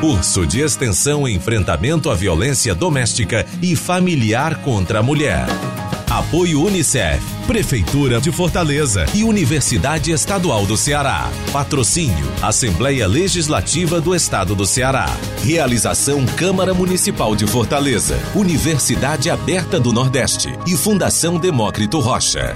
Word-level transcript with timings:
Curso 0.00 0.46
de 0.46 0.60
Extensão 0.60 1.26
Enfrentamento 1.26 2.10
à 2.10 2.14
Violência 2.14 2.74
Doméstica 2.74 3.46
e 3.62 3.74
Familiar 3.74 4.56
contra 4.62 4.98
a 4.98 5.02
Mulher. 5.02 5.46
Apoio 6.10 6.62
Unicef, 6.62 7.22
Prefeitura 7.46 8.20
de 8.20 8.30
Fortaleza 8.30 9.06
e 9.14 9.24
Universidade 9.24 10.12
Estadual 10.12 10.66
do 10.66 10.76
Ceará. 10.76 11.30
Patrocínio 11.50 12.26
Assembleia 12.42 13.08
Legislativa 13.08 13.98
do 13.98 14.14
Estado 14.14 14.54
do 14.54 14.66
Ceará. 14.66 15.06
Realização 15.42 16.26
Câmara 16.26 16.74
Municipal 16.74 17.34
de 17.34 17.46
Fortaleza, 17.46 18.18
Universidade 18.34 19.30
Aberta 19.30 19.80
do 19.80 19.92
Nordeste 19.92 20.52
e 20.66 20.76
Fundação 20.76 21.38
Demócrito 21.38 22.00
Rocha. 22.00 22.54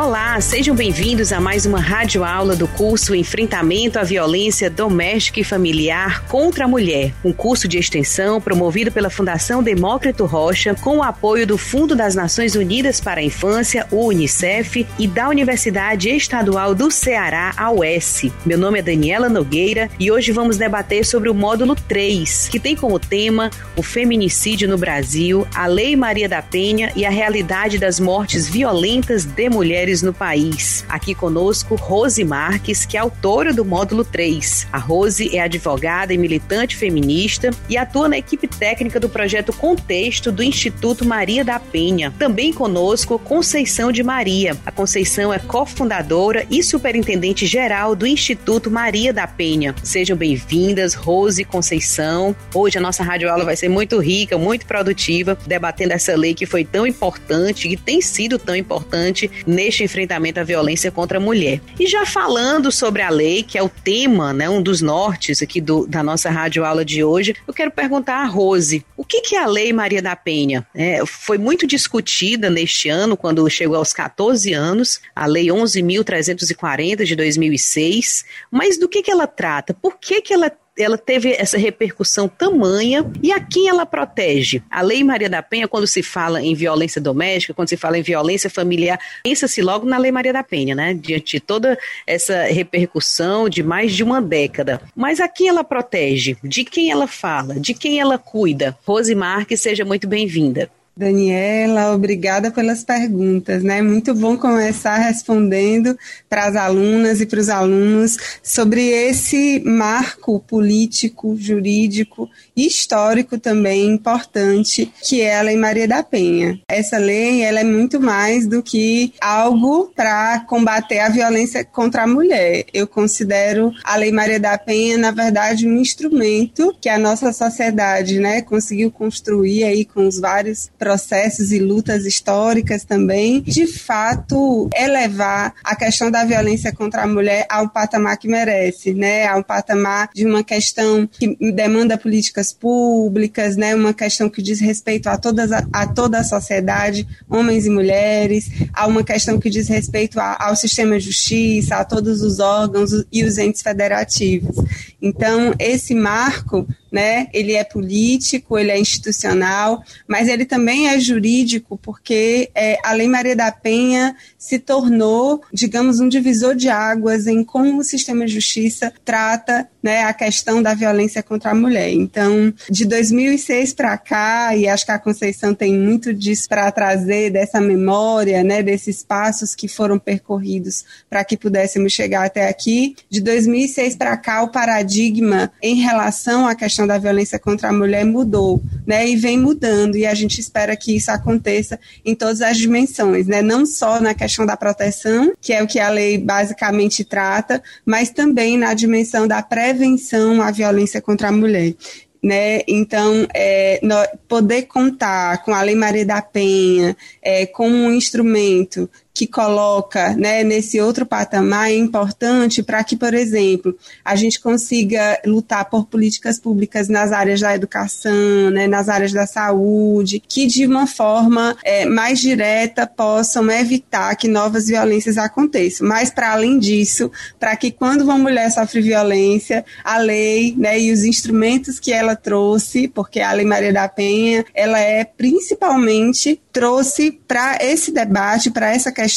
Olá, 0.00 0.40
sejam 0.40 0.76
bem-vindos 0.76 1.32
a 1.32 1.40
mais 1.40 1.66
uma 1.66 1.80
rádio 1.80 2.22
aula 2.22 2.54
do 2.54 2.68
curso 2.68 3.16
Enfrentamento 3.16 3.98
à 3.98 4.04
Violência 4.04 4.70
Doméstica 4.70 5.40
e 5.40 5.44
Familiar 5.44 6.22
contra 6.26 6.66
a 6.66 6.68
Mulher, 6.68 7.12
um 7.24 7.32
curso 7.32 7.66
de 7.66 7.78
extensão 7.78 8.40
promovido 8.40 8.92
pela 8.92 9.10
Fundação 9.10 9.60
Demócrito 9.60 10.24
Rocha 10.24 10.72
com 10.72 10.98
o 10.98 11.02
apoio 11.02 11.44
do 11.44 11.58
Fundo 11.58 11.96
das 11.96 12.14
Nações 12.14 12.54
Unidas 12.54 13.00
para 13.00 13.20
a 13.20 13.24
Infância, 13.24 13.88
o 13.90 14.06
UNICEF, 14.06 14.86
e 15.00 15.08
da 15.08 15.28
Universidade 15.28 16.10
Estadual 16.10 16.76
do 16.76 16.92
Ceará, 16.92 17.52
a 17.56 17.68
UES. 17.72 18.26
Meu 18.46 18.56
nome 18.56 18.78
é 18.78 18.82
Daniela 18.82 19.28
Nogueira 19.28 19.90
e 19.98 20.12
hoje 20.12 20.30
vamos 20.30 20.56
debater 20.56 21.04
sobre 21.04 21.28
o 21.28 21.34
módulo 21.34 21.74
3, 21.74 22.48
que 22.48 22.60
tem 22.60 22.76
como 22.76 23.00
tema 23.00 23.50
o 23.74 23.82
feminicídio 23.82 24.68
no 24.68 24.78
Brasil, 24.78 25.44
a 25.52 25.66
Lei 25.66 25.96
Maria 25.96 26.28
da 26.28 26.40
Penha 26.40 26.92
e 26.94 27.04
a 27.04 27.10
realidade 27.10 27.78
das 27.78 27.98
mortes 27.98 28.48
violentas 28.48 29.24
de 29.24 29.48
mulheres 29.50 29.87
mulheres 29.88 30.02
no 30.02 30.12
país. 30.12 30.84
Aqui 30.88 31.14
conosco, 31.14 31.74
Rose 31.74 32.22
Marques, 32.22 32.84
que 32.84 32.96
é 32.96 33.00
autora 33.00 33.52
do 33.52 33.64
módulo 33.64 34.04
3. 34.04 34.68
A 34.70 34.78
Rose 34.78 35.34
é 35.34 35.40
advogada 35.40 36.12
e 36.12 36.18
militante 36.18 36.76
feminista 36.76 37.50
e 37.68 37.76
atua 37.76 38.08
na 38.08 38.18
equipe 38.18 38.46
técnica 38.46 39.00
do 39.00 39.08
projeto 39.08 39.52
Contexto 39.52 40.30
do 40.30 40.42
Instituto 40.42 41.04
Maria 41.06 41.44
da 41.44 41.58
Penha. 41.58 42.12
Também 42.18 42.52
conosco, 42.52 43.18
Conceição 43.18 43.90
de 43.90 44.02
Maria. 44.02 44.56
A 44.66 44.70
Conceição 44.70 45.32
é 45.32 45.38
cofundadora 45.38 46.46
e 46.50 46.62
superintendente 46.62 47.46
geral 47.46 47.96
do 47.96 48.06
Instituto 48.06 48.70
Maria 48.70 49.12
da 49.12 49.26
Penha. 49.26 49.74
Sejam 49.82 50.16
bem-vindas, 50.16 50.94
Rose 50.94 51.42
e 51.42 51.44
Conceição. 51.44 52.36
Hoje 52.54 52.78
a 52.78 52.80
nossa 52.80 53.02
rádio 53.02 53.30
aula 53.30 53.44
vai 53.44 53.56
ser 53.56 53.68
muito 53.68 53.98
rica, 53.98 54.36
muito 54.36 54.66
produtiva, 54.66 55.38
debatendo 55.46 55.94
essa 55.94 56.14
lei 56.14 56.34
que 56.34 56.46
foi 56.46 56.64
tão 56.64 56.86
importante 56.86 57.68
e 57.68 57.76
tem 57.76 58.00
sido 58.00 58.38
tão 58.38 58.54
importante 58.54 59.30
neste 59.46 59.77
enfrentamento 59.82 60.40
à 60.40 60.44
violência 60.44 60.90
contra 60.90 61.18
a 61.18 61.20
mulher. 61.20 61.60
E 61.78 61.86
já 61.86 62.04
falando 62.04 62.70
sobre 62.70 63.02
a 63.02 63.10
lei, 63.10 63.42
que 63.42 63.58
é 63.58 63.62
o 63.62 63.68
tema, 63.68 64.32
né, 64.32 64.48
um 64.48 64.62
dos 64.62 64.80
nortes 64.80 65.42
aqui 65.42 65.60
do, 65.60 65.86
da 65.86 66.02
nossa 66.02 66.30
rádio 66.30 66.64
aula 66.64 66.84
de 66.84 67.02
hoje, 67.02 67.34
eu 67.46 67.54
quero 67.54 67.70
perguntar 67.70 68.16
a 68.16 68.26
Rose, 68.26 68.84
o 68.96 69.04
que, 69.04 69.20
que 69.20 69.36
é 69.36 69.42
a 69.42 69.46
Lei 69.46 69.72
Maria 69.72 70.02
da 70.02 70.14
Penha? 70.14 70.66
É, 70.74 71.04
foi 71.06 71.38
muito 71.38 71.66
discutida 71.66 72.50
neste 72.50 72.88
ano, 72.88 73.16
quando 73.16 73.48
chegou 73.48 73.76
aos 73.76 73.92
14 73.92 74.52
anos, 74.52 75.00
a 75.14 75.26
Lei 75.26 75.46
11.340 75.46 77.04
de 77.04 77.16
2006, 77.16 78.24
mas 78.50 78.78
do 78.78 78.88
que, 78.88 79.02
que 79.02 79.10
ela 79.10 79.26
trata? 79.26 79.74
Por 79.74 79.98
que, 79.98 80.20
que 80.20 80.32
ela 80.34 80.50
ela 80.78 80.96
teve 80.96 81.32
essa 81.32 81.58
repercussão 81.58 82.28
tamanha 82.28 83.04
e 83.22 83.32
a 83.32 83.40
quem 83.40 83.68
ela 83.68 83.84
protege? 83.84 84.62
A 84.70 84.80
Lei 84.80 85.02
Maria 85.02 85.28
da 85.28 85.42
Penha, 85.42 85.66
quando 85.66 85.86
se 85.86 86.02
fala 86.02 86.42
em 86.42 86.54
violência 86.54 87.00
doméstica, 87.00 87.52
quando 87.52 87.68
se 87.68 87.76
fala 87.76 87.98
em 87.98 88.02
violência 88.02 88.48
familiar, 88.48 88.98
pensa-se 89.22 89.60
logo 89.60 89.84
na 89.86 89.98
Lei 89.98 90.12
Maria 90.12 90.32
da 90.32 90.42
Penha, 90.42 90.74
né? 90.74 90.94
Diante 90.94 91.32
de 91.32 91.40
toda 91.40 91.78
essa 92.06 92.44
repercussão 92.44 93.48
de 93.48 93.62
mais 93.62 93.94
de 93.94 94.02
uma 94.04 94.22
década. 94.22 94.80
Mas 94.94 95.20
a 95.20 95.28
quem 95.28 95.48
ela 95.48 95.64
protege? 95.64 96.36
De 96.42 96.64
quem 96.64 96.90
ela 96.90 97.06
fala? 97.06 97.58
De 97.58 97.74
quem 97.74 98.00
ela 98.00 98.16
cuida? 98.16 98.76
Rose 98.86 99.14
Marques, 99.14 99.60
seja 99.60 99.84
muito 99.84 100.06
bem-vinda. 100.06 100.70
Daniela, 100.98 101.94
obrigada 101.94 102.50
pelas 102.50 102.82
perguntas, 102.82 103.62
né? 103.62 103.80
Muito 103.80 104.12
bom 104.16 104.36
começar 104.36 104.96
respondendo 104.96 105.96
para 106.28 106.46
as 106.46 106.56
alunas 106.56 107.20
e 107.20 107.26
para 107.26 107.38
os 107.38 107.48
alunos 107.48 108.16
sobre 108.42 108.88
esse 108.88 109.62
marco 109.64 110.40
político, 110.40 111.36
jurídico 111.38 112.28
e 112.56 112.66
histórico 112.66 113.38
também 113.38 113.86
importante 113.86 114.92
que 115.04 115.20
é 115.20 115.38
a 115.38 115.42
Lei 115.42 115.56
Maria 115.56 115.86
da 115.86 116.02
Penha. 116.02 116.58
Essa 116.68 116.98
lei, 116.98 117.42
ela 117.42 117.60
é 117.60 117.64
muito 117.64 118.00
mais 118.00 118.48
do 118.48 118.60
que 118.60 119.12
algo 119.20 119.92
para 119.94 120.40
combater 120.48 120.98
a 120.98 121.10
violência 121.10 121.64
contra 121.64 122.02
a 122.02 122.08
mulher. 122.08 122.64
Eu 122.74 122.88
considero 122.88 123.72
a 123.84 123.94
Lei 123.94 124.10
Maria 124.10 124.40
da 124.40 124.58
Penha, 124.58 124.98
na 124.98 125.12
verdade, 125.12 125.64
um 125.64 125.76
instrumento 125.76 126.74
que 126.80 126.88
a 126.88 126.98
nossa 126.98 127.32
sociedade, 127.32 128.18
né, 128.18 128.42
conseguiu 128.42 128.90
construir 128.90 129.62
aí 129.62 129.84
com 129.84 130.04
os 130.04 130.18
vários 130.18 130.68
processos 130.88 131.52
e 131.52 131.58
lutas 131.58 132.06
históricas 132.06 132.82
também, 132.82 133.42
de 133.42 133.66
fato 133.66 134.70
elevar 134.74 135.52
a 135.62 135.76
questão 135.76 136.10
da 136.10 136.24
violência 136.24 136.72
contra 136.72 137.02
a 137.02 137.06
mulher 137.06 137.44
ao 137.50 137.68
patamar 137.68 138.16
que 138.16 138.26
merece, 138.26 138.94
né? 138.94 139.26
Ao 139.26 139.44
patamar 139.44 140.08
de 140.14 140.24
uma 140.24 140.42
questão 140.42 141.06
que 141.06 141.36
demanda 141.52 141.98
políticas 141.98 142.54
públicas, 142.54 143.54
né? 143.54 143.74
Uma 143.74 143.92
questão 143.92 144.30
que 144.30 144.40
diz 144.40 144.60
respeito 144.60 145.10
a 145.10 145.18
todas 145.18 145.52
a, 145.52 145.62
a 145.70 145.86
toda 145.86 146.20
a 146.20 146.24
sociedade, 146.24 147.06
homens 147.28 147.66
e 147.66 147.70
mulheres, 147.70 148.48
a 148.72 148.86
uma 148.86 149.04
questão 149.04 149.38
que 149.38 149.50
diz 149.50 149.68
respeito 149.68 150.18
a, 150.18 150.38
ao 150.40 150.56
sistema 150.56 150.98
de 150.98 151.04
justiça, 151.04 151.76
a 151.76 151.84
todos 151.84 152.22
os 152.22 152.40
órgãos 152.40 152.92
e 153.12 153.24
os 153.24 153.36
entes 153.36 153.60
federativos. 153.60 154.56
Então, 155.00 155.54
esse 155.58 155.94
marco 155.94 156.66
né? 156.90 157.28
Ele 157.32 157.52
é 157.52 157.64
político, 157.64 158.58
ele 158.58 158.70
é 158.70 158.78
institucional, 158.78 159.82
mas 160.06 160.28
ele 160.28 160.44
também 160.44 160.88
é 160.88 160.98
jurídico, 160.98 161.78
porque 161.82 162.50
é, 162.54 162.78
a 162.84 162.92
Lei 162.92 163.08
Maria 163.08 163.36
da 163.36 163.52
Penha 163.52 164.16
se 164.38 164.58
tornou, 164.58 165.42
digamos, 165.52 166.00
um 166.00 166.08
divisor 166.08 166.54
de 166.54 166.68
águas 166.68 167.26
em 167.26 167.44
como 167.44 167.78
o 167.78 167.84
sistema 167.84 168.24
de 168.26 168.34
justiça 168.34 168.92
trata 169.04 169.68
né, 169.82 170.02
a 170.04 170.12
questão 170.12 170.62
da 170.62 170.74
violência 170.74 171.22
contra 171.22 171.50
a 171.50 171.54
mulher. 171.54 171.90
Então, 171.92 172.52
de 172.68 172.84
2006 172.84 173.72
para 173.72 173.96
cá, 173.96 174.56
e 174.56 174.66
acho 174.66 174.84
que 174.84 174.92
a 174.92 174.98
Conceição 174.98 175.54
tem 175.54 175.74
muito 175.74 176.12
disso 176.12 176.48
para 176.48 176.70
trazer, 176.70 177.30
dessa 177.30 177.60
memória, 177.60 178.42
né, 178.42 178.62
desses 178.62 179.02
passos 179.02 179.54
que 179.54 179.68
foram 179.68 179.98
percorridos 179.98 180.84
para 181.08 181.24
que 181.24 181.36
pudéssemos 181.36 181.92
chegar 181.92 182.24
até 182.24 182.48
aqui, 182.48 182.96
de 183.08 183.20
2006 183.20 183.96
para 183.96 184.16
cá, 184.16 184.42
o 184.42 184.48
paradigma 184.48 185.50
em 185.62 185.76
relação 185.76 186.46
à 186.46 186.54
questão 186.54 186.86
da 186.86 186.98
violência 186.98 187.38
contra 187.38 187.68
a 187.68 187.72
mulher 187.72 188.04
mudou, 188.04 188.62
né, 188.86 189.08
e 189.08 189.16
vem 189.16 189.38
mudando, 189.38 189.96
e 189.96 190.06
a 190.06 190.14
gente 190.14 190.40
espera 190.40 190.76
que 190.76 190.96
isso 190.96 191.10
aconteça 191.10 191.78
em 192.04 192.14
todas 192.14 192.42
as 192.42 192.56
dimensões, 192.56 193.26
né, 193.26 193.42
não 193.42 193.64
só 193.64 194.00
na 194.00 194.14
questão 194.14 194.44
da 194.44 194.56
proteção, 194.56 195.32
que 195.40 195.52
é 195.52 195.62
o 195.62 195.66
que 195.66 195.78
a 195.78 195.88
lei 195.88 196.18
basicamente 196.18 197.04
trata, 197.04 197.62
mas 197.84 198.10
também 198.10 198.58
na 198.58 198.74
dimensão 198.74 199.26
da 199.26 199.42
pré 199.42 199.68
prevenção 199.78 200.42
à 200.42 200.50
violência 200.50 201.00
contra 201.00 201.28
a 201.28 201.32
mulher. 201.32 201.74
Né? 202.20 202.62
Então, 202.66 203.28
é, 203.32 203.80
poder 204.26 204.62
contar 204.62 205.44
com 205.44 205.54
a 205.54 205.62
Lei 205.62 205.76
Maria 205.76 206.04
da 206.04 206.20
Penha 206.20 206.96
é, 207.22 207.46
como 207.46 207.76
um 207.76 207.92
instrumento 207.92 208.90
que 209.18 209.26
coloca 209.26 210.14
né, 210.14 210.44
nesse 210.44 210.80
outro 210.80 211.04
patamar 211.04 211.72
é 211.72 211.74
importante 211.74 212.62
para 212.62 212.84
que, 212.84 212.96
por 212.96 213.12
exemplo, 213.12 213.76
a 214.04 214.14
gente 214.14 214.38
consiga 214.38 215.20
lutar 215.26 215.64
por 215.64 215.86
políticas 215.86 216.38
públicas 216.38 216.88
nas 216.88 217.10
áreas 217.10 217.40
da 217.40 217.52
educação, 217.52 218.48
né, 218.52 218.68
nas 218.68 218.88
áreas 218.88 219.12
da 219.12 219.26
saúde, 219.26 220.22
que 220.28 220.46
de 220.46 220.64
uma 220.64 220.86
forma 220.86 221.56
é, 221.64 221.84
mais 221.84 222.20
direta 222.20 222.86
possam 222.86 223.50
evitar 223.50 224.14
que 224.14 224.28
novas 224.28 224.68
violências 224.68 225.18
aconteçam. 225.18 225.88
Mas, 225.88 226.10
para 226.10 226.30
além 226.30 226.56
disso, 226.56 227.10
para 227.40 227.56
que 227.56 227.72
quando 227.72 228.02
uma 228.02 228.16
mulher 228.16 228.48
sofre 228.52 228.80
violência, 228.80 229.64
a 229.82 229.98
lei 229.98 230.54
né, 230.56 230.78
e 230.78 230.92
os 230.92 231.02
instrumentos 231.02 231.80
que 231.80 231.92
ela 231.92 232.14
trouxe, 232.14 232.86
porque 232.86 233.18
a 233.18 233.32
Lei 233.32 233.44
Maria 233.44 233.72
da 233.72 233.88
Penha, 233.88 234.44
ela 234.54 234.78
é 234.78 235.04
principalmente 235.04 236.40
trouxe 236.52 237.12
para 237.26 237.58
esse 237.60 237.92
debate, 237.92 238.50
para 238.50 238.74
essa 238.74 238.90
questão, 238.90 239.07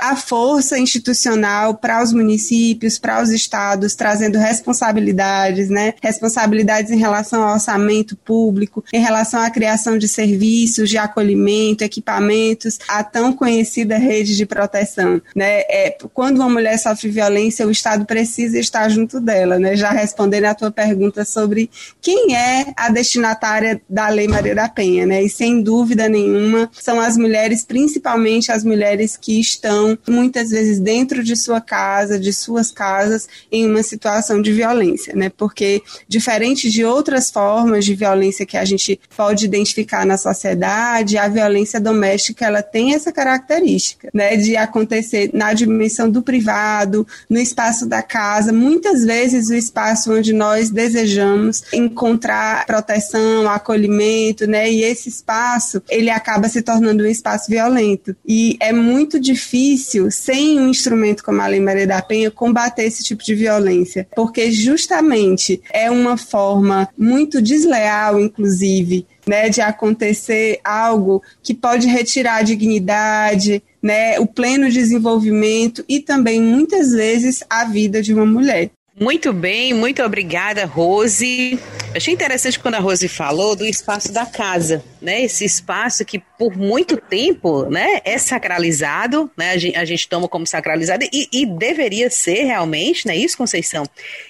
a 0.00 0.16
força 0.16 0.78
institucional 0.78 1.74
para 1.74 2.02
os 2.02 2.12
municípios, 2.12 2.98
para 2.98 3.22
os 3.22 3.30
estados, 3.30 3.94
trazendo 3.94 4.38
responsabilidades, 4.38 5.68
né? 5.68 5.94
Responsabilidades 6.02 6.90
em 6.90 6.98
relação 6.98 7.42
ao 7.42 7.54
orçamento 7.54 8.16
público, 8.16 8.84
em 8.92 9.00
relação 9.00 9.40
à 9.40 9.50
criação 9.50 9.98
de 9.98 10.08
serviços 10.08 10.90
de 10.90 10.98
acolhimento, 10.98 11.84
equipamentos, 11.84 12.78
a 12.88 13.02
tão 13.02 13.32
conhecida 13.32 13.96
rede 13.96 14.36
de 14.36 14.46
proteção, 14.46 15.20
né? 15.34 15.60
É, 15.68 15.96
quando 16.12 16.36
uma 16.36 16.48
mulher 16.48 16.78
sofre 16.78 17.08
violência, 17.08 17.66
o 17.66 17.70
Estado 17.70 18.04
precisa 18.04 18.58
estar 18.58 18.88
junto 18.88 19.20
dela, 19.20 19.58
né? 19.58 19.76
Já 19.76 19.90
respondendo 19.90 20.44
à 20.46 20.54
tua 20.54 20.70
pergunta 20.70 21.24
sobre 21.24 21.70
quem 22.00 22.34
é 22.34 22.66
a 22.76 22.88
destinatária 22.88 23.80
da 23.88 24.08
Lei 24.08 24.28
Maria 24.28 24.54
da 24.54 24.68
Penha, 24.68 25.06
né? 25.06 25.22
E 25.22 25.28
sem 25.28 25.62
dúvida 25.62 26.08
nenhuma 26.08 26.70
são 26.72 27.00
as 27.00 27.16
mulheres, 27.16 27.64
principalmente 27.64 28.50
as 28.52 28.64
mulheres 28.64 29.16
que 29.16 29.35
estão 29.40 29.98
muitas 30.08 30.50
vezes 30.50 30.78
dentro 30.78 31.22
de 31.22 31.36
sua 31.36 31.60
casa, 31.60 32.18
de 32.18 32.32
suas 32.32 32.70
casas, 32.70 33.28
em 33.50 33.68
uma 33.68 33.82
situação 33.82 34.40
de 34.40 34.52
violência, 34.52 35.14
né? 35.14 35.30
Porque 35.30 35.82
diferente 36.08 36.70
de 36.70 36.84
outras 36.84 37.30
formas 37.30 37.84
de 37.84 37.94
violência 37.94 38.46
que 38.46 38.56
a 38.56 38.64
gente 38.64 38.98
pode 39.16 39.44
identificar 39.44 40.04
na 40.06 40.16
sociedade, 40.16 41.18
a 41.18 41.28
violência 41.28 41.80
doméstica 41.80 42.46
ela 42.46 42.62
tem 42.62 42.94
essa 42.94 43.12
característica, 43.12 44.08
né, 44.12 44.36
de 44.36 44.56
acontecer 44.56 45.30
na 45.32 45.52
dimensão 45.52 46.10
do 46.10 46.22
privado, 46.22 47.06
no 47.28 47.38
espaço 47.38 47.86
da 47.86 48.02
casa, 48.02 48.52
muitas 48.52 49.04
vezes 49.04 49.48
o 49.48 49.54
espaço 49.54 50.12
onde 50.12 50.32
nós 50.32 50.70
desejamos 50.70 51.62
encontrar 51.72 52.66
proteção, 52.66 53.48
acolhimento, 53.48 54.46
né? 54.46 54.70
E 54.70 54.82
esse 54.82 55.08
espaço, 55.08 55.82
ele 55.88 56.10
acaba 56.10 56.48
se 56.48 56.62
tornando 56.62 57.04
um 57.04 57.06
espaço 57.06 57.50
violento. 57.50 58.16
E 58.26 58.56
é 58.60 58.72
muito 58.72 59.18
difícil, 59.26 60.10
sem 60.10 60.58
um 60.58 60.68
instrumento 60.68 61.22
como 61.22 61.40
a 61.40 61.46
Lei 61.46 61.60
Maria 61.60 61.86
da 61.86 62.00
Penha, 62.00 62.30
combater 62.30 62.84
esse 62.84 63.02
tipo 63.02 63.22
de 63.22 63.34
violência, 63.34 64.06
porque 64.14 64.50
justamente 64.50 65.60
é 65.72 65.90
uma 65.90 66.16
forma 66.16 66.88
muito 66.96 67.42
desleal, 67.42 68.18
inclusive, 68.20 69.06
né, 69.26 69.50
de 69.50 69.60
acontecer 69.60 70.60
algo 70.64 71.22
que 71.42 71.52
pode 71.52 71.88
retirar 71.88 72.36
a 72.36 72.42
dignidade, 72.42 73.62
né, 73.82 74.18
o 74.20 74.26
pleno 74.26 74.70
desenvolvimento 74.70 75.84
e 75.88 76.00
também 76.00 76.40
muitas 76.40 76.92
vezes 76.92 77.42
a 77.50 77.64
vida 77.64 78.00
de 78.00 78.14
uma 78.14 78.24
mulher. 78.24 78.70
Muito 78.98 79.30
bem, 79.30 79.74
muito 79.74 80.02
obrigada, 80.02 80.64
Rose. 80.64 81.60
Achei 81.94 82.14
interessante 82.14 82.58
quando 82.58 82.76
a 82.76 82.78
Rose 82.78 83.06
falou 83.08 83.54
do 83.54 83.66
espaço 83.66 84.10
da 84.10 84.24
casa, 84.24 84.82
né? 85.02 85.20
Esse 85.20 85.44
espaço 85.44 86.02
que 86.02 86.18
por 86.18 86.56
muito 86.56 86.96
tempo, 86.96 87.66
né, 87.66 88.00
é 88.06 88.16
sacralizado, 88.16 89.30
né? 89.36 89.50
A 89.50 89.58
gente, 89.58 89.76
a 89.76 89.84
gente 89.84 90.08
toma 90.08 90.26
como 90.26 90.46
sacralizado 90.46 91.04
e, 91.12 91.28
e, 91.30 91.44
deveria 91.44 92.08
ser 92.08 92.44
realmente, 92.44 93.06
né? 93.06 93.14
Isso, 93.14 93.36
Conceição. 93.36 93.84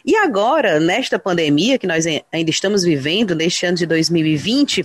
E 0.05 0.17
agora, 0.17 0.81
nesta 0.81 1.17
pandemia 1.17 1.79
que 1.79 1.87
nós 1.87 2.05
ainda 2.05 2.51
estamos 2.51 2.83
vivendo, 2.83 3.37
neste 3.37 3.67
ano 3.67 3.77
de 3.77 3.87
2020, 3.87 4.85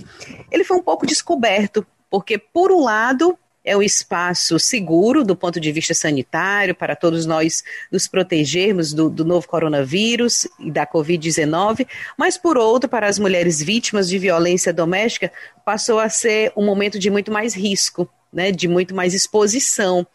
ele 0.52 0.62
foi 0.62 0.76
um 0.76 0.82
pouco 0.82 1.04
descoberto, 1.04 1.84
porque 2.08 2.38
por 2.38 2.70
um 2.70 2.84
lado 2.84 3.36
é 3.64 3.76
um 3.76 3.82
espaço 3.82 4.58
seguro 4.58 5.24
do 5.24 5.36
ponto 5.36 5.60
de 5.60 5.70
vista 5.70 5.94
sanitário 5.94 6.74
para 6.74 6.96
todos 6.96 7.26
nós 7.26 7.62
nos 7.90 8.08
protegermos 8.08 8.92
do, 8.92 9.08
do 9.08 9.24
novo 9.24 9.46
coronavírus 9.46 10.46
e 10.58 10.70
da 10.70 10.86
Covid-19, 10.86 11.86
mas 12.18 12.36
por 12.36 12.58
outro, 12.58 12.88
para 12.88 13.06
as 13.06 13.18
mulheres 13.18 13.62
vítimas 13.62 14.08
de 14.08 14.18
violência 14.18 14.72
doméstica, 14.72 15.32
passou 15.64 15.98
a 15.98 16.08
ser 16.08 16.52
um 16.56 16.64
momento 16.64 16.98
de 16.98 17.10
muito 17.10 17.30
mais 17.30 17.54
risco, 17.54 18.08
né, 18.32 18.50
de 18.50 18.66
muito 18.66 18.94
mais 18.94 19.14
exposição. 19.14 20.06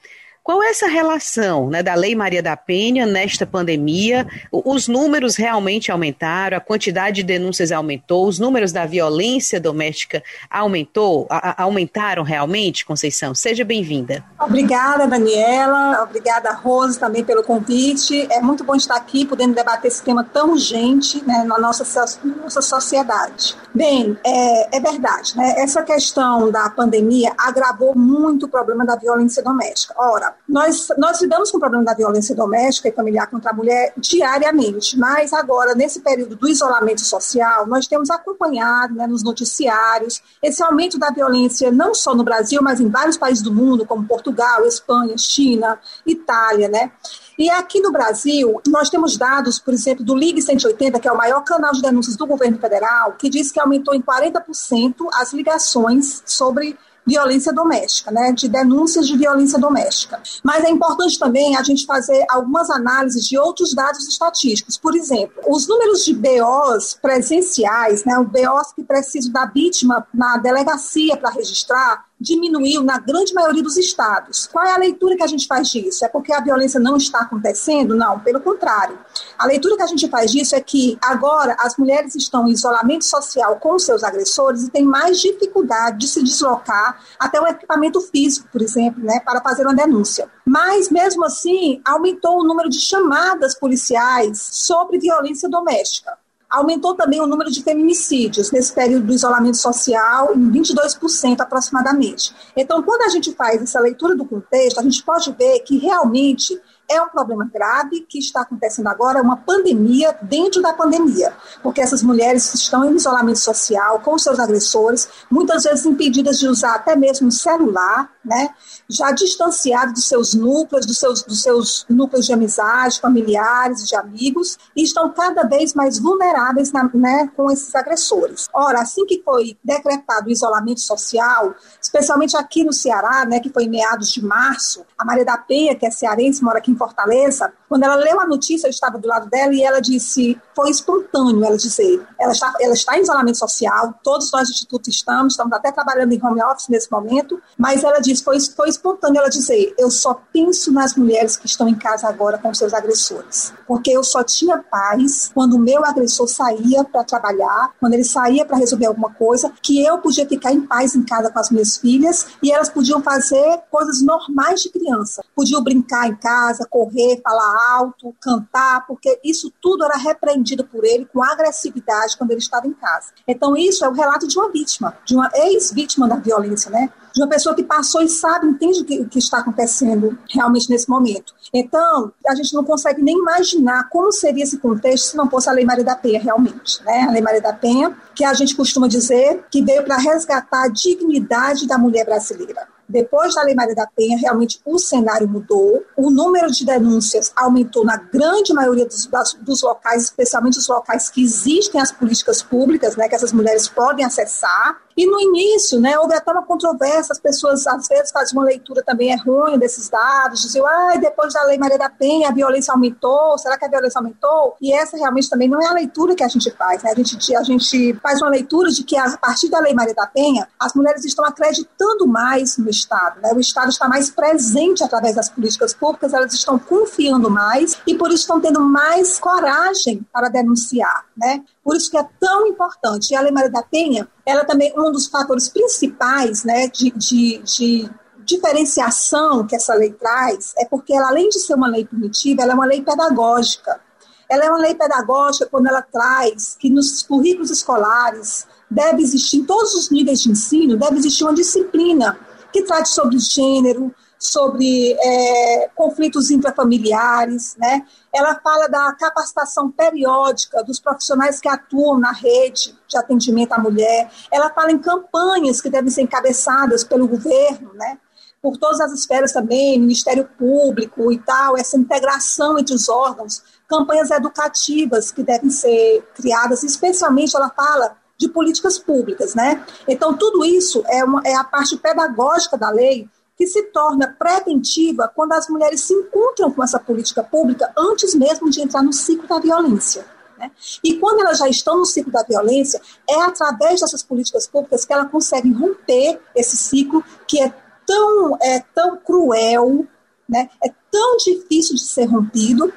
Qual 0.47 0.63
é 0.63 0.69
essa 0.69 0.87
relação 0.87 1.69
né, 1.69 1.83
da 1.83 1.93
Lei 1.93 2.15
Maria 2.15 2.41
da 2.41 2.55
Penha 2.55 3.05
nesta 3.05 3.45
pandemia? 3.45 4.25
Os 4.49 4.87
números 4.87 5.35
realmente 5.35 5.91
aumentaram, 5.91 6.55
a 6.55 6.61
quantidade 6.61 7.17
de 7.17 7.23
denúncias 7.23 7.69
aumentou, 7.69 8.25
os 8.25 8.39
números 8.39 8.71
da 8.71 8.85
violência 8.85 9.59
doméstica 9.59 10.23
aumentou, 10.49 11.27
a, 11.29 11.63
aumentaram 11.63 12.23
realmente, 12.23 12.85
Conceição? 12.85 13.35
Seja 13.35 13.65
bem-vinda. 13.65 14.23
Obrigada, 14.39 15.05
Daniela. 15.05 16.01
Obrigada, 16.03 16.53
Rose, 16.53 16.97
também 16.97 17.25
pelo 17.25 17.43
convite. 17.43 18.25
É 18.31 18.39
muito 18.39 18.63
bom 18.63 18.75
estar 18.75 18.95
aqui, 18.95 19.25
podendo 19.25 19.53
debater 19.53 19.91
esse 19.91 20.01
tema 20.01 20.23
tão 20.23 20.51
urgente 20.51 21.21
né, 21.25 21.43
na 21.43 21.59
nossa, 21.59 21.83
nossa 22.23 22.61
sociedade. 22.61 23.53
Bem, 23.75 24.17
é, 24.25 24.77
é 24.77 24.79
verdade, 24.79 25.35
né? 25.35 25.55
Essa 25.57 25.83
questão 25.83 26.49
da 26.49 26.69
pandemia 26.69 27.33
agravou 27.37 27.93
muito 27.93 28.45
o 28.45 28.49
problema 28.49 28.85
da 28.85 28.95
violência 28.95 29.43
doméstica. 29.43 29.93
Ora, 29.97 30.36
nós, 30.47 30.87
nós 30.97 31.21
lidamos 31.21 31.51
com 31.51 31.57
o 31.57 31.59
problema 31.59 31.83
da 31.83 31.93
violência 31.93 32.33
doméstica 32.33 32.87
e 32.87 32.91
familiar 32.91 33.27
contra 33.27 33.51
a 33.51 33.53
mulher 33.53 33.93
diariamente, 33.97 34.97
mas 34.97 35.33
agora, 35.33 35.75
nesse 35.75 35.99
período 35.99 36.35
do 36.35 36.47
isolamento 36.47 37.01
social, 37.01 37.67
nós 37.67 37.85
temos 37.87 38.09
acompanhado 38.09 38.95
né, 38.95 39.05
nos 39.07 39.23
noticiários 39.23 40.21
esse 40.41 40.63
aumento 40.63 40.97
da 40.97 41.09
violência, 41.09 41.71
não 41.71 41.93
só 41.93 42.15
no 42.15 42.23
Brasil, 42.23 42.61
mas 42.61 42.79
em 42.79 42.89
vários 42.89 43.17
países 43.17 43.43
do 43.43 43.53
mundo, 43.53 43.85
como 43.85 44.07
Portugal, 44.07 44.65
Espanha, 44.65 45.17
China, 45.17 45.79
Itália, 46.05 46.69
né? 46.69 46.91
E 47.37 47.51
aqui 47.51 47.79
no 47.79 47.91
Brasil, 47.91 48.59
nós 48.67 48.89
temos 48.89 49.15
dados, 49.15 49.59
por 49.59 49.73
exemplo, 49.73 50.03
do 50.03 50.15
Ligue 50.15 50.41
180, 50.41 50.99
que 50.99 51.07
é 51.07 51.11
o 51.11 51.17
maior 51.17 51.41
canal 51.43 51.71
de 51.71 51.81
denúncias 51.81 52.15
do 52.15 52.25
governo 52.25 52.57
federal, 52.57 53.13
que 53.13 53.29
diz 53.29 53.51
que 53.51 53.59
aumentou 53.59 53.93
em 53.93 54.01
40% 54.01 54.95
as 55.13 55.33
ligações 55.33 56.23
sobre 56.25 56.75
violência 57.07 57.53
doméstica, 57.53 58.11
né, 58.11 58.33
de 58.33 58.49
denúncias 58.49 59.07
de 59.07 59.17
violência 59.17 59.57
doméstica. 59.57 60.21
Mas 60.43 60.63
é 60.65 60.69
importante 60.69 61.17
também 61.17 61.55
a 61.55 61.63
gente 61.63 61.85
fazer 61.85 62.25
algumas 62.29 62.69
análises 62.69 63.25
de 63.25 63.37
outros 63.37 63.73
dados 63.73 64.05
estatísticos. 64.07 64.77
Por 64.77 64.95
exemplo, 64.95 65.41
os 65.47 65.67
números 65.67 66.03
de 66.03 66.13
BOs 66.13 66.97
presenciais, 67.01 68.03
né, 68.03 68.17
o 68.19 68.25
BOs 68.25 68.73
que 68.75 68.83
precisam 68.83 69.31
da 69.31 69.45
vítima 69.45 70.05
na 70.13 70.37
delegacia 70.37 71.15
para 71.15 71.29
registrar, 71.29 72.06
diminuiu 72.19 72.83
na 72.83 72.97
grande 72.97 73.33
maioria 73.33 73.61
dos 73.61 73.77
estados. 73.77 74.47
Qual 74.47 74.65
é 74.65 74.73
a 74.73 74.77
leitura 74.77 75.15
que 75.15 75.23
a 75.23 75.27
gente 75.27 75.45
faz 75.45 75.69
disso? 75.69 76.03
É 76.03 76.09
porque 76.09 76.33
a 76.33 76.41
violência 76.41 76.79
não 76.79 76.97
está 76.97 77.19
acontecendo? 77.19 77.95
Não, 77.95 78.19
pelo 78.19 78.41
contrário. 78.41 78.97
A 79.37 79.45
leitura 79.45 79.77
que 79.77 79.83
a 79.83 79.87
gente 79.87 80.09
faz 80.09 80.31
disso 80.31 80.55
é 80.55 80.61
que 80.61 80.97
agora 81.01 81.55
as 81.59 81.77
mulheres 81.77 82.15
estão 82.15 82.47
em 82.47 82.51
isolamento 82.51 83.05
social 83.05 83.57
com 83.57 83.77
seus 83.77 84.03
agressores 84.03 84.63
e 84.63 84.71
têm 84.71 84.83
mais 84.83 85.19
dificuldade 85.19 85.99
de 85.99 86.07
se 86.07 86.23
deslocar 86.23 86.99
até 87.19 87.39
o 87.39 87.47
equipamento 87.47 88.01
físico, 88.01 88.47
por 88.51 88.61
exemplo, 88.61 89.03
né, 89.03 89.19
para 89.23 89.41
fazer 89.41 89.63
uma 89.63 89.75
denúncia. 89.75 90.29
Mas, 90.45 90.89
mesmo 90.89 91.25
assim, 91.25 91.81
aumentou 91.85 92.39
o 92.39 92.43
número 92.43 92.69
de 92.69 92.79
chamadas 92.79 93.57
policiais 93.57 94.39
sobre 94.51 94.97
violência 94.97 95.47
doméstica. 95.47 96.17
Aumentou 96.49 96.95
também 96.95 97.19
o 97.19 97.27
número 97.27 97.51
de 97.51 97.61
feminicídios 97.61 98.51
nesse 98.51 98.73
período 98.73 99.07
do 99.07 99.13
isolamento 99.13 99.57
social 99.57 100.33
em 100.33 100.49
22% 100.49 101.41
aproximadamente. 101.41 102.33
Então, 102.55 102.81
quando 102.81 103.01
a 103.01 103.09
gente 103.09 103.33
faz 103.33 103.61
essa 103.61 103.79
leitura 103.79 104.15
do 104.15 104.25
contexto, 104.25 104.79
a 104.79 104.83
gente 104.83 105.03
pode 105.03 105.31
ver 105.33 105.59
que 105.59 105.77
realmente 105.77 106.59
é 106.89 107.01
um 107.01 107.09
problema 107.09 107.49
grave 107.53 108.01
que 108.01 108.17
está 108.17 108.41
acontecendo 108.41 108.87
agora, 108.87 109.21
uma 109.21 109.35
pandemia 109.35 110.17
dentro 110.21 110.61
da 110.61 110.73
pandemia, 110.73 111.33
porque 111.61 111.81
essas 111.81 112.01
mulheres 112.01 112.53
estão 112.53 112.85
em 112.85 112.95
isolamento 112.95 113.39
social 113.39 113.99
com 113.99 114.17
seus 114.17 114.39
agressores, 114.39 115.07
muitas 115.29 115.63
vezes 115.63 115.85
impedidas 115.85 116.39
de 116.39 116.47
usar 116.47 116.75
até 116.75 116.95
mesmo 116.95 117.27
o 117.27 117.31
celular, 117.31 118.09
né? 118.27 118.49
já 118.89 119.11
distanciadas 119.11 119.93
dos 119.93 120.07
seus 120.07 120.33
núcleos, 120.33 120.85
dos 120.85 120.97
seus, 120.97 121.23
dos 121.23 121.41
seus 121.41 121.85
núcleos 121.89 122.25
de 122.25 122.33
amizade, 122.33 122.99
familiares, 122.99 123.87
de 123.87 123.95
amigos, 123.95 124.57
e 124.75 124.83
estão 124.83 125.09
cada 125.09 125.43
vez 125.43 125.73
mais 125.73 125.99
vulneráveis 125.99 126.71
na, 126.71 126.89
né, 126.93 127.29
com 127.35 127.51
esses 127.51 127.73
agressores. 127.75 128.47
Ora, 128.53 128.81
assim 128.81 129.05
que 129.05 129.21
foi 129.23 129.57
decretado 129.63 130.27
o 130.27 130.31
isolamento 130.31 130.79
social, 130.79 131.55
especialmente 131.81 132.37
aqui 132.37 132.63
no 132.63 132.73
Ceará, 132.73 133.25
né, 133.25 133.39
que 133.39 133.49
foi 133.49 133.65
em 133.65 133.69
meados 133.69 134.11
de 134.11 134.23
março, 134.23 134.85
a 134.97 135.05
Maria 135.05 135.25
da 135.25 135.37
Penha, 135.37 135.75
que 135.75 135.85
é 135.85 135.91
cearense, 135.91 136.43
mora 136.43 136.59
aqui 136.59 136.71
em 136.71 136.77
Fortaleza, 136.77 137.51
quando 137.67 137.83
ela 137.83 137.95
leu 137.95 138.19
a 138.19 138.27
notícia, 138.27 138.67
eu 138.67 138.71
estava 138.71 138.97
do 138.97 139.07
lado 139.07 139.29
dela 139.29 139.53
e 139.53 139.61
ela 139.61 139.81
disse, 139.81 140.39
foi 140.55 140.69
espontâneo 140.69 141.43
ela 141.43 141.57
dizer, 141.57 142.05
ela 142.19 142.31
está, 142.31 142.53
ela 142.61 142.73
está 142.73 142.97
em 142.97 143.01
isolamento 143.01 143.37
social, 143.37 143.93
todos 144.03 144.31
nós 144.31 144.47
do 144.47 144.51
Instituto 144.51 144.89
estamos, 144.89 145.33
estamos 145.33 145.51
até 145.53 145.71
trabalhando 145.71 146.13
em 146.13 146.23
home 146.23 146.41
office 146.43 146.69
nesse 146.69 146.91
momento, 146.91 147.41
mas 147.57 147.83
ela 147.83 147.99
disse, 147.99 148.16
foi, 148.21 148.39
foi 148.39 148.69
espontâneo 148.69 149.19
ela 149.19 149.29
dizer, 149.29 149.73
eu 149.77 149.89
só 149.89 150.21
penso 150.31 150.71
nas 150.71 150.95
mulheres 150.95 151.37
que 151.37 151.45
estão 151.45 151.67
em 151.67 151.75
casa 151.75 152.07
agora 152.07 152.37
com 152.37 152.53
seus 152.53 152.73
agressores, 152.73 153.53
porque 153.67 153.91
eu 153.91 154.03
só 154.03 154.23
tinha 154.23 154.57
paz 154.57 155.31
quando 155.33 155.55
o 155.55 155.59
meu 155.59 155.85
agressor 155.85 156.27
saía 156.27 156.83
para 156.83 157.03
trabalhar, 157.03 157.73
quando 157.79 157.93
ele 157.93 158.03
saía 158.03 158.45
para 158.45 158.57
resolver 158.57 158.85
alguma 158.85 159.13
coisa, 159.13 159.51
que 159.61 159.83
eu 159.83 159.97
podia 159.99 160.27
ficar 160.27 160.51
em 160.51 160.61
paz 160.61 160.95
em 160.95 161.03
casa 161.03 161.31
com 161.31 161.39
as 161.39 161.49
minhas 161.49 161.77
filhas 161.77 162.27
e 162.41 162.51
elas 162.51 162.69
podiam 162.69 163.01
fazer 163.01 163.61
coisas 163.71 164.01
normais 164.01 164.61
de 164.61 164.69
criança, 164.69 165.23
podiam 165.35 165.63
brincar 165.63 166.07
em 166.07 166.15
casa, 166.15 166.67
correr, 166.69 167.21
falar 167.23 167.77
alto, 167.77 168.15
cantar, 168.21 168.85
porque 168.87 169.19
isso 169.23 169.51
tudo 169.61 169.83
era 169.85 169.97
repreendido 169.97 170.63
por 170.63 170.85
ele 170.85 171.05
com 171.05 171.23
agressividade 171.23 172.17
quando 172.17 172.31
ele 172.31 172.39
estava 172.39 172.67
em 172.67 172.73
casa. 172.73 173.07
Então 173.27 173.55
isso 173.55 173.83
é 173.83 173.89
o 173.89 173.93
relato 173.93 174.27
de 174.27 174.37
uma 174.37 174.51
vítima, 174.51 174.97
de 175.05 175.15
uma 175.15 175.29
ex-vítima 175.33 176.07
da 176.07 176.15
violência, 176.15 176.69
né? 176.69 176.91
De 177.17 177.23
uma 177.23 177.29
pessoa 177.29 177.55
que 177.55 177.63
passou 177.63 178.03
e 178.03 178.07
sabe, 178.07 178.45
entende 178.45 178.81
o 178.81 178.85
que, 178.85 178.99
o 178.99 179.09
que 179.09 179.17
está 179.17 179.39
acontecendo 179.39 180.15
realmente 180.29 180.69
nesse 180.69 180.87
momento. 180.87 181.33
Então, 181.51 182.11
a 182.27 182.35
gente 182.35 182.53
não 182.53 182.63
consegue 182.63 183.01
nem 183.01 183.17
imaginar 183.17 183.89
como 183.89 184.11
seria 184.11 184.43
esse 184.43 184.59
contexto 184.59 185.05
se 185.05 185.17
não 185.17 185.27
fosse 185.27 185.49
a 185.49 185.51
Lei 185.51 185.65
Maria 185.65 185.83
da 185.83 185.95
Penha 185.95 186.21
realmente, 186.21 186.79
né? 186.83 187.07
A 187.09 187.11
Lei 187.11 187.21
Maria 187.23 187.41
da 187.41 187.53
Penha, 187.53 187.97
que 188.13 188.23
a 188.23 188.35
gente 188.35 188.55
costuma 188.55 188.87
dizer 188.87 189.43
que 189.49 189.63
veio 189.63 189.83
para 189.83 189.97
resgatar 189.97 190.65
a 190.65 190.67
dignidade 190.67 191.67
da 191.67 191.75
mulher 191.75 192.05
brasileira 192.05 192.67
depois 192.87 193.35
da 193.35 193.43
Lei 193.43 193.53
Maria 193.53 193.75
da 193.75 193.85
Penha, 193.85 194.17
realmente 194.17 194.61
o 194.65 194.79
cenário 194.79 195.27
mudou, 195.27 195.83
o 195.95 196.09
número 196.09 196.49
de 196.49 196.65
denúncias 196.65 197.31
aumentou 197.35 197.83
na 197.83 197.97
grande 197.97 198.53
maioria 198.53 198.85
dos, 198.85 199.05
das, 199.07 199.33
dos 199.33 199.61
locais, 199.61 200.03
especialmente 200.03 200.57
os 200.57 200.67
locais 200.67 201.09
que 201.09 201.21
existem 201.21 201.81
as 201.81 201.91
políticas 201.91 202.41
públicas, 202.41 202.95
né, 202.95 203.09
que 203.09 203.15
essas 203.15 203.33
mulheres 203.33 203.67
podem 203.67 204.05
acessar. 204.05 204.81
E 204.97 205.05
no 205.05 205.21
início, 205.21 205.79
né, 205.79 205.97
houve 205.99 206.15
até 206.15 206.31
uma 206.31 206.43
controvérsia, 206.43 207.11
as 207.11 207.19
pessoas 207.19 207.67
às 207.67 207.87
vezes 207.87 208.09
fazem 208.11 208.35
uma 208.35 208.45
leitura 208.45 208.81
também 208.83 209.11
errônea 209.11 209.55
desses 209.55 209.87
dados, 209.87 210.41
diziam, 210.41 210.65
ah, 210.65 210.95
depois 210.99 211.33
da 211.33 211.43
Lei 211.43 211.55
Maria 211.59 211.77
da 211.77 211.87
Penha 211.87 212.29
a 212.29 212.31
violência 212.31 212.73
aumentou, 212.73 213.37
será 213.37 213.59
que 213.59 213.65
a 213.65 213.67
violência 213.67 213.99
aumentou? 213.99 214.55
E 214.59 214.73
essa 214.73 214.97
realmente 214.97 215.29
também 215.29 215.47
não 215.47 215.61
é 215.61 215.67
a 215.67 215.73
leitura 215.73 216.15
que 216.15 216.23
a 216.23 216.27
gente 216.27 216.49
faz, 216.49 216.81
né? 216.81 216.91
A 216.91 216.95
gente, 216.95 217.35
a 217.35 217.43
gente 217.43 217.93
faz 218.01 218.19
uma 218.23 218.31
leitura 218.31 218.71
de 218.71 218.83
que 218.83 218.97
a 218.97 219.15
partir 219.17 219.49
da 219.49 219.59
Lei 219.59 219.73
Maria 219.73 219.93
da 219.93 220.07
Penha, 220.07 220.47
as 220.59 220.73
mulheres 220.73 221.05
estão 221.05 221.23
acreditando 221.23 222.07
mais 222.07 222.57
no 222.57 222.67
Estado, 222.67 223.21
né? 223.21 223.31
O 223.35 223.39
Estado 223.39 223.69
está 223.69 223.87
mais 223.87 224.09
presente 224.09 224.83
através 224.83 225.15
das 225.15 225.29
políticas 225.29 225.75
públicas, 225.75 226.11
elas 226.11 226.33
estão 226.33 226.57
confiando 226.57 227.29
mais 227.29 227.79
e 227.85 227.93
por 227.93 228.07
isso 228.07 228.21
estão 228.21 228.41
tendo 228.41 228.61
mais 228.61 229.19
coragem 229.19 230.03
para 230.11 230.27
denunciar, 230.27 231.05
né? 231.15 231.43
Por 231.67 231.75
isso 231.75 231.91
que 231.91 231.97
é 231.97 232.07
tão 232.17 232.47
importante. 232.47 233.11
E 233.11 233.15
a 233.17 233.19
Lei 233.19 233.29
Maria 233.29 233.51
da 233.51 233.61
Penha, 233.61 234.07
ela 234.25 234.45
também 234.45 234.73
um 234.77 234.89
dos 234.89 235.07
fatores 235.07 235.49
principais 235.49 236.45
né, 236.45 236.69
de, 236.69 236.91
de, 236.91 237.39
de 237.39 237.89
diferenciação 238.23 239.45
que 239.45 239.53
essa 239.53 239.73
lei 239.73 239.91
traz 239.91 240.53
é 240.57 240.63
porque 240.63 240.93
ela, 240.93 241.09
além 241.09 241.27
de 241.27 241.41
ser 241.41 241.55
uma 241.55 241.67
lei 241.67 241.83
punitiva, 241.83 242.41
ela 242.41 242.53
é 242.53 242.55
uma 242.55 242.65
lei 242.65 242.81
pedagógica. 242.81 243.81
Ela 244.29 244.45
é 244.45 244.49
uma 244.49 244.59
lei 244.59 244.75
pedagógica 244.75 245.45
quando 245.51 245.67
ela 245.67 245.81
traz 245.81 246.55
que 246.57 246.69
nos 246.69 247.03
currículos 247.03 247.51
escolares 247.51 248.47
deve 248.71 249.01
existir, 249.01 249.39
em 249.39 249.43
todos 249.43 249.73
os 249.73 249.91
níveis 249.91 250.21
de 250.21 250.31
ensino, 250.31 250.77
deve 250.77 250.95
existir 250.95 251.25
uma 251.25 251.33
disciplina 251.33 252.17
que 252.53 252.61
trate 252.61 252.87
sobre 252.87 253.19
gênero, 253.19 253.93
sobre 254.19 254.93
é, 254.99 255.69
conflitos 255.75 256.31
intrafamiliares, 256.31 257.55
né? 257.57 257.85
Ela 258.13 258.39
fala 258.41 258.67
da 258.67 258.91
capacitação 258.93 259.69
periódica 259.69 260.63
dos 260.63 260.79
profissionais 260.79 261.39
que 261.39 261.47
atuam 261.47 261.99
na 261.99 262.11
rede 262.11 262.75
de 262.87 262.97
atendimento 262.97 263.53
à 263.53 263.59
mulher. 263.59 264.09
Ela 264.31 264.49
fala 264.49 264.71
em 264.71 264.79
campanhas 264.79 265.61
que 265.61 265.69
devem 265.69 265.89
ser 265.89 266.01
encabeçadas 266.01 266.83
pelo 266.83 267.07
governo, 267.07 267.73
né? 267.73 267.99
Por 268.41 268.57
todas 268.57 268.79
as 268.79 268.91
esferas 268.93 269.31
também, 269.31 269.79
Ministério 269.79 270.27
Público 270.37 271.11
e 271.11 271.19
tal, 271.19 271.57
essa 271.57 271.77
integração 271.77 272.57
entre 272.57 272.73
os 272.73 272.87
órgãos, 272.87 273.43
campanhas 273.67 274.09
educativas 274.09 275.11
que 275.11 275.23
devem 275.23 275.49
ser 275.49 276.07
criadas, 276.15 276.63
especialmente 276.63 277.35
ela 277.35 277.49
fala 277.49 277.97
de 278.17 278.27
políticas 278.29 278.79
públicas, 278.79 279.35
né? 279.35 279.63
Então, 279.87 280.15
tudo 280.17 280.43
isso 280.43 280.83
é, 280.87 281.03
uma, 281.03 281.21
é 281.23 281.35
a 281.35 281.43
parte 281.43 281.77
pedagógica 281.77 282.57
da 282.57 282.69
lei 282.69 283.07
que 283.37 283.45
se 283.45 283.63
torna 283.63 284.15
preventiva 284.17 285.11
quando 285.13 285.33
as 285.33 285.47
mulheres 285.47 285.81
se 285.81 285.93
encontram 285.93 286.51
com 286.51 286.63
essa 286.63 286.79
política 286.79 287.23
pública 287.23 287.71
antes 287.77 288.15
mesmo 288.15 288.49
de 288.49 288.61
entrar 288.61 288.81
no 288.81 288.91
ciclo 288.91 289.27
da 289.27 289.39
violência. 289.39 290.05
Né? 290.39 290.51
E 290.83 290.95
quando 290.95 291.21
elas 291.21 291.37
já 291.37 291.47
estão 291.47 291.77
no 291.77 291.85
ciclo 291.85 292.11
da 292.11 292.23
violência, 292.23 292.81
é 293.07 293.21
através 293.21 293.81
dessas 293.81 294.01
políticas 294.01 294.47
públicas 294.47 294.85
que 294.85 294.91
elas 294.91 295.11
conseguem 295.11 295.53
romper 295.53 296.19
esse 296.35 296.57
ciclo 296.57 297.03
que 297.27 297.39
é 297.41 297.53
tão, 297.85 298.37
é, 298.41 298.59
tão 298.73 298.97
cruel, 298.97 299.85
né? 300.27 300.49
é 300.63 300.71
tão 300.91 301.17
difícil 301.17 301.75
de 301.75 301.85
ser 301.85 302.05
rompido, 302.05 302.73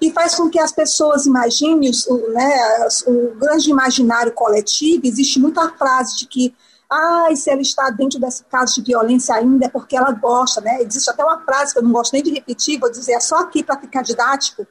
e 0.00 0.10
faz 0.12 0.34
com 0.34 0.48
que 0.48 0.58
as 0.58 0.72
pessoas 0.72 1.26
imaginem 1.26 1.90
o, 2.08 2.32
né, 2.32 2.88
o 3.06 3.34
grande 3.38 3.70
imaginário 3.70 4.32
coletivo. 4.32 5.06
Existe 5.06 5.38
muita 5.38 5.68
frase 5.70 6.16
de 6.16 6.26
que 6.26 6.54
ah, 6.90 7.28
se 7.34 7.50
ela 7.50 7.60
está 7.60 7.90
dentro 7.90 8.20
desse 8.20 8.44
caso 8.44 8.74
de 8.74 8.82
violência 8.82 9.34
ainda 9.34 9.66
é 9.66 9.68
porque 9.68 9.96
ela 9.96 10.12
gosta, 10.12 10.60
né? 10.60 10.82
Existe 10.82 11.10
até 11.10 11.24
uma 11.24 11.40
frase 11.40 11.72
que 11.72 11.78
eu 11.78 11.82
não 11.82 11.92
gosto 11.92 12.12
nem 12.12 12.22
de 12.22 12.30
repetir, 12.30 12.78
vou 12.78 12.90
dizer 12.90 13.12
é 13.12 13.20
só 13.20 13.38
aqui 13.38 13.62
para 13.62 13.80
ficar 13.80 14.02
didático. 14.02 14.66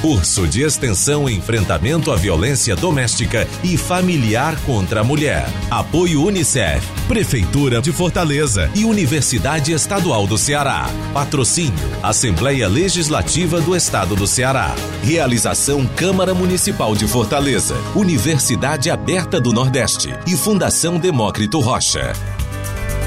Curso 0.00 0.46
de 0.46 0.62
extensão 0.62 1.28
Enfrentamento 1.28 2.12
à 2.12 2.16
Violência 2.16 2.76
Doméstica 2.76 3.48
e 3.64 3.76
Familiar 3.78 4.54
contra 4.66 5.00
a 5.00 5.04
Mulher. 5.04 5.48
Apoio 5.70 6.22
Unicef, 6.22 6.86
Prefeitura 7.08 7.80
de 7.80 7.92
Fortaleza 7.92 8.70
e 8.74 8.84
Universidade 8.84 9.72
Estadual 9.72 10.26
do 10.26 10.36
Ceará. 10.36 10.86
Patrocínio 11.14 11.72
Assembleia 12.02 12.68
Legislativa 12.68 13.60
do 13.60 13.74
Estado 13.74 14.14
do 14.14 14.26
Ceará. 14.26 14.74
Realização 15.02 15.86
Câmara 15.86 16.34
Municipal 16.34 16.94
de 16.94 17.08
Fortaleza, 17.08 17.76
Universidade 17.94 18.90
Aberta 18.90 19.40
do 19.40 19.52
Nordeste 19.52 20.14
e 20.26 20.36
Fundação 20.36 20.98
Demócrito 20.98 21.58
Rocha. 21.58 22.12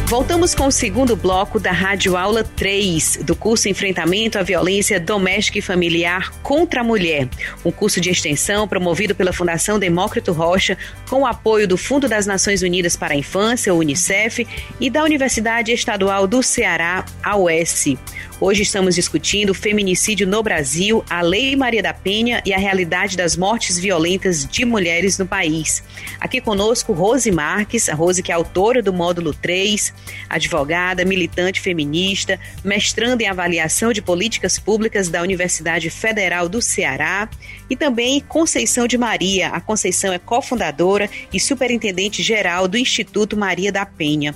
Voltamos 0.09 0.55
com 0.55 0.65
o 0.65 0.71
segundo 0.71 1.15
bloco 1.15 1.59
da 1.59 1.71
Rádio 1.71 2.17
Aula 2.17 2.43
3 2.43 3.19
do 3.23 3.35
curso 3.35 3.69
Enfrentamento 3.69 4.39
à 4.39 4.41
Violência 4.41 4.99
Doméstica 4.99 5.59
e 5.59 5.61
Familiar 5.61 6.31
contra 6.41 6.81
a 6.81 6.83
Mulher, 6.83 7.29
um 7.63 7.71
curso 7.71 8.01
de 8.01 8.09
extensão 8.09 8.67
promovido 8.67 9.13
pela 9.13 9.31
Fundação 9.31 9.77
Demócrito 9.77 10.33
Rocha 10.33 10.75
com 11.07 11.21
o 11.21 11.27
apoio 11.27 11.67
do 11.67 11.77
Fundo 11.77 12.09
das 12.09 12.25
Nações 12.25 12.63
Unidas 12.63 12.97
para 12.97 13.13
a 13.13 13.17
Infância, 13.17 13.71
o 13.71 13.77
UNICEF, 13.77 14.47
e 14.79 14.89
da 14.89 15.03
Universidade 15.03 15.71
Estadual 15.71 16.25
do 16.25 16.41
Ceará, 16.41 17.05
a 17.21 17.37
UES. 17.37 17.95
Hoje 18.41 18.63
estamos 18.63 18.95
discutindo 18.95 19.49
o 19.49 19.53
feminicídio 19.53 20.25
no 20.25 20.41
Brasil, 20.41 21.03
a 21.09 21.21
Lei 21.21 21.57
Maria 21.57 21.83
da 21.83 21.93
Penha 21.93 22.41
e 22.45 22.53
a 22.53 22.57
realidade 22.57 23.17
das 23.17 23.35
mortes 23.35 23.77
violentas 23.77 24.45
de 24.45 24.63
mulheres 24.63 25.17
no 25.17 25.27
país. 25.27 25.83
Aqui 26.21 26.39
conosco 26.39 26.93
Rose 26.93 27.29
Marques, 27.31 27.89
a 27.89 27.93
Rose 27.93 28.23
que 28.23 28.31
é 28.31 28.35
autora 28.35 28.81
do 28.81 28.93
módulo 28.93 29.33
3, 29.33 29.93
advogada, 30.29 31.03
militante 31.03 31.59
feminista, 31.59 32.39
mestrando 32.63 33.21
em 33.21 33.27
avaliação 33.27 33.91
de 33.91 34.01
políticas 34.01 34.57
públicas 34.57 35.09
da 35.09 35.21
Universidade 35.21 35.89
Federal 35.89 36.47
do 36.47 36.61
Ceará 36.61 37.29
e 37.69 37.75
também 37.75 38.21
Conceição 38.21 38.87
de 38.87 38.97
Maria. 38.97 39.49
A 39.49 39.59
Conceição 39.59 40.13
é 40.13 40.17
cofundadora 40.17 41.09
e 41.33 41.41
superintendente 41.41 42.23
geral 42.23 42.69
do 42.69 42.77
Instituto 42.77 43.35
Maria 43.35 43.69
da 43.69 43.85
Penha. 43.85 44.33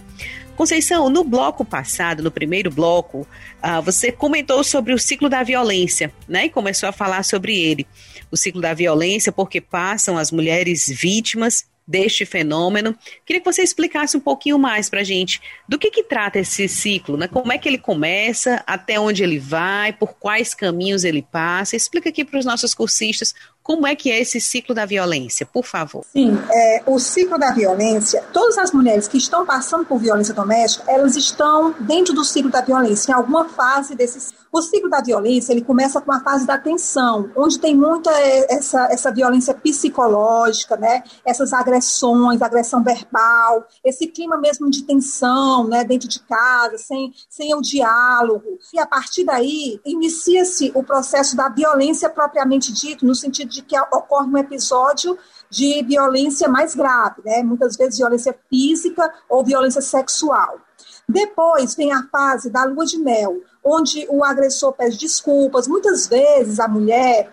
Conceição, 0.56 1.10
no 1.10 1.24
bloco 1.24 1.66
passado, 1.66 2.22
no 2.22 2.30
primeiro 2.30 2.70
bloco, 2.70 3.28
uh, 3.64 3.82
você 3.82 4.12
comentou 4.12 4.64
sobre 4.64 4.94
o 4.94 5.00
ciclo 5.00 5.28
da 5.28 5.42
violência, 5.42 6.14
né? 6.28 6.46
E 6.46 6.50
começou 6.50 6.88
a 6.88 6.92
falar 6.92 7.24
sobre 7.24 7.60
ele. 7.60 7.88
O 8.30 8.38
ciclo 8.38 8.62
da 8.62 8.74
violência, 8.74 9.32
porque 9.32 9.60
passam 9.60 10.18
as 10.18 10.32
mulheres 10.32 10.88
vítimas 10.88 11.66
deste 11.88 12.26
fenômeno. 12.26 12.96
Queria 13.26 13.42
que 13.42 13.52
você 13.52 13.62
explicasse 13.62 14.16
um 14.16 14.20
pouquinho 14.20 14.58
mais 14.58 14.90
para 14.90 15.02
a 15.02 15.04
gente 15.04 15.42
do 15.68 15.78
que, 15.78 15.92
que 15.92 16.04
trata 16.04 16.40
esse 16.40 16.68
ciclo, 16.68 17.18
né? 17.18 17.28
Como 17.28 17.52
é 17.52 17.58
que 17.58 17.68
ele 17.68 17.78
começa, 17.78 18.64
até 18.66 19.00
onde 19.00 19.24
ele 19.24 19.40
vai, 19.40 19.92
por 19.92 20.14
quais 20.14 20.54
caminhos 20.54 21.04
ele 21.04 21.22
passa. 21.22 21.76
Explica 21.76 22.10
aqui 22.10 22.24
para 22.24 22.40
os 22.40 22.46
nossos 22.46 22.74
cursistas 22.74 23.34
como 23.64 23.88
é 23.88 23.96
que 23.96 24.12
é 24.12 24.20
esse 24.20 24.42
ciclo 24.42 24.76
da 24.76 24.86
violência, 24.86 25.46
por 25.46 25.66
favor? 25.66 26.06
Sim, 26.12 26.38
é, 26.52 26.84
o 26.86 27.00
ciclo 27.00 27.40
da 27.40 27.52
violência, 27.52 28.22
todas 28.34 28.58
as 28.58 28.72
mulheres 28.72 29.08
que 29.08 29.18
estão 29.18 29.46
passando 29.46 29.86
por 29.86 30.00
violência 30.00 30.34
doméstica, 30.34 30.84
elas 30.92 31.16
estão 31.16 31.74
dentro 31.80 32.14
do 32.14 32.26
ciclo 32.26 32.52
da 32.52 32.62
violência, 32.62 33.12
em 33.12 33.16
alguma 33.16 33.48
fase 33.48 33.96
desse 33.96 34.20
ciclo. 34.20 34.44
O 34.52 34.62
ciclo 34.62 34.88
da 34.88 35.02
violência, 35.02 35.52
ele 35.52 35.64
começa 35.64 36.00
com 36.00 36.12
a 36.12 36.20
fase 36.20 36.46
da 36.46 36.60
tensão, 36.60 37.32
onde 37.36 37.58
tem 37.58 37.76
muita 37.76 38.12
é, 38.12 38.54
essa, 38.54 38.86
essa 38.92 39.12
violência 39.12 39.52
psicológica, 39.52 40.78
né? 40.78 41.04
Essas 41.26 41.54
agressões, 41.54 42.40
agressão 42.40 42.84
verbal, 42.84 43.66
esse 43.84 44.06
clima 44.06 44.38
mesmo 44.38 44.70
de 44.70 44.84
tensão, 44.84 45.68
né? 45.68 45.84
Dentro 45.84 46.08
de 46.08 46.20
casa, 46.20 46.78
sem, 46.78 47.12
sem 47.28 47.56
o 47.56 47.62
diálogo. 47.62 48.60
E 48.72 48.80
a 48.80 48.86
partir 48.86 49.24
daí, 49.24 49.80
inicia-se 49.84 50.72
o 50.76 50.84
processo 50.84 51.36
da 51.36 51.50
violência 51.50 52.08
propriamente 52.08 52.72
dito, 52.72 53.08
no 53.08 53.16
sentido 53.16 53.53
de 53.54 53.62
que 53.62 53.80
ocorre 53.80 54.28
um 54.28 54.38
episódio 54.38 55.18
de 55.50 55.84
violência 55.84 56.50
mais 56.50 56.74
grave, 56.74 57.22
né? 57.24 57.44
muitas 57.44 57.78
vezes 57.78 58.00
violência 58.00 58.36
física 58.50 59.14
ou 59.30 59.46
violência 59.46 59.82
sexual. 59.82 60.60
Depois 61.08 61.76
vem 61.76 61.92
a 61.92 62.08
fase 62.12 62.50
da 62.50 62.64
lua 62.64 62.86
de 62.86 62.98
mel, 62.98 63.42
onde 63.64 64.08
o 64.10 64.24
agressor 64.24 64.74
pede 64.74 64.98
desculpas. 64.98 65.68
Muitas 65.68 66.08
vezes 66.08 66.60
a 66.60 66.68
mulher 66.68 67.32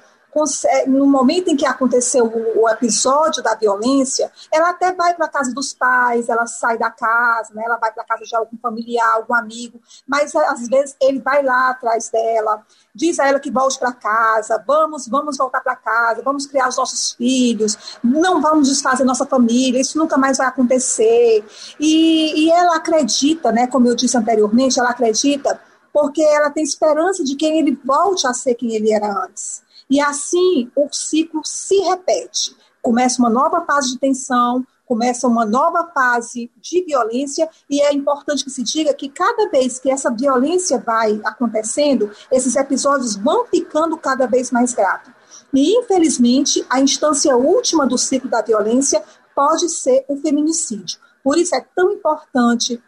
no 0.86 1.06
momento 1.06 1.48
em 1.48 1.56
que 1.56 1.66
aconteceu 1.66 2.24
o, 2.24 2.68
episódio 2.68 3.42
da 3.42 3.54
violência, 3.54 4.30
ela 4.52 4.70
até 4.70 4.92
vai 4.92 5.14
para 5.14 5.26
a 5.26 5.28
casa 5.28 5.52
dos 5.52 5.74
pais, 5.74 6.28
ela 6.28 6.46
sai 6.46 6.78
da 6.78 6.90
casa, 6.90 7.52
né, 7.52 7.62
ela 7.64 7.76
vai 7.76 7.92
para 7.92 8.02
a 8.02 8.06
casa 8.06 8.24
de 8.24 8.36
algum 8.36 8.56
familiar, 8.58 9.14
algum 9.14 9.34
amigo, 9.34 9.80
mas 10.06 10.34
às 10.34 10.68
vezes 10.68 10.96
ele 11.00 11.18
vai 11.18 11.42
lá 11.42 11.70
atrás 11.70 12.08
dela, 12.10 12.64
diz 12.94 13.18
a 13.18 13.26
ela 13.26 13.40
que 13.40 13.50
volte 13.50 13.78
para 13.78 13.92
casa, 13.92 14.62
vamos, 14.66 15.08
vamos 15.08 15.36
voltar 15.36 15.60
para 15.60 15.76
casa, 15.76 16.22
vamos 16.22 16.46
criar 16.46 16.68
os 16.68 16.76
nossos 16.76 17.12
filhos, 17.12 17.98
não 18.02 18.40
vamos 18.40 18.68
desfazer 18.68 19.04
nossa 19.04 19.26
família, 19.26 19.80
isso 19.80 19.98
nunca 19.98 20.16
mais 20.16 20.38
vai 20.38 20.46
acontecer. 20.46 21.44
E, 21.78 22.44
e 22.44 22.50
ela 22.50 22.76
acredita, 22.76 23.50
né, 23.50 23.66
como 23.66 23.88
eu 23.88 23.96
disse 23.96 24.16
anteriormente, 24.16 24.78
ela 24.78 24.90
acredita 24.90 25.60
porque 25.92 26.22
ela 26.22 26.50
tem 26.50 26.62
esperança 26.62 27.24
de 27.24 27.34
que 27.34 27.46
ele 27.46 27.78
volte 27.84 28.26
a 28.26 28.32
ser 28.32 28.54
quem 28.54 28.74
ele 28.74 28.92
era 28.92 29.12
antes. 29.24 29.62
E 29.90 30.00
assim 30.00 30.70
o 30.76 30.88
ciclo 30.92 31.42
se 31.44 31.76
repete. 31.80 32.56
Começa 32.80 33.20
uma 33.20 33.28
nova 33.28 33.62
fase 33.66 33.92
de 33.92 33.98
tensão, 33.98 34.64
começa 34.86 35.28
uma 35.28 35.44
nova 35.44 35.90
fase 35.92 36.50
de 36.60 36.84
violência, 36.84 37.48
e 37.68 37.80
é 37.80 37.92
importante 37.92 38.42
que 38.42 38.50
se 38.50 38.62
diga 38.62 38.94
que 38.94 39.08
cada 39.08 39.48
vez 39.48 39.78
que 39.78 39.90
essa 39.90 40.10
violência 40.10 40.78
vai 40.78 41.20
acontecendo, 41.24 42.10
esses 42.32 42.56
episódios 42.56 43.14
vão 43.14 43.46
ficando 43.46 43.96
cada 43.96 44.26
vez 44.26 44.50
mais 44.50 44.72
graves. 44.72 45.12
E, 45.52 45.78
infelizmente, 45.78 46.64
a 46.68 46.80
instância 46.80 47.36
última 47.36 47.86
do 47.86 47.98
ciclo 47.98 48.30
da 48.30 48.42
violência 48.42 49.02
pode 49.34 49.68
ser 49.68 50.04
o 50.08 50.16
feminicídio. 50.16 50.98
Por 51.22 51.36
isso 51.36 51.54
é 51.54 51.64
tão 51.74 51.92
importante 51.92 52.82